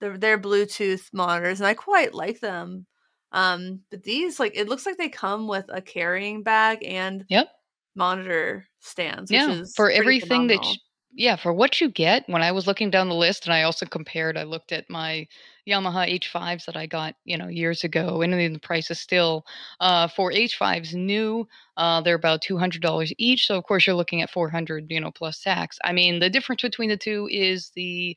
their 0.00 0.18
their 0.18 0.38
Bluetooth 0.38 1.12
monitors 1.12 1.60
and 1.60 1.66
I 1.66 1.74
quite 1.74 2.14
like 2.14 2.40
them. 2.40 2.86
Um 3.32 3.84
but 3.90 4.02
these 4.04 4.40
like 4.40 4.52
it 4.56 4.68
looks 4.68 4.86
like 4.86 4.96
they 4.98 5.08
come 5.08 5.48
with 5.48 5.66
a 5.68 5.82
carrying 5.82 6.42
bag 6.42 6.84
and 6.84 7.26
Yep. 7.28 7.50
monitor 7.96 8.66
stands, 8.80 9.32
which 9.32 9.48
Yeah, 9.48 9.50
is 9.50 9.76
for 9.76 9.90
everything 9.90 10.46
that 10.48 10.72
you, 10.72 10.78
yeah, 11.12 11.36
for 11.36 11.52
what 11.52 11.80
you 11.80 11.88
get, 11.90 12.28
when 12.28 12.42
I 12.42 12.52
was 12.52 12.66
looking 12.66 12.90
down 12.90 13.08
the 13.08 13.14
list 13.14 13.44
and 13.46 13.52
I 13.54 13.62
also 13.62 13.84
compared, 13.86 14.36
I 14.36 14.44
looked 14.44 14.72
at 14.72 14.88
my 14.90 15.26
Yamaha 15.68 16.08
HS5s 16.08 16.66
that 16.66 16.76
I 16.76 16.86
got, 16.86 17.14
you 17.24 17.36
know, 17.36 17.48
years 17.48 17.82
ago, 17.84 18.22
and 18.22 18.32
then 18.32 18.52
the 18.52 18.58
price 18.60 18.90
is 18.90 18.98
still 19.00 19.44
uh 19.80 20.08
for 20.08 20.32
HS5s 20.32 20.94
new, 20.94 21.46
uh 21.76 22.00
they're 22.00 22.14
about 22.16 22.42
$200 22.42 23.12
each, 23.18 23.46
so 23.46 23.56
of 23.58 23.64
course 23.64 23.86
you're 23.86 23.96
looking 23.96 24.22
at 24.22 24.30
400, 24.30 24.86
you 24.90 25.00
know, 25.00 25.10
plus 25.12 25.40
tax. 25.42 25.78
I 25.84 25.92
mean, 25.92 26.18
the 26.20 26.30
difference 26.30 26.62
between 26.62 26.88
the 26.90 26.96
two 26.96 27.28
is 27.30 27.70
the 27.74 28.16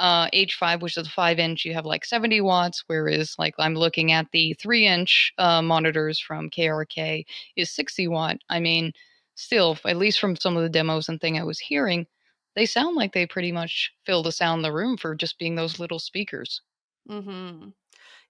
uh, 0.00 0.28
HS5, 0.32 0.82
which 0.82 0.96
is 0.96 1.06
a 1.06 1.10
five 1.10 1.38
inch, 1.38 1.64
you 1.64 1.74
have 1.74 1.86
like 1.86 2.04
70 2.04 2.40
watts, 2.40 2.84
whereas 2.88 3.36
like 3.38 3.54
I'm 3.58 3.74
looking 3.74 4.12
at 4.12 4.26
the 4.32 4.54
three 4.54 4.86
inch 4.86 5.32
uh, 5.38 5.62
monitors 5.62 6.18
from 6.20 6.50
KRK 6.50 7.24
is 7.56 7.70
60 7.70 8.08
watt. 8.08 8.38
I 8.48 8.60
mean, 8.60 8.92
still, 9.36 9.78
at 9.86 9.96
least 9.98 10.20
from 10.20 10.36
some 10.36 10.56
of 10.56 10.62
the 10.64 10.68
demos 10.70 11.08
and 11.08 11.20
thing 11.20 11.38
I 11.38 11.44
was 11.44 11.60
hearing, 11.60 12.06
they 12.56 12.66
sound 12.66 12.96
like 12.96 13.12
they 13.12 13.26
pretty 13.26 13.52
much 13.52 13.92
fill 14.06 14.22
the 14.22 14.32
sound 14.32 14.60
in 14.60 14.62
the 14.62 14.72
room 14.72 14.96
for 14.96 15.14
just 15.14 15.38
being 15.38 15.56
those 15.56 15.78
little 15.80 15.98
speakers 16.00 16.62
Mm-hmm. 17.08 17.70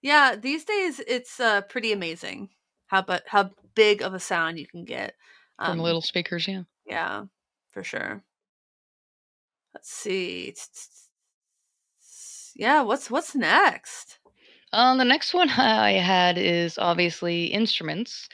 Yeah, 0.01 0.35
these 0.35 0.65
days 0.65 1.01
it's 1.07 1.39
uh 1.39 1.61
pretty 1.61 1.91
amazing 1.91 2.49
how 2.87 3.01
but 3.03 3.23
how 3.27 3.51
big 3.75 4.01
of 4.01 4.13
a 4.13 4.19
sound 4.19 4.59
you 4.59 4.67
can 4.67 4.85
get. 4.85 5.15
from 5.63 5.77
Um 5.77 5.79
little 5.79 6.01
speakers. 6.01 6.47
Yeah. 6.47 6.63
yeah, 6.85 7.25
for 7.71 7.83
sure. 7.83 8.23
Let's 9.73 9.89
see. 9.89 10.53
Yeah, 12.55 12.81
what's 12.81 13.09
what's 13.09 13.35
next? 13.35 14.19
Um, 14.73 14.97
the 14.97 15.05
next 15.05 15.33
one 15.33 15.49
I 15.57 15.93
had 15.93 16.37
is 16.37 16.77
obviously 16.77 17.45
instruments. 17.45 18.29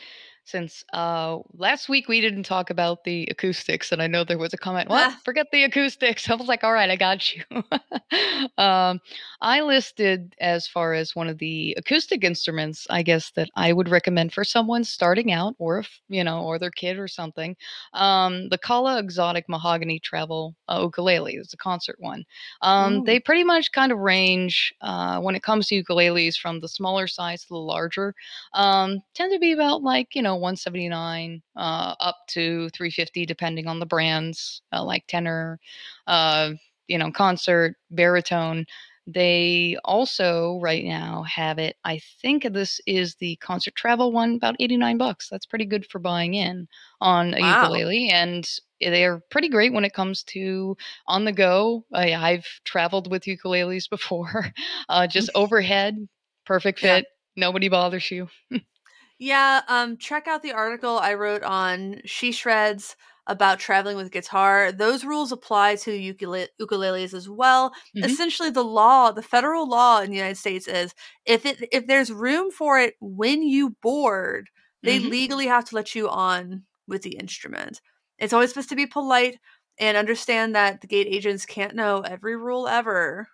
Since 0.47 0.85
uh, 0.93 1.39
last 1.57 1.89
week 1.89 2.07
we 2.07 2.21
didn't 2.21 2.43
talk 2.43 2.69
about 2.69 3.03
the 3.03 3.27
acoustics, 3.29 3.91
and 3.91 4.01
I 4.01 4.07
know 4.07 4.23
there 4.23 4.37
was 4.37 4.53
a 4.53 4.57
comment, 4.57 4.89
what? 4.89 5.11
Ah. 5.11 5.19
Forget 5.25 5.47
the 5.51 5.65
acoustics. 5.65 6.29
I 6.29 6.35
was 6.35 6.47
like, 6.47 6.63
all 6.63 6.71
right, 6.71 6.89
I 6.89 6.95
got 6.95 7.35
you. 7.35 7.43
um, 8.57 9.01
I 9.41 9.59
listed 9.59 10.33
as 10.39 10.65
far 10.65 10.93
as 10.93 11.13
one 11.17 11.27
of 11.27 11.37
the 11.39 11.75
acoustic 11.77 12.23
instruments, 12.23 12.87
I 12.89 13.03
guess, 13.03 13.31
that 13.31 13.49
I 13.57 13.73
would 13.73 13.89
recommend 13.89 14.31
for 14.31 14.45
someone 14.45 14.85
starting 14.85 15.33
out, 15.33 15.53
or 15.59 15.79
if, 15.79 15.99
you 16.07 16.23
know, 16.23 16.43
or 16.43 16.57
their 16.59 16.71
kid 16.71 16.97
or 16.97 17.09
something. 17.09 17.57
Um, 17.93 18.47
the 18.47 18.57
Kala 18.57 18.99
Exotic 18.99 19.49
Mahogany 19.49 19.99
Travel 19.99 20.55
uh, 20.69 20.79
Ukulele 20.81 21.35
is 21.35 21.51
a 21.51 21.57
concert 21.57 21.97
one. 21.99 22.23
Um, 22.61 23.03
they 23.03 23.19
pretty 23.19 23.43
much 23.43 23.73
kind 23.73 23.91
of 23.91 23.97
range 23.97 24.73
uh, 24.79 25.19
when 25.19 25.35
it 25.35 25.43
comes 25.43 25.67
to 25.67 25.83
ukuleles 25.83 26.37
from 26.37 26.61
the 26.61 26.69
smaller 26.69 27.05
size 27.05 27.41
to 27.41 27.49
the 27.49 27.57
larger. 27.57 28.15
Um, 28.53 29.01
tend 29.13 29.33
to 29.33 29.39
be 29.39 29.51
about 29.51 29.83
like 29.83 30.15
you 30.15 30.21
know 30.21 30.36
179 30.37 31.41
uh, 31.55 31.95
up 31.99 32.17
to 32.29 32.69
350 32.69 33.25
depending 33.25 33.67
on 33.67 33.79
the 33.79 33.85
brands, 33.85 34.61
uh, 34.73 34.83
like 34.83 35.05
tenor, 35.07 35.59
uh, 36.07 36.51
you 36.87 36.97
know, 36.97 37.11
concert, 37.11 37.75
baritone. 37.91 38.65
They 39.09 39.77
also 39.85 40.59
right 40.61 40.83
now 40.83 41.23
have 41.23 41.59
it. 41.59 41.77
I 41.85 41.99
think 42.21 42.43
this 42.43 42.81
is 42.85 43.15
the 43.15 43.37
concert 43.37 43.73
travel 43.75 44.11
one, 44.11 44.35
about 44.35 44.55
89 44.59 44.97
bucks. 44.97 45.29
That's 45.29 45.45
pretty 45.45 45.65
good 45.65 45.85
for 45.85 45.99
buying 45.99 46.33
in 46.33 46.67
on 46.99 47.33
a 47.33 47.39
Wow. 47.39 47.41
ukulele, 47.41 48.09
and 48.09 48.47
they're 48.81 49.21
pretty 49.31 49.47
great 49.49 49.71
when 49.73 49.85
it 49.85 49.93
comes 49.93 50.23
to 50.25 50.75
on 51.07 51.23
the 51.23 51.31
go. 51.31 51.85
I, 51.93 52.13
I've 52.13 52.47
traveled 52.65 53.09
with 53.09 53.23
ukuleles 53.23 53.89
before, 53.89 54.51
uh, 54.89 55.07
just 55.07 55.29
overhead, 55.35 56.07
perfect 56.45 56.79
Yeah. 56.81 56.99
fit. 56.99 57.05
Nobody 57.37 57.69
bothers 57.69 58.11
you. 58.11 58.27
Yeah, 59.19 59.61
um 59.67 59.97
check 59.97 60.27
out 60.27 60.43
the 60.43 60.51
article 60.51 60.99
I 60.99 61.13
wrote 61.15 61.41
on 61.43 62.01
She 62.05 62.31
Shreds 62.31 62.95
about 63.25 63.59
traveling 63.59 63.97
with 63.97 64.11
guitar. 64.11 64.71
Those 64.71 65.03
rules 65.03 65.31
apply 65.31 65.75
to 65.77 65.91
ukule- 65.91 66.47
ukuleles 66.61 67.13
as 67.13 67.27
well. 67.27 67.73
Mhm. 67.93 68.17
Essentially 68.17 68.51
the 68.51 68.63
law, 68.63 69.11
the 69.11 69.23
federal 69.23 69.67
law 69.67 69.99
in 70.01 70.11
the 70.11 70.15
United 70.17 70.37
States 70.37 70.67
is 70.67 70.93
if 71.25 71.45
it 71.45 71.67
if 71.71 71.87
there's 71.87 72.11
room 72.11 72.51
for 72.51 72.79
it 72.79 72.95
when 73.01 73.41
you 73.41 73.71
board, 73.81 74.49
they 74.85 74.99
Mhm. 74.99 75.09
legally 75.09 75.47
have 75.47 75.65
to 75.65 75.75
let 75.75 75.95
you 75.95 76.07
on 76.09 76.63
with 76.87 77.01
the 77.01 77.15
instrument. 77.17 77.81
It's 78.19 78.33
always 78.33 78.49
supposed 78.49 78.69
to 78.69 78.75
be 78.75 78.85
polite 78.87 79.39
and 79.79 79.97
understand 79.97 80.55
that 80.55 80.81
the 80.81 80.87
gate 80.87 81.07
agents 81.09 81.45
can't 81.45 81.75
know 81.75 82.01
every 82.01 82.35
rule 82.37 82.67
ever. 82.67 83.27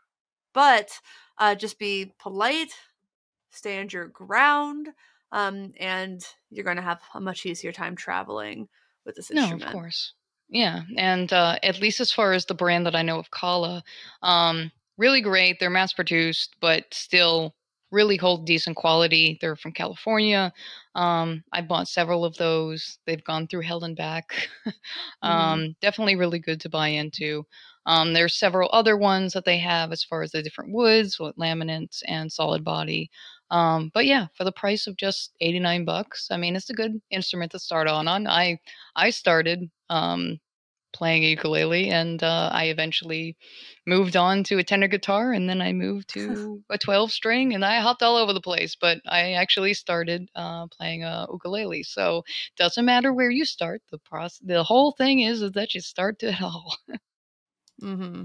But 0.54 0.92
uh 1.40 1.56
just 1.56 1.80
be 1.80 2.14
polite, 2.20 2.74
stand 3.52 3.94
your 3.94 4.08
ground 4.08 4.90
um, 5.34 5.74
and 5.80 6.26
you're 6.52 6.66
going 6.66 6.78
to 6.78 6.84
have 6.84 7.02
a 7.16 7.22
much 7.22 7.46
easier 7.46 7.74
time 7.74 7.98
traveling 7.98 8.70
with 9.06 9.16
this 9.18 9.32
No, 9.32 9.54
instrument. 9.54 9.64
of 9.66 9.66
course. 9.66 10.14
Yeah, 10.50 10.84
and 10.98 11.32
uh, 11.34 11.58
at 11.64 11.82
least 11.82 12.00
as 12.00 12.12
far 12.12 12.34
as 12.34 12.46
the 12.46 12.54
brand 12.54 12.86
that 12.86 12.96
I 12.96 13.02
know 13.02 13.18
of 13.20 13.32
Kala, 13.32 13.84
um, 14.22 14.72
really 14.98 15.22
great. 15.22 15.60
They're 15.60 15.70
mass 15.70 15.94
produced, 15.94 16.56
but 16.62 16.94
still 16.94 17.56
really 17.92 18.18
hold 18.18 18.46
decent 18.46 18.76
quality. 18.76 19.38
They're 19.42 19.56
from 19.56 19.72
California. 19.72 20.54
Um, 20.96 21.44
I 21.54 21.62
bought 21.62 21.88
several 21.88 22.26
of 22.26 22.38
those. 22.38 23.00
They've 23.06 23.24
gone 23.24 23.48
through 23.48 23.62
hell 23.62 23.84
and 23.84 23.96
back. 23.96 24.50
um, 25.22 25.76
Definitely 25.82 26.16
really 26.16 26.40
good 26.40 26.62
to 26.62 26.70
buy 26.70 26.90
into. 26.90 27.46
Um, 27.86 28.14
there's 28.14 28.38
several 28.38 28.70
other 28.74 28.96
ones 28.98 29.34
that 29.34 29.46
they 29.46 29.58
have 29.60 29.92
as 29.92 30.04
far 30.04 30.22
as 30.22 30.32
the 30.32 30.42
different 30.44 30.74
woods, 30.74 31.20
with 31.20 31.36
laminates 31.36 32.02
and 32.08 32.32
solid 32.32 32.64
body. 32.64 33.10
Um, 33.54 33.92
but 33.94 34.08
yeah, 34.08 34.28
for 34.34 34.46
the 34.46 34.52
price 34.52 34.88
of 34.88 34.98
just 34.98 35.36
89 35.40 35.86
bucks, 35.86 36.30
I 36.32 36.38
mean, 36.38 36.56
it's 36.56 36.72
a 36.72 36.74
good 36.74 37.00
instrument 37.12 37.52
to 37.52 37.60
start 37.60 37.88
on. 37.88 38.08
On 38.08 38.26
I 38.26 38.60
I 38.96 39.12
started 39.12 39.70
um, 39.92 40.40
playing 40.92 41.22
ukulele, 41.22 41.92
and 41.92 42.24
uh, 42.24 42.50
I 42.52 42.66
eventually 42.66 43.38
moved 43.86 44.16
on 44.16 44.44
to 44.46 44.58
a 44.58 44.64
tenor 44.64 44.88
guitar, 44.88 45.34
and 45.34 45.48
then 45.48 45.62
I 45.62 45.72
moved 45.72 46.10
to 46.16 46.64
a 46.72 46.80
12 46.80 47.12
string, 47.12 47.54
and 47.54 47.64
I 47.64 47.80
hopped 47.80 48.02
all 48.02 48.18
over 48.18 48.34
the 48.34 48.42
place. 48.42 48.76
But 48.76 49.02
I 49.08 49.34
actually 49.34 49.76
started 49.76 50.32
uh, 50.36 50.66
playing 50.68 51.04
a 51.04 51.28
ukulele, 51.32 51.84
so 51.84 52.24
doesn't 52.58 52.86
matter 52.86 53.14
where 53.14 53.30
you 53.30 53.46
start. 53.46 53.84
The 53.92 54.00
process, 54.00 54.40
the 54.44 54.64
whole 54.64 54.94
thing 54.94 55.20
is, 55.20 55.44
is 55.44 55.52
that 55.52 55.76
you 55.76 55.82
start 55.82 56.24
it 56.24 56.42
all. 56.42 56.76
mm-hmm. 57.84 58.24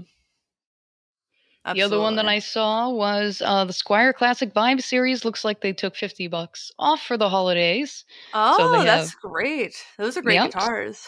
The 1.73 1.81
other 1.81 1.99
one 1.99 2.15
that 2.15 2.25
I 2.25 2.39
saw 2.39 2.89
was 2.89 3.41
uh, 3.45 3.65
the 3.65 3.73
Squier 3.73 4.13
Classic 4.13 4.53
Vibe 4.53 4.81
series. 4.81 5.25
Looks 5.25 5.43
like 5.43 5.61
they 5.61 5.73
took 5.73 5.95
50 5.95 6.27
bucks 6.27 6.71
off 6.79 7.01
for 7.01 7.17
the 7.17 7.29
holidays. 7.29 8.05
Oh, 8.33 8.57
so 8.57 8.83
that's 8.83 9.11
have, 9.11 9.21
great. 9.21 9.75
Those 9.97 10.17
are 10.17 10.21
great 10.21 10.35
yep. 10.35 10.51
guitars. 10.51 11.07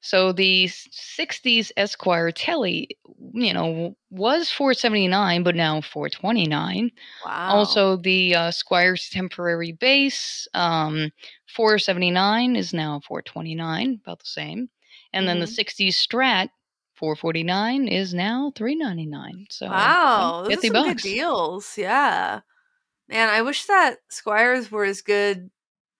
So 0.00 0.32
the 0.32 0.66
60s 0.66 1.72
Esquire 1.76 2.32
Telly, 2.32 2.88
you 3.34 3.52
know, 3.52 3.96
was 4.10 4.50
479 4.50 5.42
but 5.42 5.54
now 5.54 5.82
429. 5.82 6.90
Wow. 7.24 7.48
Also 7.50 7.96
the 7.96 8.34
uh, 8.34 8.50
Squier's 8.50 9.10
temporary 9.10 9.72
bass, 9.72 10.48
um, 10.54 11.12
479 11.54 12.56
is 12.56 12.72
now 12.72 13.00
429, 13.06 14.00
about 14.02 14.20
the 14.20 14.26
same. 14.26 14.70
And 15.12 15.26
mm-hmm. 15.26 15.26
then 15.26 15.40
the 15.40 15.46
60s 15.46 15.94
Strat 15.94 16.48
449 17.00 17.88
is 17.88 18.12
now 18.12 18.52
399 18.54 19.46
so 19.48 19.68
wow 19.68 20.44
those 20.46 20.58
are 20.58 20.60
some 20.60 20.84
good 20.84 20.98
deals 20.98 21.78
yeah 21.78 22.40
man 23.08 23.30
i 23.30 23.40
wish 23.40 23.64
that 23.64 23.96
squiers 24.12 24.70
were 24.70 24.84
as 24.84 25.00
good 25.00 25.50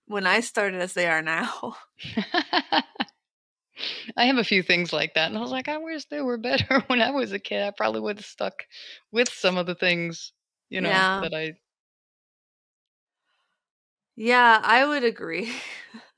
when 0.07 0.27
i 0.27 0.41
started 0.41 0.79
as 0.79 0.93
they 0.93 1.07
are 1.07 1.23
now 1.23 1.75
i 4.19 4.27
have 4.27 4.37
a 4.37 4.45
few 4.45 4.63
things 4.63 4.93
like 4.93 5.15
that 5.15 5.29
and 5.29 5.39
i 5.39 5.41
was 5.41 5.51
like 5.51 5.69
i 5.69 5.79
wish 5.79 6.05
they 6.05 6.21
were 6.21 6.37
better 6.37 6.81
when 6.89 7.01
i 7.01 7.11
was 7.11 7.33
a 7.33 7.39
kid 7.39 7.63
i 7.63 7.71
probably 7.71 8.01
would 8.01 8.19
have 8.19 8.27
stuck 8.27 8.63
with 9.11 9.31
some 9.31 9.57
of 9.57 9.65
the 9.65 9.75
things 9.75 10.33
you 10.69 10.83
know 10.83 10.91
yeah. 10.91 11.21
that 11.23 11.33
i 11.33 11.55
yeah, 14.21 14.61
I 14.63 14.85
would 14.85 15.03
agree. 15.03 15.51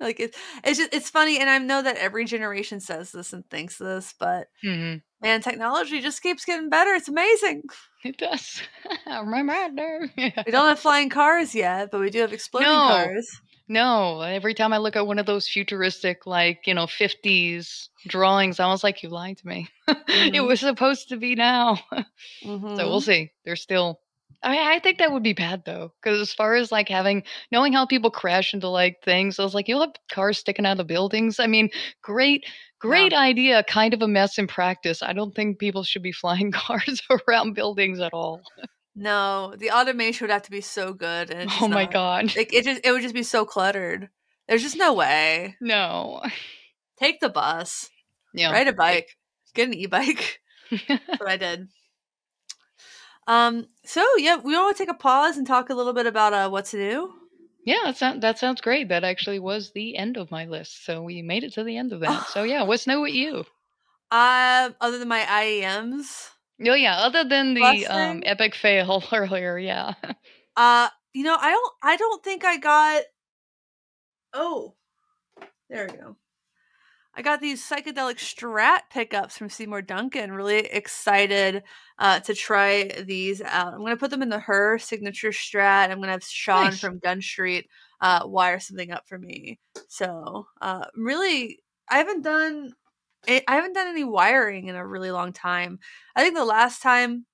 Like 0.03 0.21
it, 0.21 0.35
it's 0.65 0.79
just 0.79 0.95
it's 0.95 1.11
funny, 1.11 1.39
and 1.39 1.49
I 1.49 1.59
know 1.59 1.83
that 1.83 1.97
every 1.97 2.25
generation 2.25 2.81
says 2.81 3.13
this 3.13 3.33
and 3.33 3.49
thinks 3.49 3.79
this, 3.79 4.15
but 4.19 4.49
mm-hmm. 4.65 4.99
man, 5.21 5.41
technology 5.41 6.01
just 6.01 6.23
keeps 6.23 6.45
getting 6.45 6.69
better. 6.69 6.93
It's 6.93 7.09
amazing. 7.09 7.63
It 8.05 8.19
does. 8.19 8.61
I'm 9.07 9.33
right 9.33 9.75
there. 9.77 10.11
We 10.17 10.33
don't 10.51 10.69
have 10.69 10.81
flying 10.81 11.09
cars 11.09 11.55
yet, 11.55 11.91
but 11.93 12.01
we 12.01 12.11
do 12.11 12.21
have 12.21 12.33
exploding 12.33 12.69
no. 12.69 12.89
cars. 12.89 13.29
No, 13.69 14.21
every 14.21 14.55
time 14.55 14.73
I 14.73 14.79
look 14.79 14.97
at 14.97 15.07
one 15.07 15.19
of 15.19 15.27
those 15.27 15.49
futuristic, 15.49 16.27
like 16.27 16.67
you 16.67 16.75
know, 16.75 16.87
fifties 16.87 17.89
drawings, 18.07 18.61
I 18.61 18.67
was 18.67 18.83
like, 18.85 19.03
"You 19.03 19.09
lied 19.09 19.39
to 19.39 19.47
me. 19.47 19.69
Mm-hmm. 19.89 20.35
it 20.35 20.41
was 20.41 20.61
supposed 20.61 21.09
to 21.09 21.17
be 21.17 21.35
now." 21.35 21.79
mm-hmm. 22.45 22.75
So 22.77 22.89
we'll 22.89 23.01
see. 23.01 23.31
They're 23.45 23.57
still 23.57 24.01
I, 24.43 24.75
I 24.75 24.79
think 24.81 24.99
that 24.99 25.13
would 25.13 25.23
be 25.23 25.33
bad 25.33 25.65
though, 25.65 25.93
because 26.03 26.21
as 26.21 26.33
far 26.33 26.55
as 26.55 26.73
like 26.73 26.89
having 26.89 27.23
knowing 27.51 27.73
how 27.73 27.87
people 27.87 28.11
crash 28.11 28.55
into 28.55 28.69
like 28.69 29.03
things, 29.05 29.39
I 29.39 29.45
was 29.45 29.55
like, 29.55 29.69
you'll 29.69 29.81
have 29.81 29.95
cars 30.11 30.39
sticking 30.39 30.67
out 30.67 30.81
of 30.81 30.87
buildings. 30.87 31.39
I 31.39 31.47
mean, 31.47 31.71
great, 32.03 32.45
great 32.81 33.13
yeah. 33.13 33.21
idea, 33.21 33.65
kind 33.65 33.95
of 33.95 34.03
a 34.03 34.09
mess 34.09 34.39
in 34.39 34.47
practice. 34.47 35.03
I 35.03 35.13
don't 35.13 35.35
think 35.35 35.59
people 35.59 35.85
should 35.85 36.03
be 36.03 36.13
flying 36.21 36.51
cars 36.53 37.01
around 37.29 37.55
buildings 37.55 38.01
at 38.01 38.13
all. 38.13 38.43
No, 38.95 39.55
the 39.57 39.71
automation 39.71 40.27
would 40.27 40.33
have 40.33 40.43
to 40.43 40.51
be 40.51 40.61
so 40.61 40.93
good. 40.93 41.31
And 41.31 41.51
oh 41.61 41.69
my 41.69 41.85
not, 41.85 41.93
god, 41.93 42.37
like 42.37 42.53
it 42.53 42.65
just 42.65 42.81
it 42.85 42.93
would 42.93 43.03
just 43.03 43.15
be 43.15 43.23
so 43.23 43.45
cluttered. 43.45 44.09
There's 44.49 44.63
just 44.63 44.77
no 44.77 44.93
way. 44.93 45.57
No, 45.61 46.21
take 46.99 47.21
the 47.21 47.31
bus. 47.31 47.91
Yeah, 48.35 48.51
ride 48.51 48.69
a 48.69 48.73
bike. 48.73 49.17
Get 49.55 49.69
an 49.69 49.75
e-bike. 49.75 50.41
That's 50.89 51.21
what 51.21 51.29
I 51.29 51.37
did. 51.37 51.69
Um, 53.27 53.67
so 53.85 54.05
yeah, 54.19 54.37
we 54.37 54.55
want 54.55 54.77
to 54.77 54.83
take 54.83 54.91
a 54.91 54.99
pause 54.99 55.37
and 55.37 55.47
talk 55.47 55.71
a 55.71 55.75
little 55.75 55.93
bit 55.93 56.07
about 56.07 56.33
uh, 56.33 56.49
what's 56.51 56.73
do. 56.73 57.13
Yeah, 57.65 57.79
that 57.85 57.97
sounds 57.97 58.21
that 58.23 58.39
sounds 58.39 58.61
great. 58.61 58.89
That 58.89 59.05
actually 59.05 59.39
was 59.39 59.71
the 59.73 59.97
end 59.97 60.17
of 60.17 60.31
my 60.31 60.47
list, 60.47 60.85
so 60.85 61.03
we 61.03 61.23
made 61.23 61.45
it 61.45 61.53
to 61.55 61.65
the 61.65 61.77
end 61.77 61.93
of 61.93 62.01
that. 62.01 62.27
so 62.29 62.43
yeah, 62.43 62.63
what's 62.63 62.87
new 62.87 63.01
with 63.01 63.15
you? 63.15 63.45
Uh, 64.11 64.69
other 64.79 64.99
than 64.99 65.09
my 65.09 65.21
IEMs. 65.21 66.29
Oh 66.61 66.75
yeah, 66.75 66.97
other 66.97 67.25
than 67.25 67.55
the 67.55 67.87
um, 67.87 68.23
epic 68.27 68.55
fail 68.55 69.03
earlier, 69.13 69.57
yeah. 69.57 69.95
uh, 70.55 70.89
you 71.15 71.25
know, 71.25 71.35
I 71.41 71.51
don't, 71.51 71.73
I 71.83 71.97
don't 71.97 72.23
think 72.23 72.45
I 72.45 72.59
got. 72.59 73.03
Oh, 74.35 74.75
there 75.71 75.89
we 75.91 75.97
go. 75.97 76.17
I 77.15 77.23
got 77.23 77.41
these 77.41 77.63
psychedelic 77.63 78.17
strat 78.17 78.81
pickups 78.91 79.37
from 79.37 79.51
Seymour 79.51 79.83
Duncan. 79.83 80.33
Really 80.33 80.61
excited 80.61 81.63
uh, 81.99 82.21
to 82.21 82.35
try 82.35 82.85
these 83.05 83.43
out. 83.43 83.75
I'm 83.75 83.81
going 83.81 83.91
to 83.91 83.99
put 83.99 84.11
them 84.11 84.23
in 84.23 84.31
the 84.31 84.39
her 84.39 84.79
signature 84.79 85.31
strat. 85.31 85.91
I'm 85.91 85.99
going 85.99 86.09
to 86.09 86.13
have 86.13 86.25
Sean 86.25 86.65
nice. 86.65 86.81
from 86.81 86.99
Gun 86.99 87.21
Street 87.21 87.69
uh, 88.01 88.23
wire 88.25 88.61
something 88.61 88.91
up 88.91 89.07
for 89.07 89.19
me. 89.19 89.59
So 89.89 90.47
uh, 90.61 90.87
really, 90.97 91.59
I 91.91 91.99
haven't 91.99 92.23
done 92.23 92.73
I 93.29 93.43
haven't 93.47 93.75
done 93.75 93.87
any 93.87 94.05
wiring 94.05 94.67
in 94.67 94.75
a 94.75 94.87
really 94.87 95.13
long 95.13 95.33
time. 95.33 95.79
I 96.17 96.23
think 96.23 96.35
the 96.35 96.45
last 96.45 96.83
time 96.83 97.27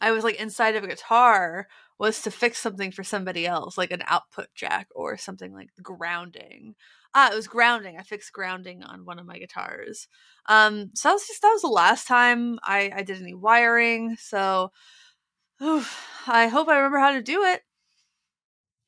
I 0.00 0.12
was 0.12 0.24
like 0.24 0.36
inside 0.36 0.74
of 0.74 0.84
a 0.84 0.88
guitar 0.88 1.66
was 1.98 2.22
to 2.22 2.30
fix 2.30 2.58
something 2.58 2.92
for 2.92 3.04
somebody 3.04 3.46
else, 3.46 3.76
like 3.76 3.90
an 3.90 4.02
output 4.06 4.46
jack 4.54 4.88
or 4.94 5.16
something 5.16 5.52
like 5.52 5.68
grounding. 5.82 6.76
Ah, 7.14 7.32
it 7.32 7.34
was 7.34 7.48
grounding. 7.48 7.96
I 7.98 8.02
fixed 8.02 8.32
grounding 8.32 8.82
on 8.82 9.04
one 9.04 9.18
of 9.18 9.26
my 9.26 9.38
guitars. 9.38 10.08
Um, 10.46 10.90
so 10.94 11.08
that 11.08 11.14
was 11.14 11.26
just 11.26 11.42
that 11.42 11.52
was 11.52 11.62
the 11.62 11.68
last 11.68 12.06
time 12.06 12.58
I, 12.62 12.92
I 12.94 13.02
did 13.02 13.20
any 13.20 13.34
wiring. 13.34 14.16
So 14.18 14.70
oof, 15.62 16.06
I 16.26 16.48
hope 16.48 16.68
I 16.68 16.76
remember 16.76 16.98
how 16.98 17.12
to 17.12 17.22
do 17.22 17.44
it. 17.44 17.62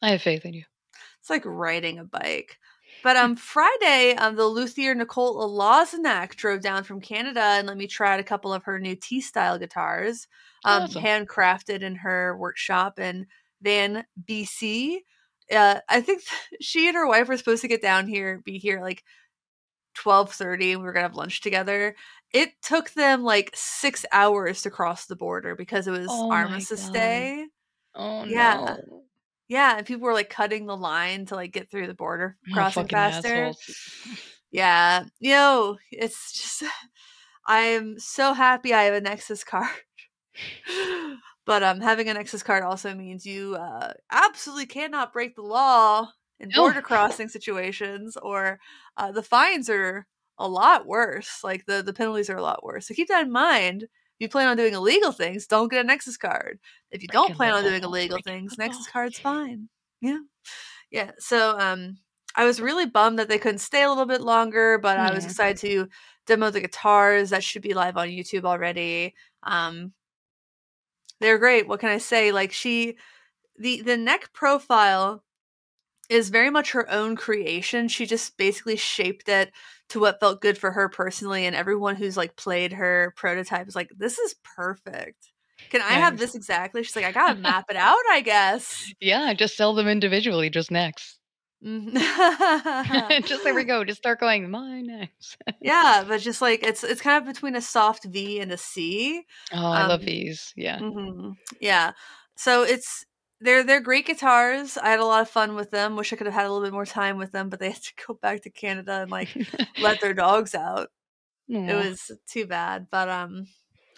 I 0.03 0.11
have 0.11 0.23
faith 0.23 0.45
in 0.45 0.55
you. 0.55 0.65
It's 1.21 1.31
like 1.31 1.43
riding 1.45 1.99
a 1.99 2.05
bike. 2.05 2.59
But 3.03 3.17
um, 3.17 3.35
Friday, 3.37 4.15
um, 4.17 4.37
the 4.37 4.47
luthier 4.47 4.95
Nicole 4.95 5.49
Lazanak 5.49 6.35
drove 6.35 6.61
down 6.61 6.85
from 6.85 7.01
Canada 7.01 7.41
and 7.41 7.67
let 7.67 7.79
me 7.79 7.87
try 7.87 8.13
out 8.13 8.21
a 8.21 8.25
couple 8.25 8.53
of 8.53 8.65
her 8.65 8.79
new 8.79 8.95
T 8.95 9.21
style 9.23 9.59
guitars, 9.59 10.27
um, 10.65 10.83
awesome. 10.83 11.03
handcrafted 11.03 11.81
in 11.83 11.95
her 11.97 12.37
workshop 12.37 12.99
in 12.99 13.27
Van, 13.63 14.05
BC 14.29 14.99
uh, 15.51 15.81
I 15.89 16.01
think 16.01 16.23
she 16.61 16.89
and 16.89 16.97
her 16.97 17.07
wife 17.07 17.29
were 17.29 17.37
supposed 17.37 17.63
to 17.63 17.69
get 17.69 17.83
down 17.83 18.07
here, 18.07 18.41
be 18.45 18.59
here 18.59 18.81
like 18.81 19.05
twelve 19.95 20.33
thirty. 20.33 20.77
We 20.77 20.83
were 20.83 20.93
gonna 20.93 21.05
have 21.07 21.17
lunch 21.17 21.41
together. 21.41 21.97
It 22.33 22.51
took 22.63 22.91
them 22.93 23.25
like 23.25 23.51
six 23.55 24.07
hours 24.13 24.63
to 24.63 24.71
cross 24.71 25.07
the 25.07 25.17
border 25.17 25.57
because 25.57 25.87
it 25.87 25.93
was 25.93 26.07
oh 26.09 26.31
Armistice 26.31 26.89
Day. 26.91 27.47
Oh 27.95 28.25
yeah. 28.25 28.77
No. 28.89 29.03
Yeah, 29.49 29.79
and 29.79 29.87
people 29.87 30.07
were 30.07 30.15
like 30.15 30.31
cutting 30.31 30.67
the 30.67 30.77
line 30.77 31.27
to 31.27 31.35
like 31.35 31.53
get 31.53 31.69
through 31.69 31.89
the 31.89 31.95
border 31.95 32.37
crossing 32.53 32.85
oh, 32.85 32.89
faster. 32.89 33.47
Assholes. 33.47 34.17
Yeah, 34.53 35.05
you 35.19 35.33
know, 35.33 35.79
it's 35.91 36.33
just 36.33 36.71
I'm 37.47 37.99
so 37.99 38.33
happy 38.33 38.73
I 38.73 38.85
have 38.85 38.95
a 38.95 39.01
Nexus 39.01 39.43
card. 39.43 39.69
But 41.51 41.65
um, 41.65 41.81
having 41.81 42.09
a 42.09 42.15
Nexus 42.15 42.45
card 42.45 42.63
also 42.63 42.95
means 42.95 43.27
you 43.27 43.57
uh, 43.57 43.95
absolutely 44.13 44.67
cannot 44.67 45.13
break 45.13 45.35
the 45.35 45.43
law 45.43 46.07
in 46.39 46.49
border 46.55 46.81
crossing 46.81 47.27
situations, 47.29 48.17
or 48.17 48.61
uh, 48.97 49.11
the 49.11 49.25
fines 49.25 49.69
are 49.69 50.07
a 50.39 50.47
lot 50.47 50.87
worse. 50.87 51.41
Like 51.43 51.67
the 51.67 51.83
the 51.83 51.93
penalties 51.93 52.31
are 52.31 52.37
a 52.37 52.41
lot 52.41 52.63
worse. 52.63 52.87
So 52.87 52.95
keep 52.95 53.09
that 53.09 53.25
in 53.25 53.33
mind. 53.33 53.83
If 53.83 53.89
you 54.21 54.29
plan 54.29 54.47
on 54.47 54.57
doing 54.57 54.75
illegal 54.75 55.11
things, 55.11 55.49
don't 55.49 55.67
get 55.67 55.85
a 55.85 55.89
Nexus 55.89 56.17
card. 56.17 56.61
If 56.93 57.03
you 57.03 57.09
don't 57.09 57.35
plan 57.35 57.55
on 57.55 57.65
doing 57.65 57.83
illegal 57.83 58.19
things, 58.25 58.57
Nexus 58.57 58.87
card's 58.87 59.19
fine. 59.19 59.69
Yeah, 60.01 60.21
yeah. 60.93 61.11
So 61.19 61.59
um, 61.59 61.97
I 62.37 62.45
was 62.45 62.61
really 62.61 62.87
bummed 62.87 63.19
that 63.19 63.29
they 63.29 63.39
couldn't 63.39 63.59
stay 63.59 63.83
a 63.83 63.89
little 63.89 64.07
bit 64.07 64.21
longer, 64.21 64.79
but 64.79 64.99
yeah. 64.99 65.09
I 65.09 65.13
was 65.13 65.25
excited 65.25 65.57
to 65.63 65.89
demo 66.27 66.51
the 66.51 66.61
guitars. 66.61 67.31
That 67.31 67.43
should 67.43 67.63
be 67.63 67.75
live 67.75 67.97
on 67.97 68.07
YouTube 68.07 68.45
already. 68.45 69.17
Um, 69.43 69.95
they're 71.21 71.39
great. 71.39 71.69
What 71.69 71.81
can 71.81 71.91
I 71.91 71.99
say? 71.99 72.33
Like 72.33 72.53
she 72.53 72.97
the 73.59 73.83
the 73.83 73.97
neck 73.97 74.33
profile 74.33 75.23
is 76.09 76.31
very 76.31 76.51
much 76.51 76.73
her 76.73 76.91
own 76.91 77.15
creation. 77.15 77.87
She 77.87 78.05
just 78.05 78.37
basically 78.37 78.77
shaped 78.77 79.29
it 79.29 79.53
to 79.91 80.01
what 80.01 80.19
felt 80.19 80.41
good 80.41 80.59
for 80.59 80.73
her 80.73 80.89
personally 80.89 81.47
and 81.47 81.55
everyone 81.55 81.95
who's 81.95 82.17
like 82.17 82.35
played 82.35 82.73
her 82.73 83.15
prototype 83.17 83.69
is 83.69 83.77
like 83.77 83.91
this 83.97 84.19
is 84.19 84.35
perfect. 84.57 85.31
Can 85.69 85.83
I 85.83 85.93
have 85.93 86.19
this 86.19 86.35
exactly? 86.35 86.83
She's 86.83 86.97
like 86.97 87.05
I 87.05 87.13
got 87.13 87.35
to 87.35 87.41
map 87.41 87.67
it 87.71 87.77
out, 87.77 88.03
I 88.11 88.23
guess. 88.23 88.93
Yeah, 89.01 89.33
just 89.35 89.57
sell 89.57 89.75
them 89.75 89.87
individually 89.87 90.51
just 90.51 90.71
necks. 90.71 91.20
Mm-hmm. 91.65 93.23
just 93.27 93.45
there 93.45 93.55
we 93.55 93.65
go. 93.65 93.85
Just 93.85 93.99
start 93.99 94.21
going 94.21 94.51
my 94.51 94.81
next. 94.81 95.37
yeah, 95.61 96.05
but 96.07 96.21
just 96.21 96.41
like 96.41 96.63
it's 96.63 96.83
it's 96.83 97.03
kind 97.03 97.19
of 97.19 97.33
between 97.33 97.55
a 97.55 97.61
soft 97.61 98.05
V 98.05 98.41
and 98.41 98.51
a 98.51 98.57
C. 98.57 99.25
Oh, 99.53 99.67
I 99.67 99.83
um, 99.83 99.89
love 99.89 100.05
these. 100.05 100.53
Yeah. 100.57 100.79
Mm-hmm. 100.79 101.33
Yeah. 101.61 101.93
So 102.37 102.63
it's 102.63 103.05
they're 103.41 103.63
they're 103.63 103.81
great 103.81 104.07
guitars. 104.07 104.79
I 104.79 104.89
had 104.91 105.01
a 105.01 105.05
lot 105.05 105.21
of 105.21 105.29
fun 105.29 105.55
with 105.55 105.71
them. 105.71 105.97
Wish 105.97 106.13
I 106.13 106.17
could 106.17 106.27
have 106.27 106.35
had 106.35 106.47
a 106.47 106.53
little 106.53 106.67
bit 106.67 106.73
more 106.73 106.87
time 106.87 107.19
with 107.19 107.33
them, 107.33 107.51
but 107.51 107.61
they 107.61 107.71
had 107.73 107.83
to 107.83 107.93
go 108.07 108.15
back 108.15 108.43
to 108.43 108.51
Canada 108.51 109.03
and 109.03 109.11
like 109.11 109.29
let 109.83 110.01
their 110.01 110.15
dogs 110.15 110.55
out. 110.55 110.89
it 111.49 111.75
was 111.75 112.11
too 112.27 112.47
bad. 112.47 112.87
But 112.91 113.11
um, 113.11 113.47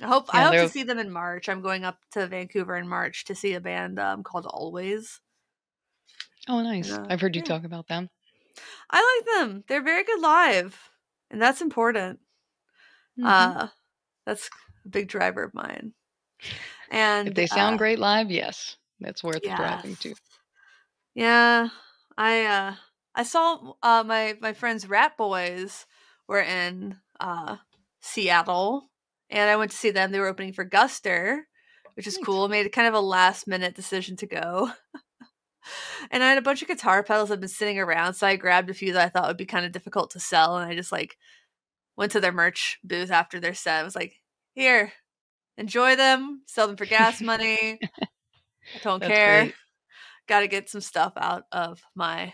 I 0.01 0.09
hope 0.09 0.27
I 0.35 0.43
hope 0.43 0.55
to 0.55 0.69
see 0.69 0.83
them 0.83 0.99
in 0.99 1.13
March. 1.13 1.49
I'm 1.49 1.63
going 1.63 1.85
up 1.85 1.99
to 2.13 2.27
Vancouver 2.27 2.77
in 2.77 2.89
March 2.89 3.25
to 3.27 3.37
see 3.37 3.55
a 3.55 3.61
band 3.61 4.01
um, 4.01 4.25
called 4.25 4.47
Alvvays. 4.47 5.21
Oh, 6.49 6.63
nice. 6.63 7.01
uh, 7.01 7.09
I've 7.09 7.21
heard 7.21 7.35
you 7.35 7.43
yeah. 7.43 7.43
talk 7.43 7.65
about 7.65 7.89
them. 7.89 8.09
I 8.91 9.23
like 9.27 9.37
them. 9.49 9.65
They're 9.67 9.83
very 9.83 10.05
good 10.05 10.21
live, 10.21 10.91
and 11.31 11.41
that's 11.41 11.61
important. 11.63 12.21
Mhm. 13.17 13.53
Uh, 13.53 13.69
that's 14.27 14.51
a 14.85 14.89
big 14.89 15.09
driver 15.09 15.45
of 15.45 15.55
mine. 15.55 15.95
And 16.91 17.33
if 17.33 17.35
they 17.35 17.47
sound 17.47 17.79
uh, 17.79 17.79
great 17.79 17.99
live, 17.99 18.31
yes, 18.31 18.77
that's 19.01 19.25
worth 19.25 19.53
driving 19.55 19.97
to. 19.99 20.15
Yeah, 21.15 21.69
I 22.17 22.45
uh 22.47 22.77
I 23.15 23.23
saw 23.25 23.75
uh 23.83 24.05
my 24.05 24.37
my 24.41 24.53
friends 24.53 24.87
Ratboys 24.87 25.87
were 26.27 26.41
in 26.41 27.01
uh 27.21 27.59
Seattle 28.01 28.91
and 29.31 29.51
I 29.51 29.57
went 29.57 29.71
to 29.73 29.77
see 29.77 29.91
them. 29.91 30.11
They 30.13 30.21
were 30.21 30.27
opening 30.29 30.53
for 30.53 30.65
Guster, 30.69 31.43
which 31.95 32.07
is 32.07 32.19
Nice. 32.19 32.19
cool. 32.19 32.49
Made 32.49 32.71
kind 32.73 32.89
of 32.89 32.95
a 32.95 33.01
last 33.01 33.47
minute 33.47 33.75
decision 33.75 34.17
to 34.17 34.27
go. 34.27 34.73
And 36.11 36.23
I 36.23 36.29
had 36.29 36.39
a 36.39 36.43
bunch 36.43 36.63
of 36.63 36.69
guitar 36.69 37.03
pedals 37.03 37.29
that 37.29 37.35
had 37.35 37.41
been 37.41 37.49
sitting 37.49 37.79
around, 37.79 38.15
so 38.15 38.27
I 38.27 38.37
grabbed 38.37 38.71
a 38.71 38.75
few 38.75 38.93
that 38.93 39.05
I 39.05 39.09
thought 39.09 39.29
would 39.29 39.37
be 39.37 39.47
kind 39.47 39.67
of 39.67 39.73
difficult 39.73 40.11
to 40.11 40.21
sell 40.21 40.57
and 40.57 40.71
I 40.71 40.75
just 40.75 40.93
like 40.93 41.17
went 41.97 42.13
to 42.13 42.21
their 42.21 42.33
merch 42.33 42.79
booth 42.85 43.11
after 43.11 43.41
their 43.41 43.55
set. 43.55 43.81
I 43.81 43.85
was 43.85 43.97
like, 43.97 44.21
"Here, 44.55 44.93
enjoy 45.57 45.97
them, 45.97 46.43
sell 46.47 46.67
them 46.67 46.77
for 46.77 46.87
gas 46.87 47.21
money." 47.21 47.79
I 48.75 48.79
don't 48.83 49.01
That's 49.01 49.13
care 49.13 49.53
got 50.29 50.41
to 50.41 50.49
get 50.49 50.69
some 50.69 50.81
stuff 50.81 51.13
out 51.17 51.45
of 51.53 51.83
my 51.95 52.33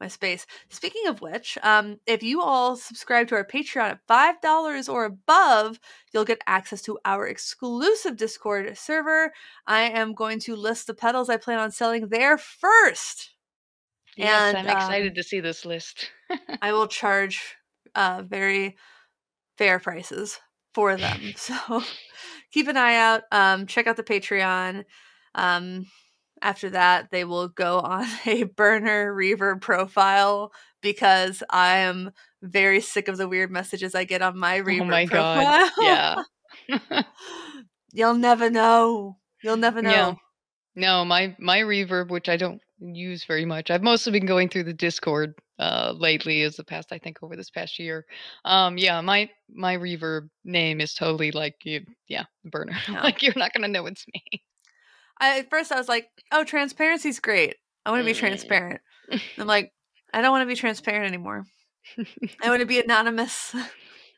my 0.00 0.08
space. 0.08 0.46
Speaking 0.68 1.06
of 1.06 1.20
which, 1.20 1.58
um, 1.62 1.98
if 2.06 2.22
you 2.22 2.40
all 2.40 2.76
subscribe 2.76 3.28
to 3.28 3.34
our 3.34 3.44
Patreon 3.44 3.90
at 3.90 4.06
five 4.06 4.40
dollars 4.40 4.88
or 4.88 5.04
above, 5.04 5.80
you'll 6.12 6.24
get 6.24 6.40
access 6.46 6.82
to 6.82 6.98
our 7.04 7.26
exclusive 7.26 8.16
Discord 8.16 8.76
server. 8.76 9.32
I 9.66 9.82
am 9.82 10.14
going 10.14 10.40
to 10.40 10.56
list 10.56 10.86
the 10.86 10.94
pedals 10.94 11.28
I 11.28 11.36
plan 11.36 11.58
on 11.58 11.70
selling 11.70 12.08
there 12.08 12.38
first. 12.38 13.34
Yes, 14.16 14.54
And, 14.54 14.68
I'm 14.68 14.76
um, 14.76 14.76
excited 14.76 15.14
to 15.14 15.22
see 15.22 15.40
this 15.40 15.64
list. 15.64 16.10
I 16.62 16.72
will 16.72 16.88
charge 16.88 17.56
uh, 17.94 18.22
very 18.26 18.76
fair 19.56 19.78
prices 19.78 20.40
for 20.74 20.96
them. 20.96 21.20
So 21.36 21.82
keep 22.52 22.68
an 22.68 22.76
eye 22.76 22.96
out. 22.96 23.22
Um, 23.30 23.66
check 23.66 23.86
out 23.86 23.96
the 23.96 24.02
Patreon. 24.02 24.84
After 26.42 26.70
that, 26.70 27.10
they 27.10 27.24
will 27.24 27.48
go 27.48 27.80
on 27.80 28.06
a 28.26 28.44
burner 28.44 29.14
reverb 29.14 29.60
profile 29.60 30.52
because 30.80 31.42
I 31.50 31.78
am 31.78 32.12
very 32.42 32.80
sick 32.80 33.08
of 33.08 33.16
the 33.16 33.28
weird 33.28 33.50
messages 33.50 33.94
I 33.94 34.04
get 34.04 34.22
on 34.22 34.38
my 34.38 34.60
reverb 34.60 34.82
oh 34.82 34.84
my 34.84 35.06
profile. 35.06 35.70
god. 35.76 36.24
Yeah. 36.68 37.02
You'll 37.92 38.14
never 38.14 38.50
know. 38.50 39.16
You'll 39.42 39.56
never 39.56 39.82
know. 39.82 39.90
Yeah. 39.90 40.14
No, 40.74 41.04
my 41.04 41.34
my 41.40 41.58
reverb, 41.58 42.10
which 42.10 42.28
I 42.28 42.36
don't 42.36 42.60
use 42.78 43.24
very 43.24 43.44
much. 43.44 43.70
I've 43.70 43.82
mostly 43.82 44.12
been 44.12 44.26
going 44.26 44.48
through 44.48 44.64
the 44.64 44.72
Discord 44.72 45.34
uh 45.58 45.92
lately 45.96 46.42
as 46.42 46.54
the 46.54 46.62
past 46.62 46.92
I 46.92 46.98
think 46.98 47.18
over 47.22 47.34
this 47.34 47.50
past 47.50 47.78
year. 47.78 48.06
Um 48.44 48.78
yeah, 48.78 49.00
my 49.00 49.28
my 49.52 49.76
reverb 49.76 50.28
name 50.44 50.80
is 50.80 50.94
totally 50.94 51.32
like 51.32 51.56
you 51.64 51.80
yeah, 52.08 52.24
burner. 52.44 52.76
Yeah. 52.88 53.02
like 53.02 53.22
you're 53.22 53.32
not 53.36 53.52
gonna 53.52 53.68
know 53.68 53.86
it's 53.86 54.04
me. 54.14 54.42
I, 55.20 55.40
at 55.40 55.50
first, 55.50 55.72
I 55.72 55.76
was 55.78 55.88
like, 55.88 56.08
"Oh, 56.32 56.44
transparency's 56.44 57.20
great. 57.20 57.56
I 57.84 57.90
want 57.90 58.00
to 58.00 58.04
be 58.04 58.12
Mm. 58.12 58.18
transparent." 58.18 58.80
I'm 59.38 59.46
like, 59.46 59.72
I 60.12 60.20
don't 60.22 60.32
want 60.32 60.42
to 60.42 60.52
be 60.52 60.56
transparent 60.58 61.06
anymore. 61.06 61.46
I 62.42 62.48
want 62.50 62.60
to 62.60 62.66
be 62.66 62.80
anonymous. 62.80 63.54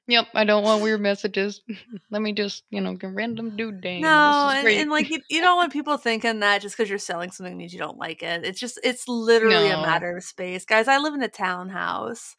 Yep, 0.07 0.29
I 0.35 0.45
don't 0.45 0.65
want 0.65 0.83
weird 0.83 1.01
messages. 1.11 1.63
Let 2.11 2.21
me 2.23 2.33
just, 2.33 2.65
you 2.71 2.81
know, 2.81 2.95
get 2.95 3.13
random 3.13 3.57
dude 3.57 3.83
name. 3.85 4.03
No, 4.03 4.49
and, 4.51 4.67
and 4.69 4.91
like 4.91 5.09
you, 5.11 5.21
you 5.29 5.41
don't 5.41 5.57
want 5.57 5.73
people 5.73 5.97
thinking 5.97 6.41
that 6.41 6.63
just 6.63 6.77
because 6.77 6.89
you're 6.89 6.99
selling 6.99 7.31
something 7.31 7.57
means 7.57 7.73
you 7.73 7.79
don't 7.79 7.99
like 7.99 8.23
it. 8.23 8.45
It's 8.45 8.59
just 8.61 8.81
it's 8.83 9.07
literally 9.09 9.69
a 9.71 9.77
matter 9.77 10.17
of 10.17 10.25
space, 10.25 10.65
guys. 10.65 10.89
I 10.89 10.99
live 10.99 11.15
in 11.15 11.23
a 11.23 11.29
townhouse. 11.29 12.37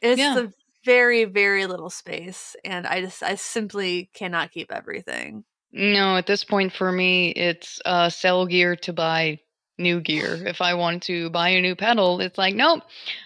It's 0.00 0.18
Yeah. 0.20 0.38
a 0.38 0.52
very 0.84 1.24
very 1.24 1.66
little 1.66 1.90
space, 1.90 2.56
and 2.64 2.86
I 2.86 3.00
just 3.00 3.22
I 3.22 3.36
simply 3.36 4.10
cannot 4.14 4.50
keep 4.52 4.70
everything. 4.72 5.44
No, 5.72 6.16
at 6.16 6.26
this 6.26 6.44
point 6.44 6.72
for 6.72 6.92
me, 6.92 7.30
it's 7.30 7.80
uh, 7.84 8.08
sell 8.10 8.46
gear 8.46 8.76
to 8.76 8.92
buy 8.92 9.40
new 9.78 10.00
gear. 10.00 10.34
If 10.46 10.60
I 10.60 10.74
want 10.74 11.02
to 11.04 11.30
buy 11.30 11.50
a 11.50 11.60
new 11.60 11.74
pedal, 11.74 12.20
it's 12.20 12.38
like, 12.38 12.54
nope, 12.54 12.82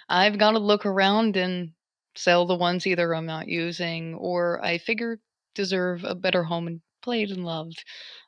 I've 0.08 0.38
got 0.38 0.52
to 0.52 0.58
look 0.58 0.86
around 0.86 1.36
and 1.36 1.72
sell 2.14 2.46
the 2.46 2.54
ones 2.54 2.86
either 2.86 3.14
I'm 3.14 3.26
not 3.26 3.48
using 3.48 4.14
or 4.14 4.64
I 4.64 4.78
figure 4.78 5.18
deserve 5.54 6.04
a 6.04 6.14
better 6.14 6.44
home 6.44 6.66
and 6.66 6.80
played 7.02 7.30
and 7.30 7.44
loved. 7.44 7.84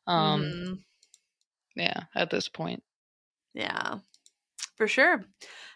Um, 0.06 0.42
Mhm. 0.42 0.84
Yeah, 1.76 2.04
at 2.14 2.30
this 2.30 2.48
point. 2.48 2.82
Yeah, 3.54 3.98
for 4.76 4.88
sure. 4.88 5.24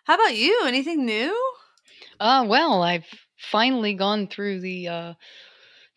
How 0.05 0.15
about 0.15 0.37
you? 0.37 0.65
Anything 0.67 1.07
new? 1.07 1.55
Uh, 2.19 2.45
well, 2.49 2.83
I've 2.83 3.07
finally 3.39 3.95
gone 3.95 4.27
through 4.29 4.61
the 4.61 4.89
uh, 4.89 5.15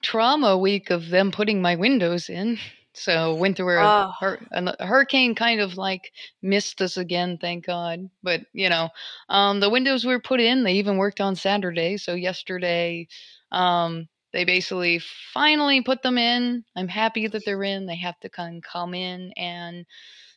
trauma 0.06 0.58
week 0.58 0.92
of 0.92 1.10
them 1.10 1.32
putting 1.32 1.62
my 1.62 1.76
windows 1.76 2.30
in. 2.30 2.60
So 2.94 3.36
went 3.36 3.58
through 3.58 3.78
a, 3.78 4.06
Oh. 4.08 4.12
hur- 4.20 4.48
a, 4.54 4.86
hurricane 4.86 5.36
kind 5.36 5.60
of 5.60 5.78
like 5.78 6.14
missed 6.42 6.82
us 6.82 6.96
again, 6.98 7.38
thank 7.42 7.66
God. 7.66 8.10
But 8.24 8.42
you 8.54 8.70
know, 8.70 8.90
um, 9.30 9.60
the 9.60 9.70
windows 9.70 10.06
were 10.06 10.20
put 10.20 10.40
in. 10.40 10.64
They 10.64 10.74
even 10.76 10.98
worked 10.98 11.20
on 11.20 11.36
Saturday. 11.36 11.98
So 11.98 12.14
yesterday, 12.14 13.08
um, 13.52 14.08
they 14.32 14.46
basically 14.46 15.00
finally 15.34 15.82
put 15.82 16.04
them 16.04 16.18
in. 16.18 16.64
I'm 16.76 16.88
happy 16.90 17.28
that 17.28 17.44
they're 17.46 17.64
in. 17.64 17.86
They 17.88 17.98
have 17.98 18.20
to 18.22 18.30
kind 18.30 18.58
of 18.58 18.64
come 18.64 18.94
in 18.94 19.32
and 19.38 19.86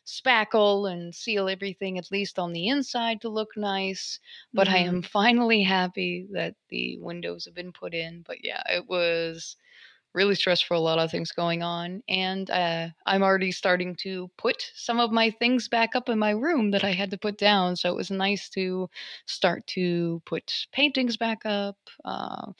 spackle 0.05 0.91
and 0.91 1.13
seal 1.15 1.47
everything 1.49 1.97
at 1.97 2.11
least 2.11 2.39
on 2.39 2.53
the 2.53 2.67
inside 2.67 3.21
to 3.21 3.29
look 3.29 3.55
nice 3.57 4.19
but 4.53 4.67
I 4.67 4.77
Mhm. 4.77 4.89
am 4.89 5.01
finally 5.01 5.63
happy 5.63 6.27
that 6.31 6.55
the 6.69 6.97
windows 6.99 7.45
have 7.45 7.55
been 7.55 7.71
put 7.73 7.93
in. 7.93 8.23
But 8.25 8.43
yeah, 8.43 8.61
it 8.69 8.87
was 8.87 9.55
really 10.13 10.35
stressful, 10.35 10.77
a 10.77 10.79
lot 10.79 10.99
of 10.99 11.11
things 11.11 11.31
going 11.31 11.63
on. 11.63 12.03
And 12.09 12.49
uh, 12.49 12.89
I'm 13.05 13.23
already 13.23 13.51
starting 13.51 13.95
to 13.97 14.29
put 14.37 14.71
some 14.75 14.99
of 14.99 15.11
my 15.11 15.29
things 15.29 15.67
back 15.67 15.95
up 15.95 16.09
in 16.09 16.19
my 16.19 16.31
room 16.31 16.71
that 16.71 16.83
I 16.83 16.91
had 16.91 17.11
to 17.11 17.17
put 17.17 17.37
down. 17.37 17.75
So 17.75 17.89
it 17.89 17.95
was 17.95 18.11
nice 18.11 18.49
to 18.49 18.89
start 19.27 19.65
to 19.67 20.21
put 20.25 20.51
paintings 20.71 21.17
back 21.17 21.45
up. 21.45 21.77
Uh, 22.05 22.51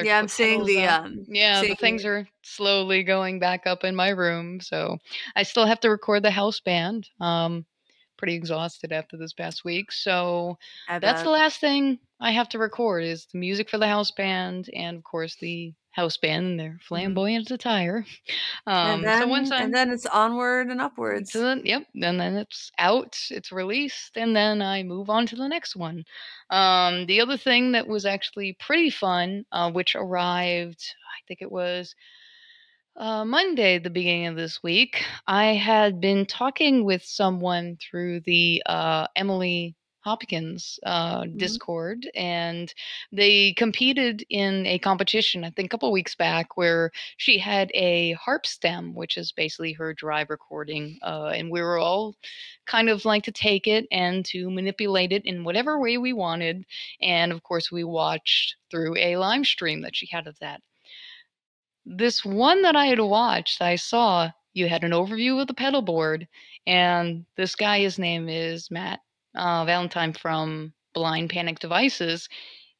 Yeah, 0.00 0.18
I'm 0.18 0.28
seeing 0.28 0.64
the 0.64 0.86
um. 0.86 1.24
Yeah, 1.28 1.64
the 1.64 1.74
things 1.74 2.04
are 2.04 2.26
slowly 2.42 3.02
going 3.02 3.38
back 3.38 3.66
up 3.66 3.84
in 3.84 3.94
my 3.94 4.10
room. 4.10 4.60
So 4.60 4.98
I 5.36 5.42
still 5.42 5.66
have 5.66 5.80
to 5.80 5.90
record 5.90 6.22
the 6.22 6.30
house 6.30 6.60
band. 6.60 7.08
Um, 7.20 7.66
pretty 8.20 8.34
exhausted 8.36 8.92
after 8.92 9.16
this 9.18 9.32
past 9.34 9.64
week. 9.64 9.92
So 9.92 10.58
that's 11.00 11.22
the 11.24 11.30
last 11.30 11.60
thing 11.60 11.98
I 12.20 12.32
have 12.32 12.48
to 12.50 12.60
record 12.60 13.04
is 13.04 13.26
the 13.32 13.38
music 13.38 13.70
for 13.70 13.78
the 13.78 13.88
house 13.88 14.12
band 14.12 14.70
and 14.74 14.98
of 14.98 15.04
course 15.04 15.36
the 15.40 15.74
house 15.92 16.18
band 16.18 16.46
in 16.46 16.56
their 16.58 16.78
flamboyant 16.88 17.50
attire. 17.50 18.06
Um, 18.66 18.74
Mm-hmm. 18.74 19.04
and 19.04 19.04
then, 19.04 19.26
so 19.26 19.28
once 19.28 19.50
I'm 19.52 19.64
and 19.64 19.74
then 19.74 19.90
it's 19.90 20.06
onward 20.06 20.68
and 20.68 20.80
upwards. 20.80 21.46
yep, 21.64 21.86
and 21.94 22.20
then 22.20 22.36
it's 22.36 22.70
out, 22.78 23.18
it's 23.30 23.52
released, 23.52 24.16
and 24.16 24.34
then 24.34 24.62
I 24.62 24.82
move 24.82 25.10
on 25.10 25.26
to 25.26 25.36
the 25.36 25.48
next 25.48 25.76
one. 25.76 26.04
Um, 26.50 27.06
the 27.06 27.20
other 27.20 27.36
thing 27.36 27.72
that 27.72 27.86
was 27.86 28.06
actually 28.06 28.54
pretty 28.54 28.90
fun, 28.90 29.44
uh, 29.52 29.70
which 29.70 29.94
arrived, 29.94 30.82
I 31.06 31.20
think 31.28 31.42
it 31.42 31.52
was 31.52 31.94
uh, 32.96 33.24
Monday, 33.24 33.78
the 33.78 33.90
beginning 33.90 34.26
of 34.26 34.36
this 34.36 34.62
week, 34.62 35.02
I 35.26 35.54
had 35.54 36.00
been 36.00 36.26
talking 36.26 36.84
with 36.84 37.02
someone 37.04 37.78
through 37.80 38.20
the 38.20 38.62
uh, 38.66 39.06
Emily 39.16 39.74
Hopkins 40.00 40.78
uh, 40.84 41.26
Discord, 41.36 42.08
and 42.14 42.72
they 43.12 43.52
competed 43.54 44.24
in 44.30 44.66
a 44.66 44.78
competition, 44.78 45.44
I 45.44 45.50
think 45.50 45.66
a 45.66 45.68
couple 45.70 45.92
weeks 45.92 46.14
back, 46.14 46.56
where 46.56 46.90
she 47.18 47.38
had 47.38 47.70
a 47.74 48.12
harp 48.12 48.46
stem, 48.46 48.94
which 48.94 49.16
is 49.16 49.32
basically 49.32 49.72
her 49.74 49.92
dry 49.94 50.24
recording, 50.28 50.98
uh, 51.02 51.32
and 51.34 51.50
we 51.50 51.60
were 51.60 51.78
all 51.78 52.16
kind 52.66 52.88
of 52.88 53.04
like 53.04 53.24
to 53.24 53.32
take 53.32 53.66
it 53.66 53.86
and 53.92 54.24
to 54.26 54.50
manipulate 54.50 55.12
it 55.12 55.24
in 55.26 55.44
whatever 55.44 55.78
way 55.78 55.98
we 55.98 56.12
wanted. 56.12 56.64
And 57.02 57.30
of 57.32 57.42
course, 57.42 57.70
we 57.70 57.84
watched 57.84 58.56
through 58.70 58.96
a 58.96 59.16
live 59.16 59.46
stream 59.46 59.82
that 59.82 59.96
she 59.96 60.08
had 60.10 60.26
of 60.26 60.38
that 60.40 60.60
this 61.84 62.24
one 62.24 62.62
that 62.62 62.76
I 62.76 62.86
had 62.86 63.00
watched, 63.00 63.60
I 63.62 63.76
saw 63.76 64.30
you 64.54 64.68
had 64.68 64.84
an 64.84 64.92
overview 64.92 65.40
of 65.40 65.46
the 65.46 65.54
pedal 65.54 65.82
board, 65.82 66.28
and 66.66 67.24
this 67.36 67.54
guy, 67.54 67.80
his 67.80 67.98
name 67.98 68.28
is 68.28 68.70
Matt 68.70 69.00
uh, 69.36 69.64
Valentine 69.64 70.12
from 70.12 70.72
Blind 70.94 71.30
Panic 71.30 71.58
Devices. 71.60 72.28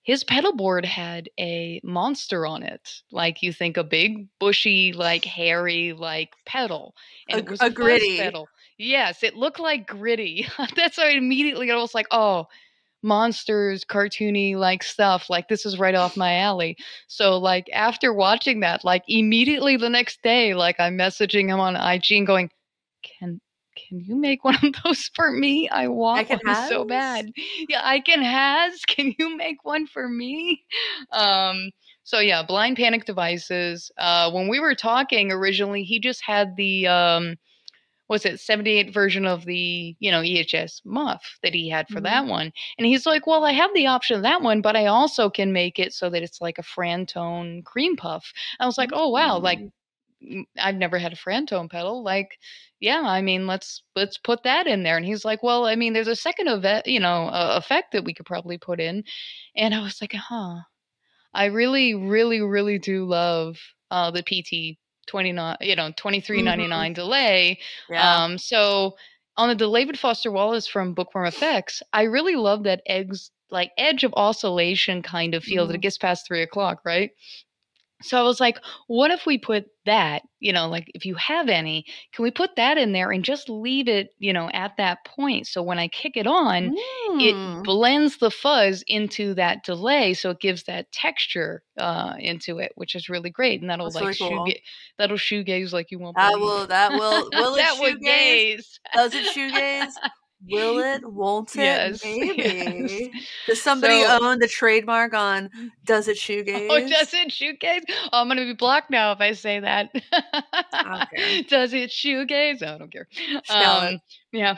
His 0.03 0.25
pedal 0.25 0.55
board 0.55 0.85
had 0.87 1.29
a 1.39 1.81
monster 1.85 2.47
on 2.47 2.63
it, 2.63 2.89
like 3.13 3.43
you 3.43 3.53
think 3.53 3.77
a 3.77 3.85
big, 3.85 4.29
bushy, 4.39 4.93
like 4.93 5.25
hairy, 5.25 5.93
like 5.93 6.33
pedal, 6.47 6.95
and 7.29 7.39
A- 7.39 7.41
it 7.41 7.49
was 7.49 7.65
a 7.65 7.71
gritty. 7.71 8.09
pedal. 8.17 8.51
Yes, 8.79 9.23
it 9.23 9.37
looked 9.37 9.61
like 9.61 9.87
gritty. 9.87 10.47
That's 10.77 10.99
why 10.99 11.11
immediately 11.11 11.71
I 11.71 11.77
was 11.77 11.95
like, 11.95 12.07
oh, 12.11 12.47
monsters, 13.03 13.85
cartoony 13.85 14.57
like 14.57 14.83
stuff. 14.83 15.31
Like 15.31 15.49
this 15.49 15.65
is 15.67 15.79
right 15.79 15.95
off 15.95 16.17
my 16.17 16.39
alley. 16.39 16.77
So 17.09 17.39
like 17.39 17.69
after 17.73 18.13
watching 18.13 18.61
that, 18.61 18.85
like 18.85 19.05
immediately 19.09 19.77
the 19.77 19.91
next 19.91 20.23
day, 20.23 20.55
like 20.55 20.77
I'm 20.79 20.99
messaging 20.99 21.49
him 21.49 21.61
on 21.61 21.77
IG 21.77 22.13
and 22.13 22.27
going, 22.27 22.51
"Can 23.03 23.41
can 23.89 24.01
you 24.01 24.17
make 24.17 24.45
one 24.45 24.57
of 24.63 24.75
those 24.85 25.11
for 25.15 25.31
me? 25.31 25.69
I 25.69 25.89
want 25.89 26.29
can 26.29 26.39
one 26.45 26.69
so 26.69 26.85
bad. 26.85 27.33
Yeah, 27.69 27.81
I 27.83 28.01
can 28.01 28.23
has. 28.23 28.81
Can 28.87 29.15
you 29.19 29.37
make 29.37 29.65
one 29.65 29.87
for 29.87 30.09
me? 30.09 30.65
Um, 31.13 31.71
so 32.05 32.19
yeah, 32.19 32.43
blind 32.43 32.77
panic 32.77 33.05
devices. 33.05 33.91
Uh, 33.97 34.31
when 34.31 34.49
we 34.49 34.61
were 34.61 34.75
talking 34.75 35.33
originally, 35.33 35.85
he 35.85 36.01
just 36.01 36.23
had 36.25 36.57
the 36.57 36.87
um, 36.89 37.37
was 38.11 38.27
it 38.27 38.41
78 38.41 38.93
version 38.95 39.27
of 39.27 39.47
the 39.47 39.97
you 40.01 40.13
know 40.13 40.21
EHX 40.23 40.83
muff 40.85 41.39
that 41.43 41.55
he 41.55 41.71
had 41.71 41.89
for 41.91 42.01
Mhm. 42.01 42.05
that 42.05 42.27
one, 42.27 42.53
and 42.79 42.87
he's 42.87 43.07
like, 43.07 43.27
well, 43.27 43.45
I 43.47 43.53
have 43.55 43.73
the 43.75 43.87
option 43.89 44.17
of 44.19 44.23
that 44.25 44.43
one, 44.43 44.63
but 44.63 44.77
I 44.77 44.87
also 44.87 45.31
can 45.31 45.53
make 45.55 45.79
it 45.81 45.95
so 45.95 46.11
that 46.11 46.23
it's 46.23 46.43
like 46.43 46.59
a 46.59 46.63
Frantone 46.63 47.65
cream 47.65 47.97
puff. 47.97 48.33
I 48.61 48.67
was 48.67 48.79
like, 48.79 48.91
oh 48.95 49.09
wow, 49.11 49.39
like 49.39 49.61
Mm. 49.61 49.73
mm, 50.25 50.45
I've 50.59 50.77
never 50.77 50.99
had 50.99 51.13
a 51.13 51.17
Frantone 51.17 51.71
pedal. 51.71 52.03
Like, 52.05 52.39
yeah, 52.81 53.03
I 53.05 53.23
mean, 53.23 53.47
let's 53.47 53.83
let's 53.97 54.19
put 54.19 54.43
that 54.45 54.67
in 54.67 54.83
there. 54.85 54.97
And 54.97 55.07
he's 55.07 55.25
like, 55.25 55.43
well, 55.43 55.67
I 55.67 55.77
mean, 55.77 55.93
there's 55.95 56.09
a 56.09 56.17
second 56.17 56.49
event, 56.49 56.87
you 56.87 57.01
know, 57.01 57.29
uh, 57.29 57.55
effect 57.59 57.93
that 57.93 58.05
we 58.05 58.15
could 58.15 58.27
probably 58.27 58.59
put 58.59 58.81
in. 58.81 59.05
And 59.57 59.75
I 59.75 59.83
was 59.83 60.01
like, 60.03 60.15
huh. 60.15 60.61
I 61.35 61.47
really, 61.47 61.95
really, 61.95 62.41
really 62.43 62.79
do 62.79 63.05
love 63.07 63.59
uh, 63.91 64.11
the 64.11 64.23
PT 64.23 64.80
twenty 65.11 65.33
nine, 65.33 65.57
you 65.61 65.75
know, 65.77 65.91
twenty 65.97 66.21
three 66.21 66.43
ninety 66.43 66.67
nine 66.69 66.93
delay. 66.93 67.59
Mm-hmm. 67.89 67.95
Yeah. 67.95 68.25
Um, 68.25 68.39
so 68.39 68.97
on 69.37 69.49
the 69.49 69.55
David 69.55 69.99
Foster 69.99 70.31
Wallace 70.31 70.67
from 70.69 70.95
Bookworm 70.95 71.27
Effects, 71.27 71.83
I 71.93 72.03
really 72.03 72.37
love 72.37 72.63
that 72.65 72.83
eggs 72.87 73.31
like 73.51 73.73
edge 73.77 74.05
of 74.05 74.15
oscillation 74.15 75.03
kind 75.03 75.35
of 75.35 75.43
feel 75.43 75.67
that 75.67 75.75
it 75.75 75.79
Mhm. 75.79 75.83
gets 75.83 75.99
past 75.99 76.27
three 76.27 76.43
o'clock, 76.43 76.81
right? 76.85 77.11
So 78.03 78.19
I 78.19 78.23
was 78.23 78.41
like, 78.41 78.59
what 78.87 79.11
if 79.11 79.27
we 79.27 79.39
put 79.39 79.67
that, 79.87 80.23
you 80.41 80.53
know, 80.53 80.69
like 80.69 80.91
if 80.95 81.05
you 81.05 81.15
have 81.17 81.49
any, 81.49 81.85
can 82.13 82.23
we 82.23 82.31
put 82.31 82.57
that 82.57 82.79
in 82.79 82.93
there 82.93 83.11
and 83.11 83.25
just 83.25 83.49
leave 83.49 83.89
it, 83.89 84.11
you 84.19 84.33
know, 84.33 84.49
at 84.53 84.77
that 84.79 85.05
point? 85.05 85.47
So 85.47 85.63
when 85.63 85.79
I 85.79 85.89
kick 85.89 86.17
it 86.17 86.27
on, 86.27 86.73
it 87.19 87.37
Mm. 87.37 87.65
blends 87.65 88.19
the 88.19 88.31
fuzz 88.31 88.83
into 88.87 89.35
that 89.35 89.65
delay. 89.65 90.15
So 90.15 90.31
it 90.31 90.41
gives 90.41 90.65
that 90.65 90.91
texture 90.93 91.63
uh, 91.79 92.15
into 92.19 92.59
it, 92.59 92.73
which 92.77 92.95
is 92.95 93.09
really 93.09 93.31
great. 93.31 93.61
And 93.61 93.69
that'll 93.71 93.91
That's 93.91 93.95
like 93.95 94.11
really 94.11 94.19
cool. 94.19 94.55
that'll 94.99 95.17
shoegaze 95.19 95.73
like 95.73 95.91
you 95.91 95.99
won't 95.99 96.17
That 96.17 96.39
believe. 96.39 96.41
will 96.41 96.67
that 96.69 96.95
will 96.95 97.31
will 97.33 97.55
it 97.57 97.67
that 97.67 97.79
shoegaze? 97.83 98.43
gaze. 98.45 98.79
Does 98.95 99.15
it 99.15 99.25
shoegaze? 99.27 99.95
Will 100.49 100.79
it? 100.95 101.03
Won't 101.11 101.55
it? 101.57 101.59
Yes, 101.61 102.03
Maybe. 102.05 103.11
yes. 103.13 103.25
Does 103.47 103.63
somebody 103.63 104.03
So- 104.03 104.19
own 104.23 104.39
the 104.39 104.49
trademark 104.49 105.13
on 105.15 105.51
does 105.85 106.09
it 106.09 106.17
shoegaze? 106.17 106.69
Oh, 106.71 106.81
does 106.89 107.13
it 107.13 107.29
shoegaze? 107.31 107.83
Oh, 108.13 108.21
I'm 108.21 108.29
gonna 108.29 108.45
be 108.45 108.55
blocked 108.55 108.91
now 108.91 109.13
if 109.13 109.21
I 109.21 109.33
say 109.33 109.61
that. 109.61 109.91
care. 109.93 111.43
does 111.49 111.73
it 111.75 111.91
shoegaze? 111.91 112.63
Oh, 112.63 112.75
I 112.75 112.79
don't 112.79 112.93
care. 112.93 113.09
Um, 113.51 113.99
yeah. 114.33 114.57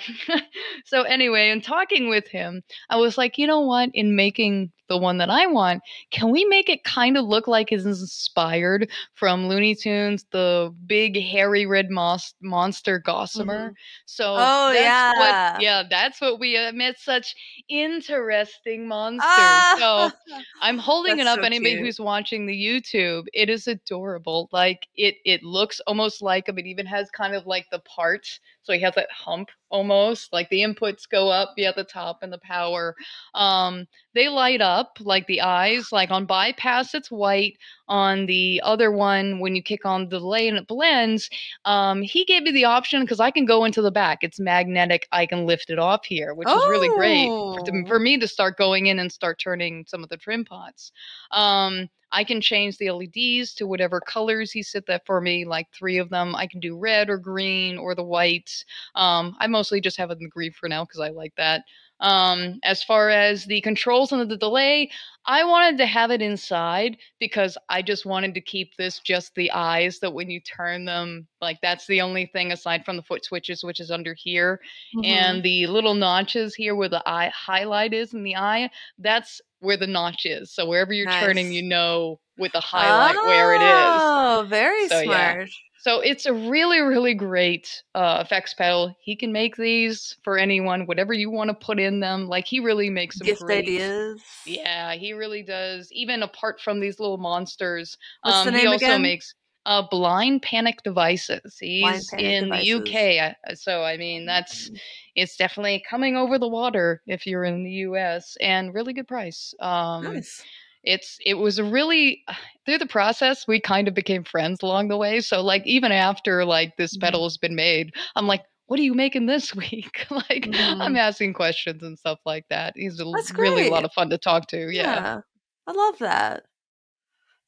so 0.85 1.03
anyway, 1.03 1.51
in 1.51 1.61
talking 1.61 2.09
with 2.09 2.29
him, 2.29 2.63
I 2.91 2.97
was 2.97 3.17
like, 3.19 3.39
you 3.39 3.47
know 3.47 3.61
what? 3.61 3.91
In 3.95 4.15
making 4.17 4.71
the 4.93 4.99
one 4.99 5.17
that 5.19 5.31
I 5.31 5.47
want, 5.47 5.83
can 6.11 6.31
we 6.31 6.45
make 6.45 6.69
it 6.69 6.85
kind 6.85 7.17
of 7.17 7.25
look 7.25 7.49
like 7.49 7.73
it's 7.73 7.85
inspired 7.87 8.91
from 9.15 9.49
Looney 9.49 9.75
Tunes, 9.75 10.27
the 10.33 10.75
big 10.87 11.19
hairy 11.19 11.65
red 11.65 11.89
mos- 11.91 12.35
monster 12.43 12.99
Gossamer? 12.99 13.73
So 14.05 14.35
Oh, 14.39 14.71
that's 14.73 14.83
yeah. 14.85 15.13
what, 15.55 15.63
yeah, 15.63 15.83
that's 15.89 16.21
what 16.21 16.39
we 16.39 16.57
admit. 16.57 16.99
such 16.99 17.35
interesting 17.69 18.87
monsters. 18.87 19.23
Ah! 19.25 19.77
So 19.79 20.11
I'm 20.61 20.79
holding 20.79 21.19
it 21.19 21.27
up. 21.27 21.39
so 21.39 21.45
Anybody 21.45 21.73
cute. 21.77 21.87
who's 21.87 21.99
watching 22.01 22.47
the 22.47 22.55
YouTube, 22.55 23.25
it 23.33 23.49
is 23.49 23.67
adorable. 23.67 24.49
Like 24.53 24.87
it, 24.95 25.17
it 25.25 25.43
looks 25.43 25.81
almost 25.87 26.21
like 26.23 26.49
him. 26.49 26.59
It 26.59 26.67
even 26.67 26.87
has 26.87 27.11
kind 27.11 27.35
of 27.35 27.47
like 27.47 27.67
the 27.71 27.79
parts. 27.81 28.41
So 28.63 28.73
he 28.73 28.81
has 28.81 28.95
that 28.95 29.11
hump 29.11 29.51
almost. 29.71 30.33
Like 30.33 30.49
the 30.51 30.63
inputs 30.63 31.09
go 31.09 31.29
up, 31.29 31.55
yeah, 31.57 31.73
the 31.75 31.85
top 31.85 32.19
and 32.23 32.33
the 32.33 32.39
power. 32.39 32.95
Um, 33.35 33.87
they 34.15 34.29
light 34.29 34.61
up 34.61 34.99
like 35.01 35.27
the 35.27 35.41
eyes. 35.41 35.91
Like 35.91 36.11
on 36.11 36.27
bypass, 36.27 36.95
it's 36.95 37.11
white. 37.11 37.57
On 37.89 38.27
the 38.27 38.61
other 38.65 38.91
one, 38.93 39.41
when 39.41 39.57
you 39.57 39.63
kick 39.63 39.85
on 39.85 40.05
the 40.05 40.19
delay 40.19 40.49
and 40.49 40.57
it 40.57 40.67
blends, 40.67 41.29
um, 41.65 42.03
he 42.03 42.25
gave 42.25 42.43
me 42.45 42.53
the 42.53 42.65
option 42.65 43.03
because 43.03 43.21
I 43.21 43.31
can 43.31 43.45
go 43.45 43.65
into 43.65 43.83
the 43.83 43.91
back. 43.91 44.19
It's 44.23 44.39
magnetic. 44.41 45.09
I 45.13 45.27
can 45.27 45.47
lift 45.47 45.69
it 45.71 45.79
off 45.79 46.05
here, 46.05 46.35
which 46.35 46.49
is 46.49 46.55
really 46.69 46.89
great 46.89 47.27
for, 47.27 47.61
Oh. 47.63 47.87
for 47.87 47.99
me 47.99 48.19
to 48.19 48.29
start 48.29 48.57
going 48.57 48.87
in 48.87 48.99
and 48.99 49.11
start 49.11 49.41
turning 49.41 49.85
some 49.89 50.03
of 50.03 50.09
the 50.09 50.17
trim 50.17 50.45
pots. 50.45 50.93
Um, 51.33 51.89
I 52.13 52.25
can 52.25 52.41
change 52.41 52.79
the 52.79 52.89
LEDs 52.89 53.55
to 53.55 53.67
whatever 53.67 54.01
colors 54.01 54.53
he 54.53 54.63
set 54.63 54.87
that 54.87 55.07
for 55.07 55.21
me, 55.21 55.45
like 55.45 55.69
three 55.73 55.99
of 55.99 56.11
them. 56.11 56.37
I 56.37 56.47
can 56.47 56.61
do 56.61 56.79
red 56.79 57.11
or 57.11 57.19
green 57.19 57.79
or 57.79 57.95
the 57.95 58.05
white. 58.05 58.65
Um, 58.95 59.37
I 59.41 59.47
mostly 59.47 59.81
just 59.81 59.97
have 59.97 60.11
it 60.11 60.19
in 60.19 60.25
the 60.25 60.29
green 60.31 60.53
for 60.53 60.69
now 60.69 60.85
because 60.85 61.01
I 61.01 61.09
like 61.11 61.35
that. 61.37 61.63
Um, 62.01 62.59
as 62.65 62.83
far 62.83 63.11
as 63.11 63.45
the 63.45 63.61
controls 63.61 64.11
and 64.13 64.29
the 64.29 64.37
delay, 64.37 64.91
I 65.25 65.45
wanted 65.45 65.79
to 65.79 65.87
have 65.87 66.11
it 66.11 66.21
inside 66.21 66.97
because 67.21 67.57
I 67.69 67.81
just 67.81 68.05
wanted 68.05 68.35
to 68.35 68.41
keep 68.41 68.77
this 68.77 68.99
just 68.99 69.35
the 69.37 69.53
eyes 69.53 70.01
that 70.01 70.13
when 70.13 70.29
you 70.29 70.41
turn 70.41 70.85
them, 70.85 71.29
like 71.41 71.59
that's 71.63 71.87
the 71.87 72.01
only 72.01 72.27
thing 72.27 72.51
aside 72.51 72.85
from 72.85 72.97
the 72.97 73.03
foot 73.05 73.25
switches, 73.25 73.63
which 73.63 73.79
is 73.79 73.91
under 73.93 74.15
here 74.15 74.61
Mhm. 74.93 75.05
and 75.05 75.45
the 75.45 75.67
little 75.69 75.95
notches 75.95 76.55
here 76.55 76.75
where 76.75 76.89
the 76.89 77.03
eye 77.09 77.31
highlight 77.35 77.93
is 77.95 78.15
in 78.15 78.23
the 78.25 78.37
eye 78.37 78.71
that's 78.99 79.41
where 79.63 79.77
the 79.77 79.87
notch 79.87 80.27
is 80.27 80.53
so 80.55 80.67
wherever 80.67 80.93
you're 80.93 81.07
turning 81.09 81.53
you 81.53 81.63
know 81.63 82.19
with 82.39 82.53
the 82.53 82.61
highlight 82.61 83.15
where 83.25 83.55
it 83.55 83.63
is 83.63 84.03
Oh, 84.05 84.47
very 84.49 84.89
So, 84.89 85.01
yeah. 85.01 85.35
smart. 85.35 85.49
so 85.79 86.01
it's 86.01 86.27
a 86.27 86.33
really 86.33 86.81
really 86.81 87.15
great 87.15 87.83
uh, 87.95 88.19
effects 88.25 88.55
pedal 88.55 88.95
he 89.01 89.17
can 89.17 89.33
make 89.33 89.57
these 89.57 90.17
for 90.25 90.39
anyone 90.39 90.87
whatever 90.87 91.13
you 91.13 91.31
want 91.31 91.49
to 91.49 91.55
put 91.55 91.81
in 91.81 92.01
them 92.01 92.29
like 92.29 92.47
he 92.47 92.61
really 92.61 92.91
makes 92.91 93.19
some 93.19 93.27
Gift 93.27 93.41
great 93.41 93.65
ideas. 93.69 94.23
yeah 94.45 94.95
he 94.95 95.13
really 95.13 95.43
does 95.43 95.91
even 95.93 96.23
apart 96.23 96.61
from 96.61 96.81
these 96.81 96.99
little 97.01 97.19
monsters 97.19 97.97
What's 98.23 98.39
um, 98.39 98.53
the 98.53 98.53
he 98.53 98.67
also 98.67 98.87
again? 98.87 99.03
makes 99.03 99.35
uh, 99.67 99.83
blind 99.91 100.43
panic 100.43 100.83
devices 100.83 101.57
he's 101.61 102.13
Panic 102.13 102.19
in 102.19 102.49
Devices. 102.49 102.51
the 102.51 102.73
uk 102.73 103.35
uh, 103.51 103.55
so 103.55 103.83
i 103.85 103.97
mean 103.97 104.27
that's 104.27 104.71
it's 105.15 105.37
definitely 105.37 105.83
coming 105.89 106.17
over 106.17 106.39
the 106.39 106.49
water 106.49 107.03
if 107.07 107.27
you're 107.27 107.45
in 107.45 107.65
the 107.65 107.71
US 107.87 108.37
and 108.41 108.75
really 108.75 108.93
good 108.93 109.09
price. 109.09 109.55
Um 109.61 110.05
nice. 110.15 110.47
it's 110.85 111.19
it 111.25 111.35
was 111.35 111.59
a 111.59 111.65
really 111.65 112.25
through 112.67 112.79
the 112.79 112.87
process 112.87 113.47
we 113.47 113.61
kind 113.61 113.89
of 113.89 113.95
became 113.95 114.25
friends 114.25 114.61
along 114.63 114.89
the 114.89 114.97
way. 114.97 115.21
So 115.21 115.43
like 115.43 115.67
even 115.67 115.93
after 115.93 116.45
like 116.45 116.77
this 116.77 116.97
Mhm. 116.97 117.01
pedal 117.01 117.25
has 117.25 117.37
been 117.39 117.55
made, 117.55 117.93
I'm 118.17 118.27
like 118.27 118.45
what 118.67 118.81
are 118.81 118.85
you 118.85 118.95
making 118.95 119.27
this 119.27 119.55
week? 119.57 120.07
like 120.11 120.51
I'm 120.81 120.97
Mhm. 120.97 120.97
asking 120.97 121.35
questions 121.35 121.83
and 121.83 121.99
stuff 121.99 122.19
like 122.27 122.47
that. 122.51 122.75
He's 122.77 123.01
a, 123.01 123.07
really 123.37 123.63
a 123.63 123.69
lot 123.69 123.85
of 123.85 123.93
fun 123.93 124.11
to 124.11 124.19
talk 124.19 124.49
to. 124.49 124.71
Yeah. 124.73 125.21
I 125.67 125.73
love 125.73 125.99
that. 125.99 126.45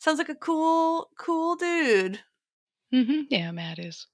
Sounds 0.04 0.18
like 0.18 0.28
a 0.28 0.34
cool, 0.34 1.08
cool 1.18 1.56
dude. 1.56 2.20
hmm 2.92 3.22
Yeah, 3.30 3.50
Matt 3.52 3.78
is. 3.78 4.06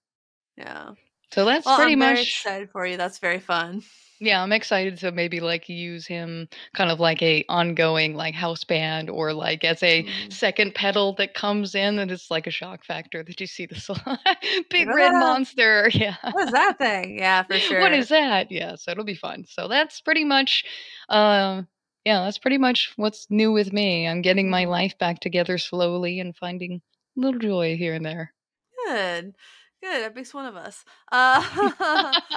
Yeah. 0.57 0.91
So 1.33 1.45
that's 1.45 1.67
Well, 1.67 1.77
pretty 1.77 1.95
I'm 1.95 1.99
very 1.99 2.15
much 2.15 2.29
excited 2.29 2.71
for 2.71 2.87
you. 2.87 2.97
That's 2.97 3.19
very 3.19 3.41
fun. 3.41 3.83
Yeah, 4.21 4.41
I'm 4.41 4.53
excited 4.53 4.99
to 4.99 5.11
maybe 5.11 5.41
like 5.41 5.69
use 5.69 6.07
him 6.07 6.49
kind 6.75 6.91
of 6.93 7.01
like 7.01 7.23
a 7.23 7.45
ongoing 7.49 8.15
like 8.15 8.35
house 8.37 8.63
band 8.65 9.11
or 9.11 9.33
like 9.33 9.65
as 9.65 9.83
a 9.83 10.05
Mhm. 10.05 10.33
second 10.33 10.75
pedal 10.77 11.15
that 11.15 11.35
comes 11.35 11.75
in 11.75 11.99
and 11.99 12.11
it's 12.11 12.31
like 12.31 12.47
a 12.47 12.51
shock 12.53 12.85
factor 12.85 13.25
that 13.25 13.41
you 13.41 13.47
see 13.49 13.67
this 13.67 13.89
big 14.71 14.87
red 14.95 15.13
monster. 15.15 15.91
Yeah. 15.95 16.17
What 16.31 16.45
is 16.47 16.53
that 16.53 16.79
thing? 16.79 17.19
Yeah, 17.19 17.43
for 17.45 17.59
sure. 17.59 17.81
What 17.81 17.95
is 17.95 18.11
that? 18.11 18.53
Yeah, 18.53 18.77
so 18.77 18.93
it'll 18.93 19.05
be 19.05 19.15
fun. 19.15 19.45
So 19.49 19.69
that's 19.69 20.01
pretty 20.03 20.25
much 20.25 20.65
uh 21.09 21.63
yeah, 22.05 22.25
that's 22.25 22.39
pretty 22.39 22.59
much 22.59 22.93
what's 22.97 23.31
new 23.31 23.53
with 23.53 23.73
me. 23.73 24.07
I'm 24.07 24.23
getting 24.23 24.51
my 24.51 24.65
Mhm. 24.65 24.67
life 24.67 24.99
back 24.99 25.21
together 25.21 25.59
slowly 25.59 26.21
and 26.21 26.37
finding 26.37 26.83
little 27.17 27.41
joy 27.41 27.77
here 27.77 27.95
and 27.95 28.05
there. 28.05 28.35
Good. 28.87 29.35
Good. 29.83 30.03
That 30.03 30.15
makes 30.15 30.35
one 30.35 30.47
of 30.47 30.57
us. 30.57 30.85
Uh, 31.13 32.17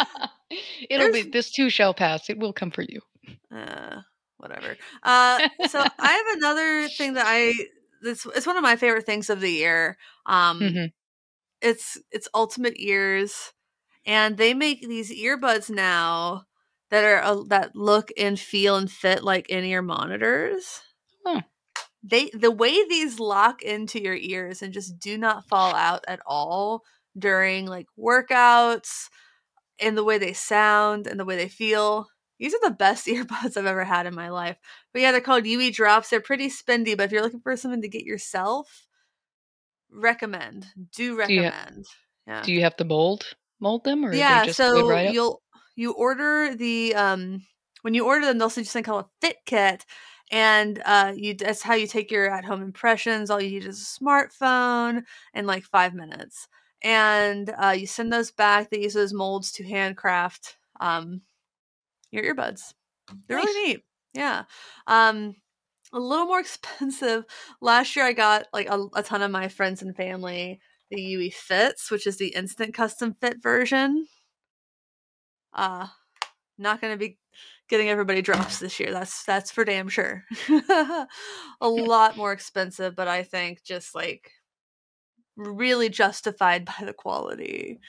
It'll 0.90 1.10
be 1.10 1.24
this 1.24 1.52
too 1.52 1.70
shall 1.70 1.94
pass. 1.94 2.30
It 2.30 2.38
will 2.40 2.54
come 2.54 2.72
for 2.72 2.84
you. 2.84 3.02
uh, 3.54 4.02
whatever. 4.38 4.78
Uh, 5.04 5.42
so 5.62 5.86
I 6.00 6.12
have 6.12 6.38
another 6.38 6.90
thing 6.98 7.14
that 7.14 7.26
I. 7.28 7.54
This 8.02 8.26
it's 8.36 8.46
one 8.48 8.58
of 8.58 8.64
my 8.64 8.76
favorite 8.76 9.06
things 9.06 9.30
of 9.30 9.40
the 9.40 9.50
year. 9.50 9.98
Um, 10.26 10.76
Mhm. 10.76 10.94
it's 11.62 11.98
it's 12.12 12.28
Ultimate 12.36 12.76
Ears, 12.78 13.54
and 14.06 14.38
they 14.38 14.54
make 14.54 14.82
these 14.88 15.12
earbuds 15.12 15.70
now 15.70 16.44
that 16.94 17.04
are 17.04 17.24
uh, 17.24 17.44
that 17.48 17.76
look 17.76 18.12
and 18.20 18.40
feel 18.40 18.76
and 18.76 18.90
fit 18.90 19.24
like 19.24 19.50
in 19.50 19.66
ear 19.66 19.82
monitors. 19.82 20.80
Oh. 21.26 21.42
They 22.04 22.30
the 22.36 22.52
way 22.52 22.88
these 22.88 23.20
lock 23.20 23.64
into 23.64 24.00
your 24.00 24.14
ears 24.14 24.62
and 24.62 24.72
just 24.72 25.00
do 25.00 25.18
not 25.18 25.48
fall 25.48 25.74
out 25.74 26.06
at 26.08 26.20
all 26.24 26.84
during 27.18 27.66
like 27.66 27.88
workouts 27.98 29.10
and 29.80 29.98
the 29.98 30.04
way 30.04 30.20
they 30.20 30.34
sound 30.34 31.08
and 31.08 31.20
the 31.20 31.26
way 31.26 31.36
they 31.36 31.48
feel. 31.48 32.06
These 32.38 32.54
are 32.54 32.70
the 32.70 32.76
best 32.76 33.08
earbuds 33.08 33.58
I've 33.58 33.66
ever 33.66 33.84
had 33.86 34.06
in 34.06 34.14
my 34.14 34.30
life. 34.30 34.58
But 34.94 35.02
yeah, 35.02 35.12
they're 35.12 35.20
called 35.20 35.48
UE 35.48 35.72
drops. 35.72 36.12
They're 36.12 36.22
pretty 36.22 36.50
spendy, 36.50 36.96
but 36.96 37.06
if 37.06 37.12
you're 37.12 37.24
looking 37.24 37.42
for 37.42 37.58
something 37.58 37.82
to 37.82 37.90
get 37.90 38.04
yourself, 38.04 38.86
recommend. 39.92 40.68
Do 40.76 40.88
Do 40.96 41.04
you 41.04 41.14
ha- 41.14 41.18
recommend. 41.22 41.86
yeah. 42.28 42.42
Do 42.44 42.54
you 42.54 42.62
have 42.62 42.76
to 42.76 42.86
mold 42.86 43.26
mold 43.60 43.84
them, 43.84 44.06
or 44.06 44.14
yeah 44.14 44.42
they 44.42 44.48
just 44.48 44.58
so 44.58 44.88
right 44.88 45.12
you'll 45.12 45.42
you 45.76 45.94
order 45.94 46.56
the 46.56 46.94
um 46.96 47.46
when 47.82 47.94
you 47.94 48.06
order 48.06 48.26
them 48.26 48.38
they'll 48.38 48.50
send 48.50 48.66
you 48.66 48.70
something 48.70 48.84
called 48.92 49.06
a 49.06 49.26
fit 49.26 49.38
kit 49.46 49.86
and 50.32 50.82
uh 50.86 51.14
you 51.16 51.34
that's 51.34 51.62
how 51.62 51.74
you 51.74 51.88
take 51.88 52.12
your 52.12 52.30
at 52.30 52.46
home 52.46 52.62
impressions 52.62 53.30
all 53.30 53.42
you 53.42 53.50
need 53.52 53.66
is 53.66 53.82
a 53.82 54.00
smartphone 54.04 55.04
in 55.34 55.46
like 55.46 55.64
five 55.64 55.94
minutes 55.94 56.48
and 56.84 57.54
uh 57.62 57.76
you 57.78 57.86
send 57.88 58.12
those 58.12 58.32
back 58.32 58.70
they 58.70 58.82
use 58.82 58.94
those 58.94 59.14
molds 59.14 59.52
to 59.52 59.64
handcraft 59.64 60.58
um 60.80 61.22
your 62.12 62.24
earbuds 62.24 62.74
they're 63.28 63.38
Nice. 63.38 63.46
really 63.46 63.74
neat 63.74 63.84
yeah 64.14 64.44
um 64.88 65.36
a 65.94 66.00
little 66.00 66.26
more 66.26 66.40
expensive 66.42 67.26
last 67.62 67.96
year 67.96 68.06
i 68.06 68.14
got 68.14 68.48
like 68.54 68.68
a, 68.70 68.88
a 68.96 69.04
ton 69.04 69.22
of 69.22 69.32
my 69.32 69.48
friends 69.48 69.82
and 69.82 69.96
family 69.96 70.60
the 70.92 71.02
UE 71.02 71.32
Fits, 71.32 71.90
which 71.90 72.06
is 72.06 72.18
the 72.18 72.28
instant 72.36 72.74
custom 72.76 73.16
fit 73.20 73.42
version. 73.42 74.06
Uh 75.54 75.88
not 76.58 76.82
going 76.82 76.94
to 76.94 76.98
be 76.98 77.18
getting 77.70 77.90
everybody 77.90 78.22
drops 78.22 78.60
this 78.60 78.80
year. 78.80 78.92
That's 78.92 79.24
that's 79.24 79.52
for 79.52 79.66
damn 79.66 79.90
sure. 79.90 80.24
a 80.50 81.08
lot 81.70 82.18
more 82.18 82.32
expensive, 82.32 82.96
but 82.96 83.08
I 83.08 83.24
think 83.24 83.64
just 83.64 83.96
like 83.96 84.32
really 85.36 85.90
justified 85.90 86.66
by 86.66 86.86
the 86.86 86.94
quality. 86.94 87.80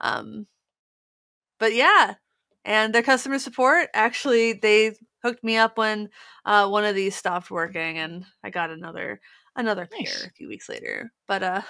Um 0.00 0.46
but 1.58 1.74
yeah, 1.74 2.14
and 2.64 2.94
their 2.94 3.02
customer 3.02 3.38
support 3.38 3.88
actually 3.94 4.54
they 4.54 4.96
hooked 5.22 5.42
me 5.44 5.56
up 5.56 5.78
when 5.78 6.08
uh 6.44 6.68
one 6.68 6.84
of 6.84 6.94
these 6.94 7.16
stopped 7.16 7.50
working 7.50 7.98
and 7.98 8.24
I 8.44 8.50
got 8.50 8.70
another 8.70 9.20
another 9.56 9.86
pair 9.86 10.26
a 10.26 10.30
few 10.32 10.48
weeks 10.48 10.68
later. 10.68 11.12
But 11.26 11.42
uh 11.42 11.62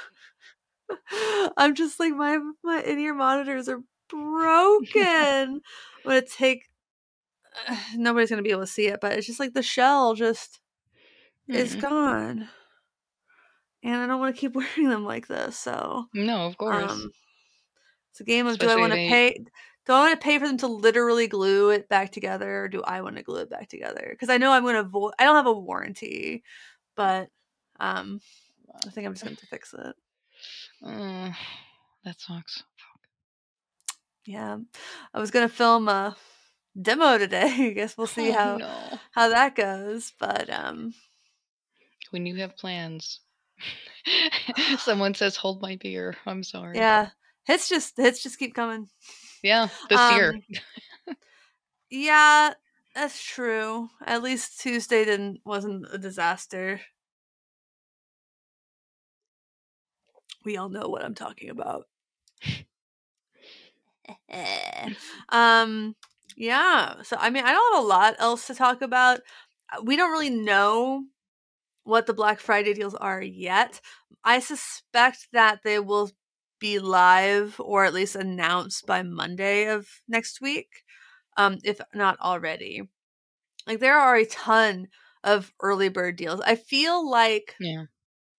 I'm 1.57 1.75
just 1.75 2.01
like 2.01 2.15
my 2.15 2.39
my 2.63 2.83
in-ear 2.83 3.15
monitors 3.15 3.69
are 3.69 3.81
broken. 4.09 5.61
I'm 6.05 6.05
gonna 6.05 6.23
take. 6.23 6.65
nobody's 7.97 8.31
gonna 8.31 8.43
be 8.43 8.51
able 8.51 8.63
to 8.63 8.67
see 8.67 8.87
it, 8.89 9.01
but 9.01 9.13
it's 9.13 9.27
just 9.27 9.41
like 9.41 9.53
the 9.55 9.63
shell 9.63 10.15
just 10.15 10.61
is 11.49 11.75
Hmm. 11.75 11.81
gone, 11.81 12.49
and 13.83 13.97
I 13.97 14.07
don't 14.07 14.21
want 14.21 14.35
to 14.35 14.41
keep 14.41 14.55
wearing 14.55 14.89
them 14.89 15.05
like 15.05 15.27
this. 15.29 15.57
So, 15.59 16.07
No, 16.15 16.47
of 16.47 16.57
course. 16.57 16.91
um, 16.91 17.11
it's 18.11 18.21
a 18.21 18.25
game 18.25 18.47
of 18.47 18.59
do 18.59 18.69
I 18.69 18.77
want 18.77 18.93
to 18.93 18.97
they- 18.97 19.09
pay? 19.09 19.39
Do 19.87 19.95
I 19.95 20.01
want 20.09 20.21
to 20.21 20.25
pay 20.25 20.39
for 20.39 20.47
them 20.47 20.59
to 20.59 20.67
literally 20.67 21.29
glue 21.29 21.71
it 21.71 21.89
back 21.89 22.13
together, 22.13 22.65
or 22.65 22.69
do 22.69 22.83
I 22.83 23.01
want 23.01 23.17
to 23.17 23.23
glue 23.23 23.41
it 23.41 23.49
back 23.49 23.69
together? 23.71 24.07
Because 24.11 24.29
I 24.29 24.37
know 24.37 24.53
I'm 24.53 24.63
gonna 24.65 24.81
avoid. 24.81 25.15
I 25.19 25.25
don't 25.25 25.37
have 25.37 25.47
a 25.47 25.53
warranty, 25.53 26.43
but 26.95 27.31
um, 27.81 28.21
I 28.87 28.91
think 28.91 29.07
I'm 29.07 29.15
just 29.15 29.25
going 29.25 29.37
to 29.37 29.47
fix 29.47 29.75
it. 29.75 29.95
Uh, 30.85 31.33
that 32.05 32.21
sucks. 32.21 32.63
Yeah, 34.29 34.59
I 35.15 35.21
was 35.21 35.31
gonna 35.31 35.49
film 35.49 35.89
a 35.89 36.15
demo 36.81 37.17
today. 37.17 37.51
I 37.69 37.71
guess 37.71 37.97
we'll 37.97 38.07
see 38.07 38.29
oh, 38.29 38.33
how 38.35 38.57
no. 38.59 38.99
how 39.13 39.31
that 39.31 39.55
goes. 39.55 40.13
But 40.21 40.51
um, 40.51 40.93
When 42.11 42.27
you 42.27 42.37
have 42.37 42.55
plans. 42.59 43.21
Someone 44.79 45.15
says, 45.15 45.37
"Hold 45.37 45.63
my 45.63 45.79
beer." 45.81 46.15
I'm 46.27 46.43
sorry. 46.43 46.77
yeah, 46.77 47.09
hits 47.45 47.71
just 47.71 47.97
hits 47.97 48.23
just 48.23 48.39
keep 48.39 48.55
coming. 48.55 48.91
Yeah. 49.43 49.69
This 49.89 50.11
year. 50.13 50.35
Um, 51.09 51.17
Yeah, 51.91 52.53
that's 52.95 53.23
true. 53.23 53.89
At 54.05 54.23
least 54.23 54.61
Tuesday 54.61 55.07
didn't 55.07 55.41
wasn't 55.47 55.87
a 55.91 55.97
disaster. 55.97 56.83
We 60.45 60.59
all 60.59 60.69
know 60.69 60.89
what 60.89 61.03
I'm 61.03 61.15
talking 61.15 61.49
about. 61.49 61.87
um 65.31 65.95
yeah, 66.37 67.03
so 67.03 67.17
I 67.19 67.31
mean 67.31 67.45
I 67.45 67.53
don't 67.53 67.75
have 67.75 67.85
a 67.85 67.87
lot 67.87 68.15
else 68.19 68.47
to 68.47 68.55
talk 68.55 68.83
about. 68.83 69.21
Uh, 69.73 69.83
We 69.83 69.97
don't 69.97 70.13
really 70.13 70.31
know 70.31 71.05
what 71.85 72.07
the 72.07 72.15
Black 72.15 72.41
Friday 72.41 72.75
deals 72.75 72.95
are 72.95 73.23
yet. 73.23 73.81
I 74.25 74.41
suspect 74.41 75.29
that 75.33 75.61
they 75.65 75.79
will 75.81 76.11
be 76.61 76.79
live 76.79 77.57
or 77.61 77.85
at 77.85 77.95
least 77.95 78.17
announced 78.17 78.87
by 78.87 79.03
Monday 79.03 79.67
of 79.69 79.89
next 80.09 80.41
week, 80.41 80.69
um, 81.39 81.59
if 81.65 81.81
not 81.95 82.19
already. 82.21 82.83
Like 83.67 83.81
there 83.81 83.99
are 83.99 84.17
a 84.17 84.27
ton 84.27 84.89
of 85.25 85.53
early 85.63 85.89
bird 85.89 86.17
deals. 86.17 86.41
I 86.43 86.57
feel 86.57 87.09
like 87.09 87.57
Yeah. 87.61 87.85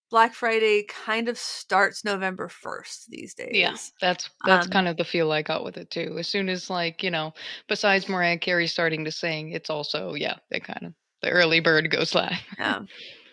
Black 0.10 0.34
Friday 0.34 0.84
kind 0.84 1.30
of 1.30 1.38
starts 1.38 2.04
November 2.04 2.50
1st 2.50 3.10
these 3.10 3.34
days. 3.34 3.52
Yeah, 3.52 3.78
that's 4.00 4.30
that's 4.46 4.68
Um, 4.68 4.68
kind 4.68 4.88
of 4.88 4.98
the 4.98 5.04
feel 5.06 5.32
I 5.32 5.42
got 5.42 5.64
with 5.64 5.76
it 5.78 5.90
too. 5.90 6.18
As 6.20 6.28
soon 6.28 6.50
as 6.50 6.70
like 6.70 7.02
you 7.04 7.10
know, 7.10 7.34
besides 7.68 8.08
Mariah 8.08 8.38
Carey 8.38 8.68
starting 8.68 9.04
to 9.06 9.12
sing, 9.12 9.52
it's 9.52 9.70
also 9.72 10.14
yeah, 10.14 10.38
they 10.52 10.60
kind 10.60 10.86
of 10.86 10.94
the 11.22 11.30
early 11.32 11.60
bird 11.60 11.90
goes 11.90 12.14
live. 12.16 12.40
Yeah. 12.58 12.82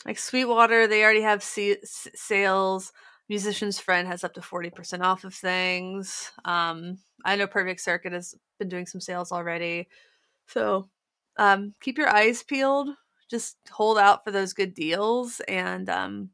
Like 0.06 0.18
Sweetwater, 0.18 0.86
they 0.86 1.02
already 1.04 1.22
have 1.22 1.40
s- 1.40 2.08
sales. 2.14 2.92
Musician's 3.28 3.80
Friend 3.80 4.06
has 4.08 4.24
up 4.24 4.34
to 4.34 4.42
40% 4.42 5.04
off 5.04 5.24
of 5.24 5.34
things. 5.34 6.32
Um, 6.44 6.98
I 7.24 7.36
know 7.36 7.46
Perfect 7.48 7.80
Circuit 7.80 8.12
has 8.12 8.34
been 8.58 8.68
doing 8.68 8.86
some 8.86 9.00
sales 9.00 9.32
already. 9.32 9.88
So 10.48 10.90
um, 11.38 11.74
keep 11.80 11.98
your 11.98 12.08
eyes 12.10 12.42
peeled. 12.42 12.90
Just 13.30 13.58
hold 13.70 13.98
out 13.98 14.24
for 14.24 14.32
those 14.32 14.54
good 14.54 14.74
deals 14.74 15.40
and 15.48 15.88
um, 15.90 16.30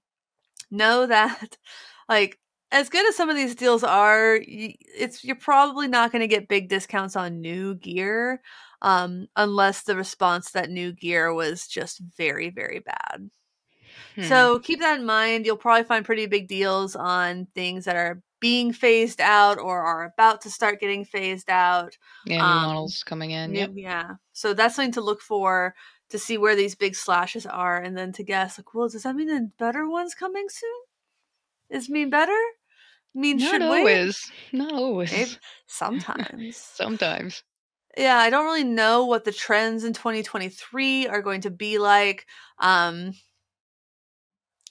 know 0.73 1.07
that, 1.07 1.57
like, 2.09 2.39
as 2.71 2.89
good 2.89 3.07
as 3.07 3.15
some 3.15 3.29
of 3.29 3.37
these 3.37 3.55
deals 3.55 3.85
are, 3.85 4.39
it's 4.43 5.23
you're 5.23 5.37
probably 5.37 5.89
not 5.89 6.11
going 6.11 6.21
to 6.21 6.27
get 6.27 6.49
big 6.49 6.71
discounts 6.71 7.17
on 7.17 7.43
new 7.43 7.75
gear 7.75 8.41
um, 8.81 9.27
unless 9.37 9.83
the 9.83 9.95
response 9.95 10.47
to 10.47 10.53
that 10.55 10.71
new 10.71 10.93
gear 10.93 11.35
was 11.35 11.67
just 11.67 12.01
very, 12.17 12.49
very 12.51 12.81
bad. 12.81 13.31
Hmm. 14.15 14.23
So 14.23 14.59
keep 14.59 14.81
that 14.81 14.99
in 14.99 15.07
mind. 15.07 15.47
You'll 15.47 15.57
probably 15.57 15.85
find 15.85 16.05
pretty 16.05 16.27
big 16.27 16.49
deals 16.49 16.97
on 16.97 17.47
things 17.55 17.85
that 17.85 17.97
are 17.97 18.23
being 18.41 18.73
phased 18.73 19.21
out 19.21 19.59
or 19.59 19.81
are 19.81 20.05
about 20.05 20.41
to 20.43 20.51
start 20.51 20.81
getting 20.81 21.05
phased 21.05 21.49
out. 21.49 21.97
yeah, 22.27 22.39
new 22.39 22.43
um, 22.43 22.67
models 22.67 23.05
coming 23.05 23.31
in. 23.31 23.53
New- 23.53 23.59
Yep. 23.61 23.71
Yeah. 23.75 24.11
So 24.33 24.53
that's 24.53 24.75
something 24.75 24.93
to 24.93 25.01
look 25.01 25.21
for 25.21 25.75
to 26.13 26.19
see 26.19 26.39
where 26.39 26.55
these 26.55 26.75
big 26.75 26.95
slashes 26.95 27.47
are 27.47 27.79
and 27.81 27.97
then 27.97 28.13
to 28.13 28.23
guess 28.23 28.59
like, 28.59 28.75
well, 28.75 28.89
does 28.89 29.03
that 29.03 29.17
mean 29.17 29.29
the 29.29 29.51
better 29.59 29.89
one's 29.89 30.15
coming 30.15 30.47
soon? 30.49 30.71
Is 31.71 31.89
mean 31.89 32.11
better? 32.11 32.39
Mean 33.15 33.39
Not 33.39 33.51
should 33.51 33.61
wait? 33.63 33.79
always. 33.81 34.31
Not 34.53 34.73
always. 34.73 35.11
Maybe. 35.13 35.31
Sometimes. 35.67 36.57
Sometimes. 36.75 37.43
yeah, 37.97 38.19
I 38.19 38.29
don't 38.29 38.45
really 38.45 38.65
know 38.65 39.07
what 39.07 39.25
the 39.25 39.33
trends 39.33 39.85
in 39.85 39.95
2023 39.95 41.09
are 41.09 41.23
going 41.23 41.41
to 41.43 41.51
be 41.51 41.79
like. 41.79 42.27
Um 42.61 43.15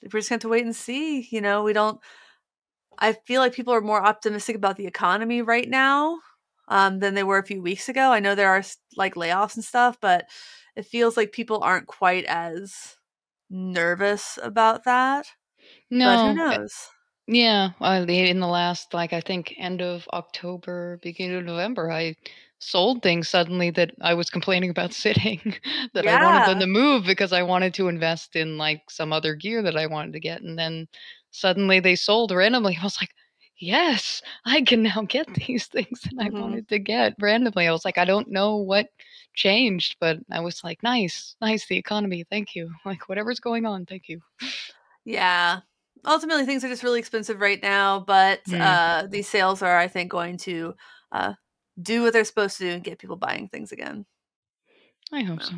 we're 0.04 0.20
just 0.20 0.30
going 0.30 0.40
to 0.40 0.48
wait 0.48 0.64
and 0.64 0.74
see. 0.74 1.26
You 1.30 1.40
know, 1.40 1.64
we 1.64 1.72
don't 1.72 2.00
I 2.98 3.14
feel 3.14 3.40
like 3.40 3.52
people 3.52 3.74
are 3.74 3.80
more 3.80 4.04
optimistic 4.04 4.54
about 4.54 4.76
the 4.76 4.86
economy 4.86 5.42
right 5.42 5.68
now 5.68 6.18
um 6.68 6.98
than 7.00 7.14
they 7.14 7.22
were 7.24 7.38
a 7.38 7.46
few 7.46 7.62
weeks 7.62 7.88
ago. 7.88 8.12
I 8.12 8.20
know 8.20 8.34
there 8.34 8.50
are 8.50 8.62
like 8.96 9.14
layoffs 9.14 9.56
and 9.56 9.64
stuff, 9.64 9.98
but 10.00 10.26
it 10.76 10.86
feels 10.86 11.16
like 11.16 11.32
people 11.32 11.62
aren't 11.62 11.86
quite 11.86 12.24
as 12.24 12.96
nervous 13.50 14.38
about 14.42 14.84
that. 14.84 15.26
No. 15.90 16.06
but 16.06 16.18
who 16.18 16.40
uh, 16.40 16.50
knows? 16.50 16.74
Yeah, 17.28 17.70
the- 17.80 18.30
in 18.30 18.40
the 18.40 18.48
last, 18.48 18.92
like 18.94 19.12
I 19.12 19.20
think, 19.20 19.54
end 19.58 19.80
of 19.80 20.08
October, 20.12 20.98
beginning 21.02 21.36
of 21.36 21.44
November, 21.44 21.90
I 21.90 22.16
sold 22.58 23.02
things 23.02 23.28
suddenly 23.28 23.70
that 23.70 23.90
I 24.00 24.14
was 24.14 24.30
complaining 24.30 24.70
about 24.70 24.92
sitting 25.04 25.40
that 25.94 26.06
I 26.06 26.24
wanted 26.24 26.48
them 26.48 26.60
to 26.60 26.66
move 26.66 27.04
because 27.04 27.32
I 27.32 27.42
wanted 27.42 27.74
to 27.74 27.88
invest 27.88 28.36
in 28.36 28.56
like 28.58 28.82
some 28.90 29.12
other 29.12 29.34
gear 29.34 29.62
that 29.62 29.76
I 29.76 29.86
wanted 29.86 30.12
to 30.14 30.20
get, 30.20 30.42
and 30.42 30.58
then 30.58 30.88
suddenly 31.30 31.80
they 31.80 31.94
sold 31.96 32.32
randomly. 32.32 32.76
I 32.80 32.84
was 32.84 32.98
like, 33.00 33.10
yes, 33.62 34.22
I 34.44 34.62
can 34.62 34.82
now 34.82 35.02
get 35.02 35.32
these 35.34 35.66
things 35.66 36.02
that 36.02 36.14
I 36.18 36.28
Mhm. 36.28 36.40
wanted 36.40 36.68
to 36.68 36.78
get 36.78 37.14
randomly. 37.20 37.68
I 37.68 37.72
was 37.72 37.84
like, 37.84 37.98
I 37.98 38.04
don't 38.04 38.28
know 38.30 38.56
what 38.56 38.88
changed, 39.34 39.96
but 40.00 40.18
I 40.30 40.40
was 40.40 40.62
like, 40.64 40.82
nice, 40.82 41.36
nice, 41.40 41.66
the 41.66 41.76
economy, 41.78 42.24
thank 42.24 42.54
you. 42.54 42.72
Like 42.84 43.08
whatever's 43.08 43.40
going 43.40 43.66
on, 43.66 43.86
thank 43.86 44.08
you. 44.08 44.20
Yeah. 45.04 45.60
Ultimately 46.04 46.44
things 46.46 46.64
are 46.64 46.68
just 46.68 46.82
really 46.82 46.98
expensive 46.98 47.40
right 47.40 47.62
now, 47.62 48.00
but 48.00 48.44
Mm. 48.48 48.60
uh 48.60 49.06
these 49.08 49.28
sales 49.28 49.62
are 49.62 49.78
I 49.78 49.88
think 49.88 50.10
going 50.10 50.36
to 50.38 50.74
uh 51.12 51.34
do 51.80 52.02
what 52.02 52.12
they're 52.12 52.24
supposed 52.24 52.58
to 52.58 52.64
do 52.64 52.70
and 52.70 52.84
get 52.84 52.98
people 52.98 53.16
buying 53.16 53.48
things 53.48 53.72
again. 53.72 54.06
I 55.12 55.22
hope 55.22 55.42
so. 55.42 55.54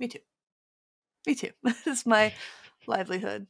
Me 0.00 0.08
too. 0.08 0.20
Me 1.26 1.34
too. 1.34 1.50
this 1.62 1.86
is 1.86 2.06
my 2.06 2.32
livelihood. 2.86 3.46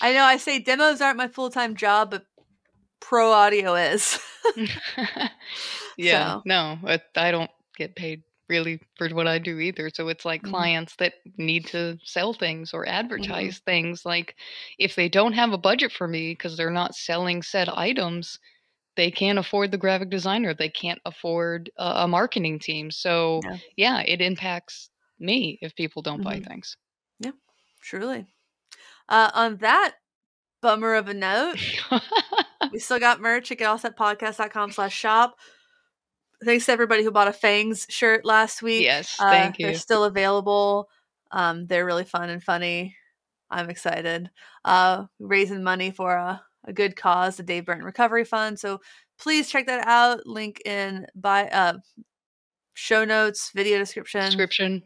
I 0.00 0.12
know 0.12 0.24
I 0.24 0.36
say 0.36 0.58
demos 0.58 1.00
aren't 1.00 1.16
my 1.16 1.28
full-time 1.28 1.76
job, 1.76 2.10
but 2.10 2.26
pro 3.08 3.32
audio 3.32 3.74
is. 3.74 4.18
yeah, 5.96 6.34
So- 6.36 6.42
no, 6.44 6.78
I 7.16 7.30
don't 7.30 7.50
get 7.76 7.94
paid 7.96 8.22
really 8.48 8.80
for 8.96 9.08
what 9.08 9.26
I 9.26 9.38
do 9.38 9.58
either. 9.58 9.90
So 9.92 10.08
it's 10.08 10.24
like 10.24 10.42
Mhm. 10.42 10.50
clients 10.50 10.94
that 10.96 11.14
need 11.36 11.66
to 11.68 11.98
sell 12.04 12.32
things 12.32 12.72
or 12.72 12.84
Mm-hmm. 12.84 12.94
advertise 12.94 13.58
things. 13.66 14.04
Like 14.06 14.36
if 14.78 14.94
they 14.94 15.08
don't 15.08 15.32
have 15.32 15.52
a 15.52 15.58
budget 15.58 15.92
for 15.92 16.06
me 16.06 16.32
because 16.32 16.56
they're 16.56 16.70
not 16.70 16.94
selling 16.94 17.42
said 17.42 17.68
items, 17.68 18.38
they 18.96 19.10
can't 19.10 19.38
afford 19.38 19.72
the 19.72 19.78
graphic 19.78 20.10
designer. 20.10 20.54
They 20.54 20.68
can't 20.70 21.00
afford 21.04 21.70
a, 21.76 22.04
a 22.04 22.08
marketing 22.08 22.58
team. 22.60 22.90
So 22.90 23.40
Yeah. 23.44 23.58
yeah, 23.76 24.00
it 24.02 24.20
impacts 24.20 24.90
me 25.18 25.58
if 25.60 25.74
people 25.74 26.02
don't 26.02 26.22
buy 26.22 26.38
Mhm. 26.38 26.46
things. 26.48 26.76
Yeah, 27.18 27.32
truly. 27.82 28.26
Uh, 29.08 29.30
on 29.34 29.56
that 29.58 29.96
bummer 30.62 30.94
of 30.94 31.08
a 31.08 31.14
note, 31.14 31.58
we 32.76 32.80
still 32.80 32.98
got 32.98 33.22
merch 33.22 33.50
at 33.50 33.56
getallsetpodcast.com 33.58 34.70
slash 34.70 34.94
shop. 34.94 35.38
Thanks 36.44 36.66
to 36.66 36.72
everybody 36.72 37.02
who 37.02 37.10
bought 37.10 37.26
a 37.26 37.32
Fangs 37.32 37.86
shirt 37.88 38.22
last 38.26 38.60
week. 38.60 38.82
yes, 38.84 39.16
Uh, 39.18 39.30
thank 39.30 39.58
you. 39.58 39.64
They're 39.64 39.74
still 39.76 40.04
available. 40.04 40.90
Um, 41.30 41.66
they're 41.66 41.86
really 41.86 42.04
fun 42.04 42.28
and 42.28 42.42
funny. 42.42 42.94
I'm 43.48 43.70
excited. 43.70 44.28
Uh, 44.62 45.06
raising 45.18 45.62
money 45.62 45.90
for 45.90 46.14
a, 46.14 46.42
a 46.64 46.72
good 46.74 46.96
cause, 46.96 47.38
the 47.38 47.42
Dave 47.42 47.64
Burton 47.64 47.82
Recovery 47.82 48.26
Fund. 48.26 48.58
So 48.58 48.82
please 49.18 49.48
check 49.48 49.66
that 49.68 49.86
out. 49.86 50.26
Link 50.26 50.60
in 50.66 51.06
by 51.14 51.48
uh, 51.48 51.78
show 52.74 53.06
notes, 53.06 53.52
video 53.54 53.78
description, 53.78 54.20
Description. 54.26 54.82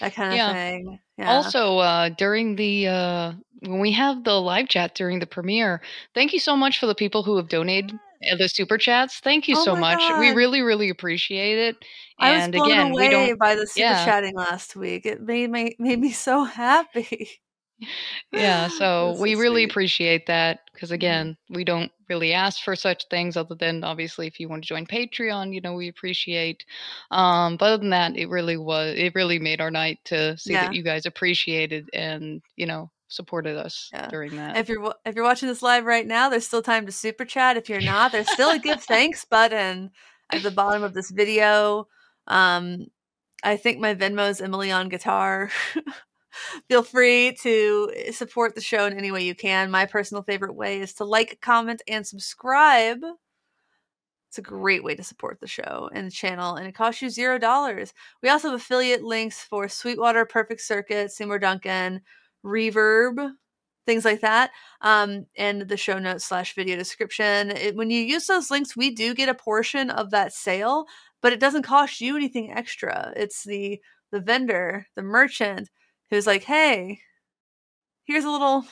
that 0.00 0.12
kind 0.14 0.30
of 0.30 0.36
Yeah. 0.36 0.52
thing. 0.52 0.98
Yeah. 1.22 1.30
Also, 1.30 1.78
uh, 1.78 2.08
during 2.10 2.56
the 2.56 2.88
uh, 2.88 3.32
when 3.60 3.80
we 3.80 3.92
have 3.92 4.24
the 4.24 4.40
live 4.40 4.68
chat 4.68 4.94
during 4.94 5.18
the 5.20 5.26
premiere, 5.26 5.80
thank 6.14 6.32
you 6.32 6.38
so 6.40 6.56
much 6.56 6.78
for 6.80 6.86
the 6.86 6.94
people 6.94 7.22
who 7.22 7.36
have 7.36 7.48
donated 7.48 7.92
uh, 8.30 8.36
the 8.36 8.48
super 8.48 8.78
chats. 8.78 9.20
Thank 9.20 9.48
you 9.48 9.56
Oh 9.56 9.64
so 9.64 9.76
much. 9.76 10.02
We 10.18 10.30
really, 10.32 10.62
really 10.62 10.88
appreciate 10.90 11.58
it. 11.58 11.84
I 12.18 12.32
was 12.32 12.42
And 12.44 12.52
blown 12.52 12.66
again, 12.70 12.92
we 12.92 13.08
away 13.08 13.08
don't. 13.08 13.38
by 13.38 13.54
the 13.54 13.66
super 13.66 13.98
yeah. 13.98 14.04
chatting 14.04 14.34
last 14.36 14.76
week. 14.76 15.06
It 15.06 15.22
made 15.22 15.50
me 15.50 15.76
made 15.78 16.00
me 16.00 16.12
so 16.12 16.44
happy. 16.44 17.41
Yeah, 18.30 18.68
so 18.68 19.12
That's 19.12 19.22
so 19.22 19.30
we 19.30 19.34
really 19.34 19.62
sweet. 19.62 19.64
appreciate 19.64 20.26
that 20.26 20.60
because 20.72 20.90
Mhm. 20.92 20.92
again, 20.92 21.36
we 21.50 21.64
don't 21.64 21.92
really 22.08 22.32
ask 22.32 22.62
for 22.62 22.74
such 22.76 23.04
things 23.10 23.36
other 23.36 23.54
than 23.54 23.84
obviously 23.84 24.26
if 24.26 24.40
you 24.40 24.48
want 24.48 24.62
to 24.64 24.68
join 24.68 24.86
Patreon, 24.86 25.54
you 25.54 25.60
know, 25.60 25.74
we 25.74 25.88
appreciate. 25.88 26.64
Um, 27.10 27.56
but 27.56 27.66
other 27.66 27.78
than 27.78 27.90
that, 27.90 28.16
it 28.16 28.28
really 28.28 28.56
was 28.56 28.94
it 28.96 29.14
really 29.14 29.38
made 29.38 29.60
our 29.60 29.70
night 29.70 29.98
to 30.06 30.36
see 30.38 30.56
Yeah. 30.56 30.58
that 30.58 30.72
you 30.72 30.82
guys 30.82 31.06
appreciated 31.06 31.88
and 31.92 32.42
you 32.56 32.66
know 32.66 32.90
supported 33.08 33.56
us 33.56 33.92
Yeah. 33.92 34.10
during 34.10 34.36
that. 34.36 34.60
If 34.60 34.68
you're 34.68 34.94
if 35.04 35.14
you're 35.14 35.24
watching 35.24 35.48
this 35.48 35.62
live 35.62 35.84
right 35.84 36.06
now, 36.06 36.28
there's 36.28 36.46
still 36.46 36.62
time 36.62 36.86
to 36.86 36.92
super 36.92 37.24
chat. 37.24 37.56
If 37.56 37.68
you're 37.68 37.80
not, 37.80 38.12
there's 38.12 38.30
still 38.30 38.52
a 38.52 38.58
give 38.58 38.82
thanks 38.84 39.24
button 39.24 39.90
at 40.30 40.42
the 40.42 40.50
bottom 40.50 40.82
of 40.82 40.94
this 40.94 41.10
video. 41.10 41.88
Um, 42.26 42.86
I 43.44 43.56
think 43.56 43.80
my 43.80 43.94
Venmo's 43.94 44.40
Emily 44.40 44.70
on 44.72 44.88
guitar. 44.88 45.50
Feel 46.68 46.82
free 46.82 47.36
to 47.42 47.92
support 48.12 48.54
the 48.54 48.60
show 48.60 48.86
in 48.86 48.96
any 48.96 49.10
way 49.10 49.24
you 49.24 49.34
can. 49.34 49.70
My 49.70 49.86
personal 49.86 50.22
favorite 50.22 50.54
way 50.54 50.80
is 50.80 50.94
to 50.94 51.04
like, 51.04 51.38
comment, 51.40 51.82
and 51.88 52.06
subscribe. 52.06 53.00
It's 54.28 54.38
a 54.38 54.42
great 54.42 54.82
way 54.82 54.94
to 54.94 55.04
support 55.04 55.40
the 55.40 55.46
show 55.46 55.90
and 55.92 56.06
the 56.06 56.10
channel, 56.10 56.56
and 56.56 56.66
it 56.66 56.74
costs 56.74 57.02
you 57.02 57.10
zero 57.10 57.38
dollars. 57.38 57.92
We 58.22 58.30
also 58.30 58.50
have 58.50 58.58
affiliate 58.58 59.02
links 59.02 59.42
for 59.42 59.68
Sweetwater, 59.68 60.24
Perfect 60.24 60.62
Circuit, 60.62 61.12
Seymour 61.12 61.38
Duncan, 61.38 62.00
Reverb, 62.42 63.32
things 63.84 64.06
like 64.06 64.22
that, 64.22 64.50
um, 64.80 65.26
and 65.36 65.68
the 65.68 65.76
show 65.76 65.98
notes 65.98 66.24
slash 66.24 66.54
video 66.54 66.76
description. 66.76 67.50
It, 67.50 67.76
when 67.76 67.90
you 67.90 68.00
use 68.00 68.26
those 68.26 68.50
links, 68.50 68.74
we 68.74 68.90
do 68.94 69.14
get 69.14 69.28
a 69.28 69.34
portion 69.34 69.90
of 69.90 70.10
that 70.12 70.32
sale, 70.32 70.86
but 71.20 71.34
it 71.34 71.40
doesn't 71.40 71.64
cost 71.64 72.00
you 72.00 72.16
anything 72.16 72.52
extra. 72.52 73.12
It's 73.16 73.44
the 73.44 73.80
the 74.12 74.20
vendor, 74.20 74.86
the 74.94 75.02
merchant, 75.02 75.68
who's 76.12 76.26
like, 76.26 76.44
"Hey, 76.44 77.00
here's 78.04 78.24
a 78.24 78.30
little, 78.30 78.64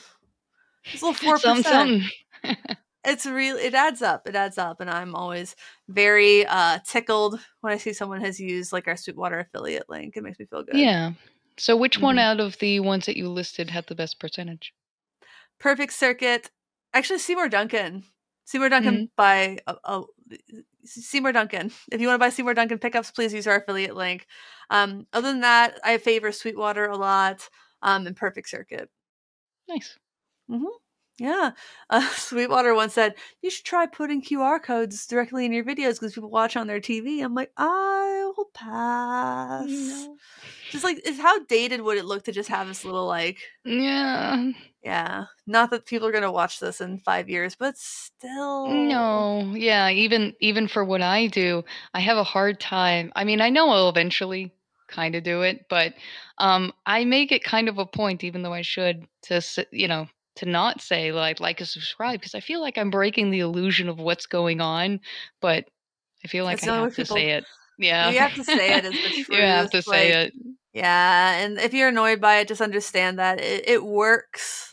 here's 0.91 1.01
a 1.01 1.05
little 1.07 1.13
four 1.21 1.39
percent." 1.39 2.03
it's 3.03 3.25
real 3.25 3.55
it 3.57 3.73
adds 3.73 4.03
up 4.03 4.27
it 4.27 4.35
adds 4.35 4.59
up 4.59 4.79
and 4.79 4.87
i'm 4.87 5.15
always 5.15 5.55
very 5.89 6.45
uh 6.45 6.77
tickled 6.85 7.39
when 7.61 7.73
i 7.73 7.77
see 7.77 7.93
someone 7.93 8.21
has 8.21 8.39
used 8.39 8.71
like 8.71 8.87
our 8.87 8.95
sweetwater 8.95 9.39
affiliate 9.39 9.89
link 9.89 10.15
it 10.15 10.21
makes 10.21 10.37
me 10.37 10.45
feel 10.45 10.61
good 10.61 10.75
Yeah. 10.75 11.13
So 11.57 11.75
which 11.75 11.99
one 11.99 12.17
Mhm. 12.17 12.19
out 12.19 12.39
of 12.39 12.59
the 12.59 12.79
ones 12.79 13.07
that 13.07 13.17
you 13.17 13.27
listed 13.27 13.71
had 13.71 13.87
the 13.87 13.95
best 13.95 14.19
percentage? 14.19 14.71
perfect 15.59 15.93
circuit 15.93 16.51
actually 16.93 17.17
seymour 17.17 17.49
duncan 17.49 18.03
seymour 18.45 18.69
duncan 18.69 19.09
by 19.17 19.57
a, 19.65 19.75
uh, 19.83 20.03
seymour 20.85 21.31
duncan 21.31 21.71
if 21.91 22.01
you 22.01 22.07
want 22.07 22.15
to 22.15 22.25
buy 22.25 22.29
seymour 22.29 22.53
duncan 22.53 22.79
pickups 22.79 23.11
please 23.11 23.33
use 23.33 23.47
our 23.47 23.57
affiliate 23.57 23.95
link 23.95 24.27
um 24.69 25.05
other 25.13 25.29
than 25.31 25.41
that 25.41 25.79
i 25.83 25.97
favor 25.97 26.31
sweetwater 26.31 26.85
a 26.85 26.97
lot 26.97 27.47
um 27.81 28.07
and 28.07 28.15
perfect 28.15 28.49
circuit 28.49 28.89
Nice. 29.67 29.97
Yeah. 31.19 31.51
Uh, 31.89 32.07
Sweetwater 32.13 32.73
once 32.73 32.93
said, 32.93 33.15
You 33.41 33.49
should 33.49 33.65
try 33.65 33.85
putting 33.85 34.21
QR 34.21 34.59
codes 34.61 35.05
directly 35.05 35.45
in 35.45 35.53
your 35.53 35.63
videos 35.63 35.93
because 35.93 36.13
people 36.13 36.29
watch 36.31 36.55
on 36.55 36.67
their 36.67 36.79
TV. 36.79 37.21
I'm 37.21 37.35
like, 37.35 37.51
I 37.57 38.31
will 38.35 38.49
pass. 38.53 39.67
No. 39.69 40.17
Just 40.71 40.83
like, 40.83 41.01
how 41.19 41.43
dated 41.45 41.81
would 41.81 41.97
it 41.97 42.05
look 42.05 42.23
to 42.23 42.31
just 42.31 42.49
have 42.49 42.67
this 42.67 42.83
little, 42.85 43.05
like, 43.05 43.37
Yeah. 43.65 44.51
Yeah. 44.83 45.25
Not 45.47 45.69
that 45.71 45.85
people 45.85 46.07
are 46.07 46.11
going 46.11 46.23
to 46.23 46.31
watch 46.31 46.59
this 46.59 46.81
in 46.81 46.97
five 46.99 47.29
years, 47.29 47.55
but 47.55 47.77
still. 47.77 48.67
No, 48.67 49.53
yeah, 49.55 49.89
even 49.89 50.33
even 50.39 50.67
for 50.67 50.83
what 50.83 51.01
I 51.01 51.27
do, 51.27 51.63
I 51.93 51.99
have 51.99 52.17
a 52.17 52.23
hard 52.23 52.59
time. 52.59 53.11
I 53.15 53.23
mean, 53.23 53.41
I 53.41 53.49
know 53.49 53.69
I'll 53.69 53.89
eventually 53.89 54.51
kind 54.87 55.15
of 55.15 55.23
do 55.23 55.41
it, 55.43 55.65
but 55.69 55.93
um 56.37 56.73
I 56.85 57.05
make 57.05 57.31
it 57.31 57.43
kind 57.43 57.69
of 57.69 57.77
a 57.77 57.85
point 57.85 58.23
even 58.23 58.41
though 58.43 58.53
I 58.53 58.61
should 58.61 59.07
to 59.23 59.41
you 59.71 59.87
know, 59.87 60.07
to 60.37 60.45
not 60.45 60.81
say 60.81 61.11
like 61.11 61.39
like 61.39 61.59
and 61.59 61.69
subscribe 61.69 62.19
because 62.19 62.35
I 62.35 62.39
feel 62.41 62.59
like 62.61 62.77
I'm 62.77 62.89
breaking 62.89 63.29
the 63.31 63.39
illusion 63.39 63.87
of 63.87 63.99
what's 63.99 64.25
going 64.25 64.61
on, 64.61 64.99
but 65.41 65.65
I 66.25 66.27
feel 66.27 66.43
like 66.45 66.57
It's 66.59 66.67
I 66.67 66.75
have 66.77 66.95
to 66.95 67.01
people- 67.03 67.15
say 67.15 67.31
it. 67.31 67.45
Yeah. 67.77 68.09
You 68.11 68.19
have 68.19 68.35
to 68.35 68.43
say 68.43 68.73
it 68.77 68.85
is 68.85 68.91
the 69.27 69.33
You 69.35 69.41
have 69.41 69.71
to 69.71 69.81
truth, 69.81 69.85
say 69.85 70.11
it. 70.11 70.33
Yeah. 70.73 71.37
And 71.39 71.57
if 71.57 71.73
you're 71.73 71.87
annoyed 71.89 72.21
by 72.21 72.37
it, 72.37 72.47
just 72.47 72.61
understand 72.61 73.17
that 73.17 73.39
it, 73.41 73.67
it 73.67 73.83
works. 73.83 74.70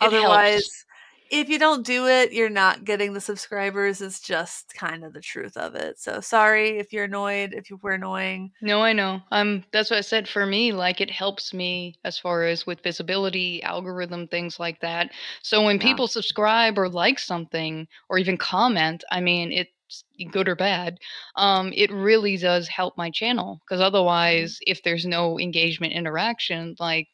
It 0.00 0.12
helps. 0.12 0.50
Otherwise, 0.50 0.84
if 1.30 1.48
you 1.48 1.58
don't 1.58 1.84
do 1.86 2.06
it, 2.08 2.32
you're 2.32 2.48
not 2.50 2.84
getting 2.84 3.12
the 3.12 3.20
subscribers. 3.20 4.00
It's 4.00 4.20
just 4.20 4.74
kind 4.74 5.04
of 5.04 5.12
the 5.12 5.20
truth 5.20 5.56
of 5.56 5.74
it. 5.74 5.98
So 5.98 6.20
sorry 6.20 6.78
if 6.78 6.92
you're 6.92 7.04
annoyed, 7.04 7.52
if 7.54 7.70
you 7.70 7.78
were 7.82 7.92
annoying. 7.92 8.52
No, 8.60 8.82
I 8.82 8.92
know. 8.92 9.20
Um, 9.30 9.64
that's 9.72 9.90
what 9.90 9.98
I 9.98 10.02
said. 10.02 10.28
For 10.28 10.44
me, 10.44 10.72
like 10.72 11.00
it 11.00 11.10
helps 11.10 11.54
me 11.54 11.94
as 12.04 12.18
far 12.18 12.42
as 12.44 12.66
with 12.66 12.82
visibility, 12.82 13.62
algorithm, 13.62 14.26
things 14.26 14.58
like 14.58 14.80
that. 14.80 15.12
So 15.42 15.62
when 15.64 15.78
Yeah. 15.78 15.78
people 15.78 16.08
subscribe 16.08 16.76
or 16.76 16.88
like 16.88 17.20
something 17.20 17.86
or 18.08 18.18
even 18.18 18.36
comment, 18.36 19.04
I 19.12 19.20
mean, 19.20 19.52
it's 19.52 20.04
good 20.32 20.48
or 20.48 20.56
bad. 20.56 20.98
Um, 21.36 21.72
it 21.74 21.92
really 21.92 22.36
does 22.36 22.66
help 22.68 22.96
my 22.96 23.10
channel 23.10 23.60
because 23.64 23.80
otherwise, 23.80 24.58
if 24.62 24.82
there's 24.82 25.06
no 25.06 25.38
engagement 25.38 25.92
interaction, 25.92 26.74
like 26.80 27.06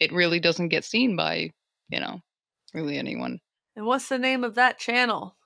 it 0.00 0.12
really 0.12 0.40
doesn't 0.40 0.68
get 0.68 0.84
seen 0.84 1.16
by, 1.16 1.50
you 1.90 2.00
know, 2.00 2.20
really 2.74 2.98
anyone. 2.98 3.40
And 3.76 3.86
what's 3.86 4.08
the 4.08 4.18
name 4.18 4.44
of 4.44 4.54
that 4.56 4.78
channel? 4.78 5.36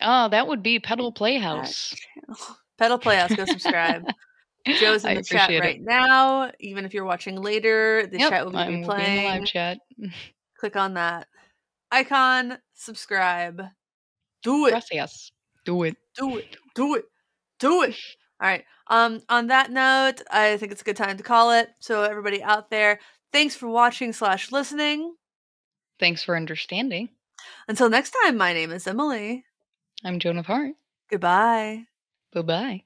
Ah, 0.00 0.28
that 0.28 0.46
would 0.46 0.62
be 0.62 0.78
Pedal 0.78 1.12
Playhouse. 1.12 1.94
Pedal 2.78 2.98
Playhouse, 2.98 3.34
go 3.34 3.44
subscribe. 3.44 4.04
Joe's 4.78 5.04
in 5.06 5.14
the 5.14 5.22
chat 5.22 5.48
right 5.50 5.76
it. 5.76 5.82
now. 5.82 6.50
Even 6.60 6.84
if 6.84 6.92
you're 6.92 7.04
watching 7.04 7.36
later, 7.36 8.06
the 8.06 8.18
Yep, 8.18 8.30
chat 8.30 8.44
will 8.44 8.52
be 8.52 8.58
I'm 8.58 8.66
will 8.66 8.72
be 8.72 8.74
in 8.76 8.82
the 8.82 8.86
playing. 8.86 9.24
live 9.24 9.44
chat. 9.46 9.78
Click 10.58 10.76
on 10.76 10.94
that 10.94 11.28
icon, 11.90 12.58
subscribe. 12.74 13.62
Do 14.42 14.66
it. 14.66 14.70
Gracias. 14.70 15.32
Do 15.64 15.82
it. 15.82 15.96
do 16.16 16.38
it 16.38 16.56
do 16.74 16.94
it 16.94 17.04
do 17.58 17.82
it 17.82 17.96
all 18.40 18.48
right 18.48 18.64
um 18.88 19.20
on 19.28 19.48
that 19.48 19.70
note 19.72 20.20
i 20.30 20.56
think 20.58 20.70
it's 20.70 20.82
a 20.82 20.84
good 20.84 20.96
time 20.96 21.16
to 21.16 21.22
call 21.24 21.50
it 21.50 21.70
so 21.80 22.02
everybody 22.04 22.40
out 22.42 22.70
there 22.70 23.00
thanks 23.32 23.56
for 23.56 23.66
watching 23.68 24.12
slash 24.12 24.52
listening 24.52 25.12
Thanks 25.98 26.22
for 26.22 26.36
understanding. 26.36 27.08
until 27.68 27.88
next 27.88 28.14
time 28.22 28.36
my 28.36 28.52
name 28.52 28.72
is 28.72 28.86
emily 28.86 29.44
I'm 30.04 30.18
Joan 30.18 30.38
of 30.38 30.46
Heart. 30.46 30.72
goodbye 31.10 31.86
Bye 32.32 32.42
bye. 32.42 32.82